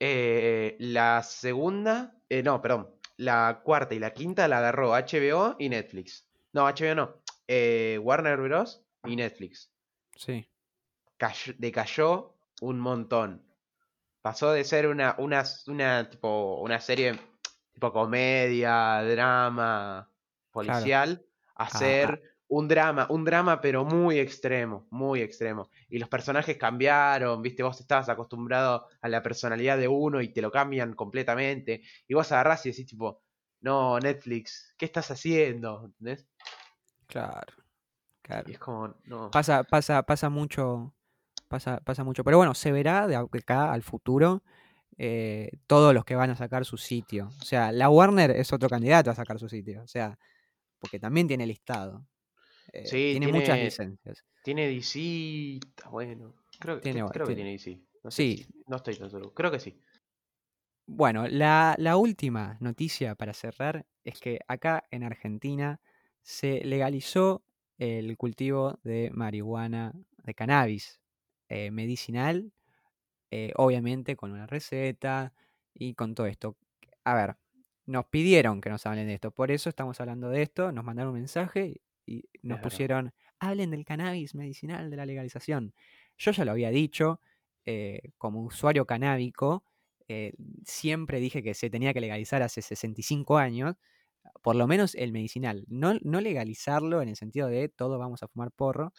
Eh, 0.00 0.76
la 0.80 1.22
segunda, 1.22 2.16
eh, 2.28 2.42
no, 2.42 2.60
perdón, 2.60 2.90
la 3.16 3.60
cuarta 3.64 3.94
y 3.94 3.98
la 3.98 4.12
quinta 4.12 4.48
la 4.48 4.58
agarró 4.58 4.94
HBO 4.94 5.56
y 5.58 5.68
Netflix. 5.68 6.26
No, 6.52 6.66
HBO 6.66 6.94
no, 6.94 7.22
eh, 7.48 7.98
Warner 8.02 8.38
Bros. 8.40 8.82
y 9.04 9.16
Netflix. 9.16 9.70
Sí, 10.16 10.48
Cayó- 11.16 11.54
decayó 11.58 12.34
un 12.60 12.78
montón. 12.80 13.42
Pasó 14.22 14.52
de 14.52 14.64
ser 14.64 14.86
una, 14.86 15.16
una, 15.18 15.44
una, 15.66 16.08
tipo, 16.08 16.60
una 16.60 16.80
serie 16.80 17.18
tipo 17.72 17.92
comedia, 17.92 19.02
drama, 19.02 20.08
policial, 20.52 21.24
a 21.56 21.68
ser 21.68 22.22
un 22.48 22.68
drama, 22.68 23.06
un 23.08 23.24
drama 23.24 23.60
pero 23.60 23.84
muy 23.84 24.18
extremo, 24.18 24.86
muy 24.90 25.22
extremo. 25.22 25.70
Y 25.88 25.98
los 25.98 26.08
personajes 26.08 26.56
cambiaron, 26.58 27.40
viste, 27.40 27.62
vos 27.62 27.80
estabas 27.80 28.08
acostumbrado 28.08 28.86
a 29.00 29.08
la 29.08 29.22
personalidad 29.22 29.78
de 29.78 29.88
uno 29.88 30.20
y 30.20 30.28
te 30.28 30.42
lo 30.42 30.50
cambian 30.50 30.94
completamente. 30.94 31.82
Y 32.06 32.14
vos 32.14 32.30
agarrás 32.30 32.64
y 32.66 32.70
decís 32.70 32.86
tipo, 32.86 33.22
no, 33.62 33.98
Netflix, 33.98 34.74
¿qué 34.76 34.84
estás 34.84 35.10
haciendo? 35.10 35.86
¿Entendés? 35.86 36.28
claro, 37.06 37.54
claro. 38.20 38.50
Y 38.50 38.52
es 38.52 38.58
como, 38.58 38.94
no. 39.04 39.30
Pasa, 39.30 39.64
pasa, 39.64 40.02
pasa 40.02 40.28
mucho, 40.28 40.94
pasa, 41.52 41.78
pasa 41.84 42.02
mucho. 42.02 42.24
Pero 42.24 42.38
bueno, 42.38 42.54
se 42.54 42.72
verá 42.72 43.06
de 43.06 43.14
acá 43.14 43.72
al 43.72 43.82
futuro 43.82 44.42
eh, 44.98 45.50
todos 45.68 45.94
los 45.94 46.04
que 46.04 46.16
van 46.16 46.30
a 46.30 46.34
sacar 46.36 46.64
su 46.64 46.76
sitio. 46.76 47.28
O 47.40 47.44
sea, 47.44 47.70
la 47.70 47.88
Warner 47.88 48.30
es 48.32 48.52
otro 48.52 48.68
candidato 48.68 49.10
a 49.10 49.14
sacar 49.14 49.38
su 49.38 49.48
sitio. 49.48 49.82
O 49.82 49.86
sea, 49.86 50.18
porque 50.80 50.98
también 50.98 51.28
tiene 51.28 51.46
listado. 51.46 52.04
Eh, 52.72 52.86
Sí, 52.86 53.10
tiene, 53.18 53.28
muchas 53.32 53.58
licencias. 53.58 54.24
Tiene 54.42 54.66
DC, 54.68 55.60
bueno. 55.90 56.34
Creo, 56.58 56.76
que- 56.76 56.82
Tiene 56.82 57.04
creo 57.10 57.26
que 57.26 57.34
tiene- 57.34 57.52
DC. 57.52 57.80
No 58.02 58.10
sé 58.10 58.16
Sí. 58.22 58.46
no 58.66 58.76
estoy 58.76 58.96
tan 58.96 59.10
seguro. 59.10 59.32
Creo 59.32 59.50
que 59.50 59.60
sí. 59.60 59.78
Bueno, 60.86 61.28
la, 61.28 61.74
la 61.78 61.96
última 61.96 62.56
noticia 62.60 63.14
para 63.14 63.32
cerrar 63.34 63.86
es 64.04 64.18
que 64.20 64.40
acá 64.48 64.84
en 64.90 65.04
Argentina 65.04 65.80
se 66.22 66.64
legalizó 66.64 67.44
el 67.78 68.16
cultivo 68.16 68.78
de 68.82 69.10
marihuana, 69.12 69.92
de 70.24 70.34
cannabis 70.34 71.00
eh, 71.52 71.70
medicinal, 71.70 72.50
eh, 73.30 73.52
obviamente 73.56 74.16
con 74.16 74.32
una 74.32 74.46
receta 74.46 75.34
y 75.74 75.94
con 75.94 76.14
todo 76.14 76.26
esto. 76.26 76.56
A 77.04 77.14
ver, 77.14 77.36
nos 77.84 78.06
pidieron 78.06 78.62
que 78.62 78.70
nos 78.70 78.86
hablen 78.86 79.06
de 79.06 79.14
esto, 79.14 79.32
por 79.32 79.50
eso 79.50 79.68
estamos 79.68 80.00
hablando 80.00 80.30
de 80.30 80.42
esto, 80.42 80.72
nos 80.72 80.82
mandaron 80.82 81.12
un 81.12 81.20
mensaje 81.20 81.82
y 82.06 82.24
nos 82.42 82.60
pusieron, 82.60 83.12
hablen 83.38 83.70
del 83.70 83.84
cannabis 83.84 84.34
medicinal, 84.34 84.90
de 84.90 84.96
la 84.96 85.04
legalización. 85.04 85.74
Yo 86.16 86.30
ya 86.30 86.46
lo 86.46 86.52
había 86.52 86.70
dicho, 86.70 87.20
eh, 87.66 88.00
como 88.16 88.42
usuario 88.44 88.86
canábico, 88.86 89.64
siempre 90.64 91.20
dije 91.20 91.42
que 91.42 91.54
se 91.54 91.70
tenía 91.70 91.94
que 91.94 92.00
legalizar 92.02 92.42
hace 92.42 92.60
65 92.60 93.38
años, 93.38 93.76
por 94.42 94.56
lo 94.56 94.66
menos 94.66 94.94
el 94.94 95.12
medicinal. 95.12 95.64
No, 95.68 95.94
no 96.02 96.20
legalizarlo 96.20 97.02
en 97.02 97.08
el 97.10 97.16
sentido 97.16 97.48
de 97.48 97.68
todos 97.68 97.98
vamos 97.98 98.22
a 98.22 98.28
fumar 98.28 98.52
porro, 98.52 98.92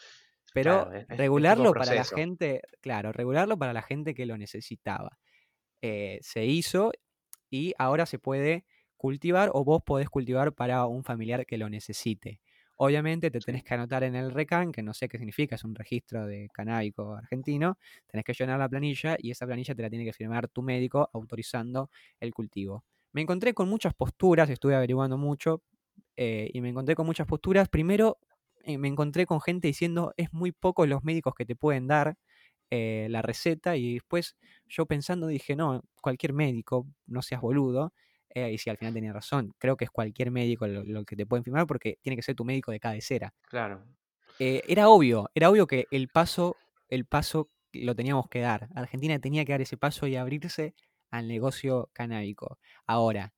pero 0.54 0.88
Claro, 0.88 0.92
es- 0.94 1.06
es- 1.10 1.30
es 1.36 1.46
tipo 1.46 1.68
regularlo 1.68 1.76
para 1.76 1.94
la 1.96 2.06
gente, 2.06 2.62
claro, 2.82 3.12
regularlo 3.12 3.58
para 3.58 3.74
la 3.74 3.82
gente 3.82 4.14
que 4.14 4.26
lo 4.26 4.38
necesitaba. 4.38 5.20
Eh, 5.82 6.20
se 6.22 6.46
hizo 6.46 6.92
y 7.52 7.74
ahora 7.78 8.06
se 8.06 8.20
puede 8.20 8.66
cultivar 8.98 9.52
o 9.54 9.64
vos 9.66 9.84
podés 9.86 10.10
cultivar 10.10 10.54
para 10.54 10.86
un 10.88 11.04
familiar 11.04 11.46
que 11.46 11.58
lo 11.58 11.70
necesite. 11.70 12.42
Obviamente 12.78 13.32
te 13.32 13.42
tenés 13.42 13.64
que 13.64 13.74
anotar 13.76 14.04
en 14.04 14.16
el 14.16 14.32
RECAN, 14.32 14.72
que 14.72 14.84
no 14.84 14.94
sé 14.94 15.10
qué 15.10 15.18
significa, 15.18 15.56
es 15.56 15.64
un 15.64 15.76
registro 15.76 16.26
de 16.28 16.50
canábico 16.54 17.16
argentino, 17.16 17.78
tenés 18.08 18.26
que 18.26 18.34
llenar 18.34 18.60
la 18.60 18.70
planilla 18.70 19.18
y 19.20 19.32
esa 19.32 19.46
planilla 19.46 19.76
te 19.76 19.82
la 19.84 19.90
tiene 19.90 20.06
que 20.06 20.14
firmar 20.14 20.48
tu 20.50 20.64
médico 20.64 21.10
autorizando 21.14 21.90
el 22.20 22.34
cultivo. 22.34 22.86
Me 23.14 23.22
encontré 23.22 23.54
con 23.54 23.70
muchas 23.70 23.94
posturas, 23.94 24.50
estuve 24.50 24.76
averiguando 24.76 25.18
mucho 25.18 25.64
eh, 26.16 26.50
y 26.54 26.62
me 26.62 26.70
encontré 26.70 26.96
con 26.96 27.06
muchas 27.06 27.28
posturas. 27.28 27.70
Primero, 27.70 28.20
eh, 28.64 28.78
me 28.78 28.88
encontré 28.88 29.26
con 29.26 29.42
gente 29.42 29.68
diciendo 29.68 30.14
es 30.18 30.34
muy 30.34 30.52
poco 30.52 30.86
los 30.86 31.04
médicos 31.04 31.34
que 31.36 31.46
te 31.46 31.56
pueden 31.56 31.88
dar 31.88 32.16
eh, 32.70 33.08
la 33.10 33.22
receta 33.22 33.76
y 33.78 33.96
después 33.96 34.36
yo 34.68 34.86
pensando 34.86 35.28
dije, 35.28 35.56
no, 35.56 35.84
cualquier 36.02 36.34
médico, 36.34 36.88
no 37.06 37.22
seas 37.22 37.42
boludo. 37.42 37.94
eh, 38.30 38.52
y 38.52 38.58
si 38.58 38.70
al 38.70 38.78
final 38.78 38.94
tenía 38.94 39.14
razón, 39.14 39.54
creo 39.60 39.78
que 39.78 39.86
es 39.86 39.92
cualquier 39.92 40.32
médico 40.32 40.66
lo, 40.68 40.84
lo 40.84 41.06
que 41.06 41.16
te 41.16 41.26
pueden 41.26 41.44
firmar 41.44 41.68
porque 41.68 41.98
tiene 42.02 42.16
que 42.16 42.24
ser 42.24 42.36
tu 42.36 42.46
médico 42.46 42.72
de 42.72 42.80
cabecera. 42.80 43.34
Claro. 43.44 43.86
Era 44.40 44.90
obvio, 44.90 45.30
era 45.36 45.50
obvio 45.50 45.68
que 45.68 45.86
el 45.92 46.08
paso, 46.08 46.58
el 46.90 47.06
paso 47.06 47.50
lo 47.72 47.96
teníamos 47.96 48.28
que 48.30 48.40
dar. 48.40 48.70
Argentina 48.76 49.20
tenía 49.20 49.46
que 49.46 49.52
dar 49.52 49.62
ese 49.62 49.78
paso 49.78 50.08
y 50.08 50.16
abrirse 50.16 50.74
al 51.12 51.28
negocio 51.28 51.90
canábico. 51.94 52.58
Ahora, 52.88 53.34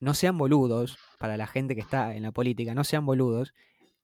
no 0.00 0.14
sean 0.14 0.36
boludos, 0.36 0.98
para 1.18 1.36
la 1.36 1.46
gente 1.46 1.74
que 1.74 1.80
está 1.80 2.14
en 2.16 2.22
la 2.22 2.32
política, 2.32 2.74
no 2.74 2.84
sean 2.84 3.06
boludos, 3.06 3.54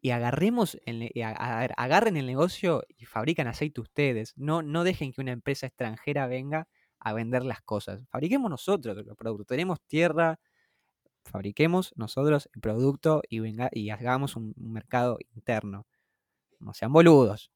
y 0.01 0.11
agarremos 0.11 0.78
el, 0.86 1.11
y 1.14 1.22
a- 1.22 1.30
a 1.30 1.61
ver, 1.61 1.72
agarren 1.76 2.16
el 2.16 2.26
negocio 2.26 2.82
y 2.97 3.07
fabrican 3.07 3.47
aceite 3.49 3.80
ustedes. 3.80 4.32
No, 4.36 4.62
no 4.62 4.84
dejen 4.84 5.12
que 5.12 5.20
una 5.20 5.32
empresa 5.32 5.66
extranjera 5.66 6.26
venga 6.26 6.68
a 7.01 7.12
vender 7.12 7.44
las 7.44 7.61
cosas. 7.62 8.01
Fabriquemos 8.11 8.51
nosotros 8.51 8.97
los 9.05 9.16
productos. 9.16 9.47
Tenemos 9.49 9.80
tierra, 9.86 10.38
fabriquemos 11.24 11.92
nosotros 11.97 12.49
el 12.55 12.61
producto 12.61 13.22
y 13.28 13.40
venga 13.40 13.68
y 13.72 13.90
hagamos 13.90 14.36
un, 14.36 14.55
un 14.57 14.72
mercado 14.72 15.18
interno. 15.34 15.86
No 16.61 16.72
sean 16.74 16.92
boludos. 16.92 17.51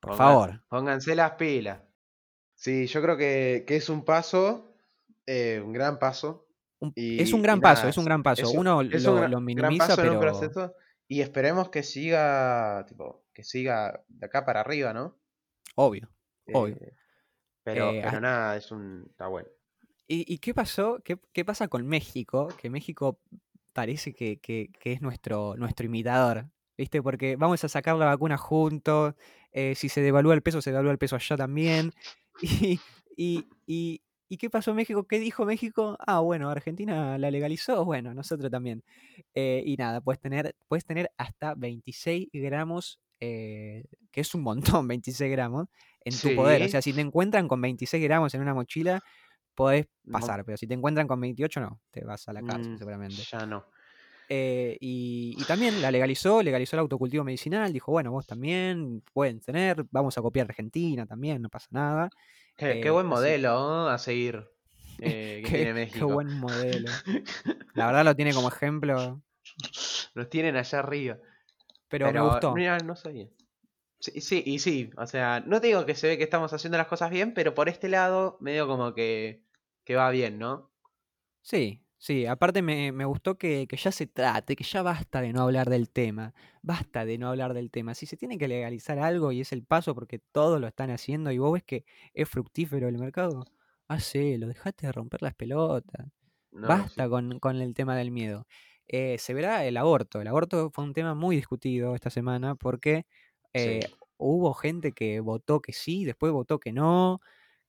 Por 0.00 0.16
favor. 0.16 0.62
Pónganse 0.68 1.14
las 1.14 1.32
pilas. 1.32 1.80
Sí, 2.54 2.86
yo 2.86 3.02
creo 3.02 3.16
que, 3.16 3.64
que 3.66 3.76
es 3.76 3.88
un 3.88 4.04
paso, 4.04 4.74
eh, 5.26 5.60
un 5.64 5.72
gran 5.72 5.98
paso. 5.98 6.46
Un- 6.80 6.92
Y, 6.94 7.20
es 7.22 7.32
un 7.32 7.42
gran 7.42 7.60
nada, 7.60 7.74
paso, 7.74 7.88
es 7.88 7.96
un 7.96 8.04
gran 8.04 8.22
paso. 8.22 8.50
un- 8.50 8.58
Uno 8.58 8.82
lo, 8.82 8.88
un 8.88 8.88
gran, 8.88 9.30
lo 9.30 9.36
gran 9.38 9.44
minimiza, 9.44 9.88
paso 9.88 10.02
en 10.02 10.10
un 10.10 10.18
pero 10.20 10.32
proceso. 10.32 10.74
Y 11.12 11.20
esperemos 11.20 11.68
que 11.68 11.82
siga, 11.82 12.86
tipo, 12.88 13.26
que 13.34 13.44
siga 13.44 14.02
de 14.08 14.24
acá 14.26 14.46
para 14.46 14.60
arriba, 14.60 14.94
¿no? 14.94 15.18
obvio. 15.74 16.08
Obvio. 16.54 16.76
Eh, 16.80 16.94
pero, 17.62 17.90
Eh, 17.90 18.00
pero 18.02 18.18
nada, 18.20 18.56
es 18.56 18.70
un. 18.72 19.04
Está 19.10 19.26
bueno. 19.28 19.48
¿Y, 20.08 20.24
y 20.32 20.38
qué 20.38 20.54
pasó? 20.54 21.00
¿Qué, 21.04 21.18
qué 21.34 21.44
pasa 21.44 21.68
con 21.68 21.86
México? 21.86 22.48
Que 22.58 22.70
México 22.70 23.18
parece 23.74 24.14
que, 24.14 24.38
que- 24.40 24.70
que 24.80 24.92
es 24.92 25.02
nuestro, 25.02 25.54
nuestro 25.58 25.84
imitador, 25.84 26.46
¿viste? 26.78 27.02
Porque 27.02 27.36
vamos 27.36 27.62
a 27.62 27.68
sacar 27.68 27.96
la 27.96 28.06
vacuna 28.06 28.38
juntos, 28.38 29.14
eh, 29.52 29.74
si 29.74 29.90
se 29.90 30.00
devalúa 30.00 30.32
el 30.32 30.42
peso, 30.42 30.62
se 30.62 30.70
devalúa 30.70 30.92
el 30.92 30.98
peso 30.98 31.16
allá 31.16 31.36
también. 31.36 31.92
Y, 32.42 32.80
y, 33.16 33.46
y- 33.66 34.00
¿y 34.32 34.38
qué 34.38 34.50
pasó 34.50 34.70
en 34.70 34.76
México? 34.76 35.06
¿Qué 35.06 35.18
dijo 35.18 35.44
México? 35.46 35.96
Ah, 36.00 36.20
bueno, 36.20 36.48
Argentina 36.50 37.18
la 37.18 37.30
legalizó, 37.30 37.84
bueno, 37.84 38.14
nosotros 38.14 38.50
también. 38.50 38.84
Eh, 39.34 39.62
y 39.66 39.76
nada, 39.76 40.00
puedes 40.00 40.20
tener, 40.20 40.56
puedes 40.68 40.84
tener 40.86 41.10
hasta 41.18 41.54
26 41.54 42.28
gramos, 42.32 43.00
eh, 43.20 43.84
que 44.10 44.20
es 44.22 44.34
un 44.34 44.42
montón, 44.42 44.62
26 44.88 45.30
gramos, 45.32 45.66
en 46.04 46.20
tu 46.20 46.32
poder. 46.32 46.62
O 46.62 46.68
sea, 46.68 46.82
si 46.82 46.94
te 46.94 47.00
encuentran 47.02 47.48
con 47.48 47.60
26 47.60 48.02
gramos 48.04 48.34
en 48.34 48.40
una 48.42 48.54
mochila, 48.54 49.02
podés 49.54 49.86
No. 50.04 50.28
pasar, 50.28 50.44
pero 50.44 50.56
si 50.58 50.66
te 50.66 50.74
encuentran 50.74 51.08
con 51.08 51.20
28, 51.20 51.60
no, 51.60 51.80
te 51.90 52.04
vas 52.04 52.28
a 52.28 52.32
la 52.34 52.42
cárcel 52.42 52.70
Mm, 52.70 52.78
seguramente. 52.78 53.28
Ya 53.30 53.46
no. 53.46 53.64
Eh, 54.28 54.78
y, 54.80 55.34
y 55.36 55.44
también 55.44 55.80
la 55.82 55.90
legalizó, 55.90 56.42
legalizó 56.42 56.76
el 56.76 56.80
autocultivo 56.80 57.22
medicinal, 57.24 57.72
dijo, 57.72 57.92
bueno, 57.92 58.10
vos 58.12 58.26
también 58.26 59.02
pueden 59.12 59.40
tener, 59.40 59.84
vamos 59.90 60.16
a 60.16 60.22
copiar 60.22 60.46
Argentina 60.48 61.04
también, 61.06 61.42
no 61.42 61.50
pasa 61.50 61.66
nada. 61.70 62.08
Qué, 62.62 62.80
qué 62.80 62.88
Eh, 62.88 62.90
buen 62.90 63.06
modelo 63.06 63.50
¿no? 63.50 63.88
a 63.88 63.98
seguir 63.98 64.48
eh, 64.98 65.40
que 65.42 65.50
Qué, 65.50 65.56
tiene 65.56 65.74
qué 65.74 65.74
México. 65.74 66.06
buen 66.06 66.32
modelo. 66.32 66.88
La 67.74 67.86
verdad 67.86 68.04
lo 68.04 68.14
tiene 68.16 68.34
como 68.34 68.48
ejemplo, 68.48 69.22
Los 70.14 70.28
tienen 70.30 70.56
allá 70.56 70.78
arriba. 70.78 71.18
pero, 71.88 72.06
me 72.06 72.12
Pero, 72.12 72.28
gustó. 72.30 72.54
mira, 72.54 72.78
no 72.82 72.96
sabía. 72.96 73.28
Sí, 74.00 74.20
sí, 74.20 74.42
y 74.44 74.58
sí, 74.58 74.90
o 74.96 75.06
sea, 75.06 75.40
no 75.46 75.60
te 75.60 75.68
digo 75.68 75.86
que 75.86 75.94
se 75.94 76.08
ve 76.08 76.18
que 76.18 76.24
estamos 76.24 76.52
haciendo 76.52 76.76
las 76.78 76.88
cosas 76.88 77.10
bien, 77.10 77.34
pero 77.34 77.54
por 77.54 77.68
este 77.68 77.88
lado, 77.88 78.36
medio 78.40 78.66
como 78.66 78.94
que, 78.94 79.44
que 79.84 79.94
va 79.96 80.10
bien, 80.10 80.38
¿no? 80.38 80.70
Sí, 81.42 81.81
sí, 82.02 82.26
aparte 82.26 82.62
me, 82.62 82.92
me 82.92 83.04
gustó 83.04 83.38
que, 83.38 83.66
que 83.68 83.76
ya 83.76 83.92
se 83.92 84.06
trate, 84.06 84.56
que 84.56 84.64
ya 84.64 84.82
basta 84.82 85.20
de 85.20 85.32
no 85.32 85.42
hablar 85.42 85.70
del 85.70 85.90
tema, 85.90 86.34
basta 86.62 87.04
de 87.04 87.18
no 87.18 87.28
hablar 87.28 87.54
del 87.54 87.70
tema. 87.70 87.94
Si 87.94 88.06
se 88.06 88.16
tiene 88.16 88.38
que 88.38 88.48
legalizar 88.48 88.98
algo 88.98 89.32
y 89.32 89.40
es 89.40 89.52
el 89.52 89.64
paso 89.64 89.94
porque 89.94 90.18
todos 90.18 90.60
lo 90.60 90.66
están 90.66 90.90
haciendo 90.90 91.30
y 91.32 91.38
vos 91.38 91.52
ves 91.52 91.62
que 91.64 91.84
es 92.14 92.28
fructífero 92.28 92.88
el 92.88 92.98
mercado, 92.98 93.44
hacelo, 93.88 94.48
dejate 94.48 94.86
de 94.86 94.92
romper 94.92 95.22
las 95.22 95.34
pelotas. 95.34 96.08
No, 96.52 96.86
Basta 96.86 97.08
sí. 97.08 97.08
con, 97.08 97.38
con 97.40 97.60
el 97.60 97.74
tema 97.74 97.96
del 97.96 98.10
miedo. 98.10 98.46
Eh, 98.86 99.18
se 99.18 99.34
verá 99.34 99.64
el 99.66 99.76
aborto. 99.76 100.20
El 100.20 100.28
aborto 100.28 100.70
fue 100.70 100.84
un 100.84 100.92
tema 100.94 101.14
muy 101.14 101.36
discutido 101.36 101.94
esta 101.94 102.10
semana 102.10 102.54
porque 102.56 103.06
eh, 103.54 103.80
Sí. 103.80 103.98
hubo 104.16 104.54
gente 104.54 104.92
que 104.92 105.20
votó 105.20 105.60
que 105.62 105.72
sí, 105.72 106.04
después 106.04 106.32
votó 106.32 106.60
que 106.60 106.72
no, 106.72 107.20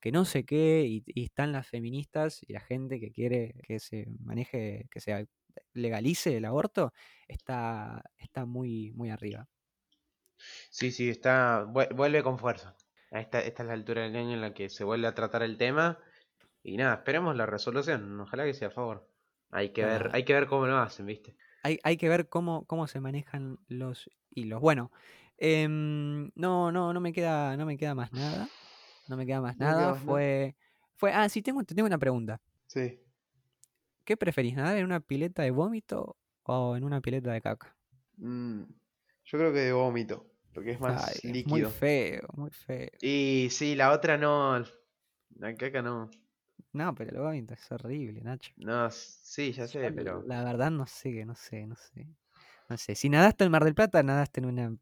que 0.03 0.11
no 0.13 0.25
sé 0.25 0.45
qué, 0.45 0.85
y, 0.87 1.03
y 1.07 1.25
están 1.25 1.53
las 1.53 1.67
feministas 1.67 2.41
y 2.47 2.53
la 2.53 2.59
gente 2.61 2.99
que 3.01 3.11
quiere 3.13 3.55
que 3.63 3.79
se 3.79 4.07
maneje, 4.21 4.87
que 4.91 5.01
se 5.01 5.27
legalice 5.73 6.37
el 6.37 6.45
aborto, 6.45 6.93
está, 7.27 8.03
está 8.19 8.45
muy, 8.45 8.91
muy 8.93 9.09
arriba. 9.11 9.49
Sí, 10.69 10.91
sí, 10.91 11.09
está, 11.09 11.65
vuel- 11.65 11.93
vuelve 11.95 12.23
con 12.23 12.37
fuerza. 12.39 12.75
Esta, 13.11 13.39
esta 13.41 13.63
es 13.63 13.67
la 13.67 13.73
altura 13.73 14.01
del 14.03 14.15
año 14.15 14.33
en 14.33 14.41
la 14.41 14.53
que 14.53 14.69
se 14.69 14.83
vuelve 14.83 15.07
a 15.07 15.13
tratar 15.15 15.43
el 15.43 15.57
tema. 15.57 15.99
Y 16.63 16.77
nada, 16.77 16.95
esperemos 16.95 17.35
la 17.35 17.45
resolución. 17.45 18.19
Ojalá 18.21 18.45
que 18.45 18.53
sea 18.53 18.69
a 18.69 18.71
favor. 18.71 19.09
Hay 19.51 19.73
que 19.73 19.85
ver, 19.85 20.09
hay 20.13 20.25
que 20.25 20.33
ver 20.33 20.47
cómo 20.47 20.67
lo 20.67 20.77
hacen, 20.77 21.05
¿viste? 21.05 21.37
Hay, 21.61 21.79
hay 21.83 21.97
que 21.97 22.09
ver 22.09 22.27
cómo, 22.29 22.65
cómo 22.65 22.87
se 22.87 22.99
manejan 22.99 23.59
los 23.67 24.09
hilos. 24.29 24.59
Bueno, 24.61 24.91
em, 25.37 26.31
no, 26.35 26.71
no, 26.71 26.93
no 26.93 26.99
me 27.01 27.13
queda, 27.13 27.55
no 27.57 27.65
me 27.65 27.77
queda 27.77 27.95
más 27.95 28.11
nada. 28.13 28.51
No 29.07 29.17
me 29.17 29.25
queda 29.25 29.41
más 29.41 29.57
No 29.57 29.65
me 29.65 29.71
queda 29.71 29.81
nada. 29.87 29.93
Fue, 29.95 30.55
fue. 30.95 31.11
Ah, 31.11 31.27
sí, 31.29 31.41
tengo, 31.41 31.63
te 31.63 31.75
tengo 31.75 31.87
una 31.87 31.97
pregunta. 31.97 32.41
Sí. 32.67 32.99
¿Qué 34.05 34.17
preferís, 34.17 34.55
nadar 34.55 34.77
en 34.77 34.85
una 34.85 34.99
pileta 34.99 35.43
de 35.43 35.51
vómito 35.51 36.17
o 36.43 36.75
en 36.75 36.83
una 36.83 37.01
pileta 37.01 37.31
de 37.31 37.41
caca? 37.41 37.75
Mm, 38.17 38.63
yo 39.25 39.37
creo 39.37 39.53
que 39.53 39.59
de 39.59 39.73
vómito, 39.73 40.25
porque 40.53 40.71
es 40.71 40.79
más 40.79 41.07
Ay, 41.07 41.13
es 41.15 41.23
muy 41.23 41.33
líquido. 41.33 41.69
feo, 41.69 42.27
muy 42.33 42.51
feo. 42.51 42.89
Y 43.01 43.47
sí, 43.49 43.75
la 43.75 43.91
otra 43.91 44.17
no. 44.17 44.63
La 45.37 45.55
caca 45.55 45.81
no. 45.81 46.09
No, 46.73 46.93
pero 46.95 47.11
el 47.11 47.17
vómito 47.19 47.53
es 47.53 47.71
horrible, 47.71 48.21
Nacho. 48.21 48.51
No, 48.57 48.89
sí, 48.89 49.51
ya 49.51 49.67
sé, 49.67 49.91
pero. 49.91 50.23
La 50.27 50.43
verdad 50.43 50.71
no 50.71 50.85
sé, 50.85 51.25
no 51.25 51.35
sé, 51.35 51.65
no 51.65 51.75
sé. 51.75 52.07
No 52.69 52.77
sé, 52.77 52.95
si 52.95 53.09
nadaste 53.09 53.43
en 53.43 53.51
Mar 53.51 53.63
del 53.63 53.75
Plata, 53.75 54.01
nadaste 54.03 54.39
en 54.39 54.45
una 54.47 54.75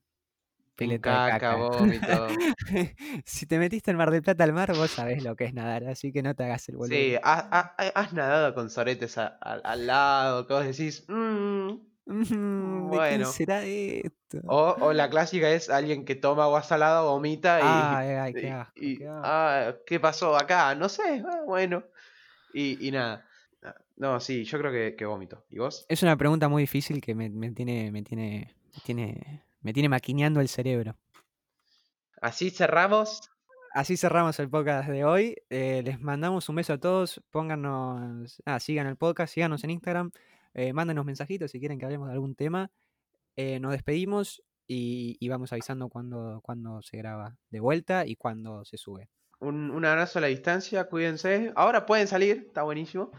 pileta 0.85 1.25
de 1.25 1.31
caca, 1.31 1.55
vómito. 1.55 2.27
si 3.25 3.45
te 3.45 3.57
metiste 3.59 3.91
en 3.91 3.97
Mar 3.97 4.11
del 4.11 4.21
Plata 4.21 4.43
al 4.43 4.53
mar, 4.53 4.73
vos 4.73 4.91
sabés 4.91 5.23
lo 5.23 5.35
que 5.35 5.45
es 5.45 5.53
nadar, 5.53 5.85
así 5.85 6.11
que 6.11 6.21
no 6.23 6.35
te 6.35 6.43
hagas 6.43 6.67
el 6.69 6.75
boludo. 6.77 6.95
Sí, 6.95 7.15
has, 7.23 7.45
has- 7.51 7.91
has 7.95 8.13
nadado 8.13 8.53
con 8.53 8.69
soretes 8.69 9.17
a- 9.17 9.37
a- 9.41 9.53
al 9.63 9.87
lado, 9.87 10.47
que 10.47 10.53
vos 10.53 10.65
decís, 10.65 11.05
"Mm", 11.07 11.71
Mm, 12.03 12.89
¿De 12.91 12.97
quién 12.97 13.19
bueno. 13.19 13.25
será 13.25 13.63
esto? 13.63 14.39
O, 14.47 14.75
o 14.81 14.91
la 14.93 15.09
clásica 15.09 15.49
es 15.51 15.69
alguien 15.69 16.03
que 16.03 16.15
toma 16.15 16.43
agua 16.45 16.63
salada, 16.63 17.01
vomita 17.03 17.59
y. 17.59 17.63
Ay, 17.63 18.07
ay, 18.09 18.33
qué 18.33 18.49
asco, 18.49 18.73
y- 18.75 18.97
qué 18.97 19.07
asco. 19.07 19.21
ah, 19.23 19.73
¿qué 19.85 19.99
pasó 19.99 20.35
acá? 20.35 20.73
No 20.75 20.89
sé, 20.89 21.23
ah, 21.25 21.41
bueno. 21.45 21.83
Y, 22.53 22.85
y 22.87 22.91
nada. 22.91 23.25
Ah, 23.63 23.75
No, 23.97 24.19
sí, 24.19 24.43
yo 24.43 24.57
creo 24.59 24.71
que, 24.71 24.95
que 24.95 25.05
vómito. 25.05 25.45
¿Y 25.49 25.59
vos? 25.59 25.85
Es 25.87 26.01
una 26.03 26.17
pregunta 26.17 26.49
muy 26.49 26.63
difícil 26.63 26.99
que 27.01 27.13
me, 27.13 27.29
me 27.29 27.51
tiene, 27.51 27.91
me 27.91 28.01
tiene, 28.01 28.55
me 28.73 28.81
tiene, 28.83 29.43
me 29.61 29.73
tiene 29.73 29.89
maquineando 29.89 30.41
el 30.41 30.47
cerebro. 30.47 30.97
Así 32.21 32.49
cerramos. 32.49 33.29
Así 33.73 33.95
cerramos 33.95 34.37
el 34.39 34.49
podcast 34.49 34.89
de 34.89 35.05
hoy. 35.05 35.35
Eh, 35.49 35.81
les 35.83 35.99
mandamos 36.01 36.49
un 36.49 36.55
beso 36.57 36.73
a 36.73 36.77
todos. 36.77 37.21
Pónganos, 37.31 38.41
ah, 38.45 38.59
sigan 38.59 38.87
el 38.87 38.97
podcast, 38.97 39.33
síganos 39.33 39.63
en 39.63 39.69
Instagram, 39.71 40.11
eh, 40.53 40.73
mándenos 40.73 41.05
mensajitos 41.05 41.51
si 41.51 41.59
quieren 41.59 41.79
que 41.79 41.85
hablemos 41.85 42.09
de 42.09 42.13
algún 42.13 42.35
tema. 42.35 42.69
Eh, 43.37 43.59
nos 43.59 43.71
despedimos 43.71 44.43
y, 44.67 45.15
y 45.19 45.29
vamos 45.29 45.53
avisando 45.53 45.87
cuando, 45.89 46.41
cuando 46.43 46.81
se 46.81 46.97
graba 46.97 47.37
de 47.49 47.59
vuelta 47.61 48.05
y 48.05 48.17
cuando 48.17 48.65
se 48.65 48.77
sube. 48.77 49.09
un, 49.39 49.71
un 49.71 49.85
abrazo 49.85 50.19
a 50.19 50.21
la 50.21 50.27
distancia, 50.27 50.89
cuídense. 50.89 51.51
Ahora 51.55 51.85
pueden 51.85 52.07
salir, 52.07 52.45
está 52.47 52.63
buenísimo. 52.63 53.11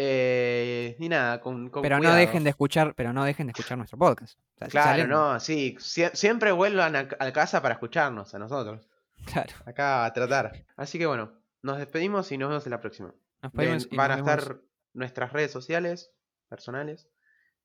Eh, 0.00 0.96
y 1.00 1.08
nada, 1.08 1.40
con, 1.40 1.70
con 1.70 1.82
Pero 1.82 1.98
no 1.98 2.14
dejen 2.14 2.44
de 2.44 2.50
escuchar, 2.50 2.94
pero 2.94 3.12
no 3.12 3.24
dejen 3.24 3.48
de 3.48 3.50
escuchar 3.50 3.76
nuestro 3.76 3.98
podcast. 3.98 4.38
O 4.38 4.58
sea, 4.58 4.66
si 4.66 4.70
Claro, 4.70 5.06
no, 5.08 5.40
sí. 5.40 5.76
sie- 5.80 6.14
siempre 6.14 6.52
vuelvan 6.52 6.94
a, 6.94 7.08
a 7.18 7.32
casa 7.32 7.60
para 7.60 7.74
escucharnos, 7.74 8.32
a 8.34 8.38
nosotros. 8.38 8.88
Claro. 9.26 9.52
Acá 9.66 10.04
a 10.04 10.12
tratar. 10.12 10.64
Así 10.76 10.98
que 10.98 11.06
bueno, 11.06 11.32
nos 11.62 11.78
despedimos 11.78 12.30
y 12.30 12.38
nos 12.38 12.48
vemos 12.50 12.66
en 12.66 12.70
la 12.70 12.80
próxima. 12.80 13.12
Nos 13.42 13.52
Ven, 13.52 13.78
y 13.90 13.96
van 13.96 14.12
a 14.12 14.16
vemos- 14.16 14.30
estar 14.30 14.56
nuestras 14.94 15.32
redes 15.32 15.50
sociales, 15.50 16.12
personales, 16.48 17.08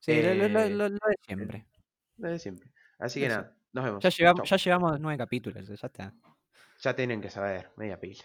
Sí, 0.00 0.20
lo, 0.20 0.34
lo- 0.34 0.48
lo- 0.48 0.60
eh, 0.60 0.70
lo- 0.70 0.88
lo 0.88 0.94
de 1.08 1.16
siempre. 1.24 1.66
lo 2.18 2.28
de 2.28 2.38
siempre. 2.40 2.70
Así 2.98 3.14
Sí, 3.14 3.20
que 3.20 3.28
nada, 3.28 3.54
nos 3.72 3.84
vemos. 3.84 4.02
Ya 4.02 4.10
llevamos, 4.10 4.48
Chau. 4.48 4.58
ya 4.58 4.64
llevamos 4.64 5.00
nueve 5.00 5.16
capítulos, 5.18 5.66
ya 5.68 5.74
está. 5.86 6.12
Ya 6.80 6.94
tienen 6.96 7.20
que 7.20 7.30
saber, 7.30 7.70
media 7.76 7.98
pila. 8.00 8.24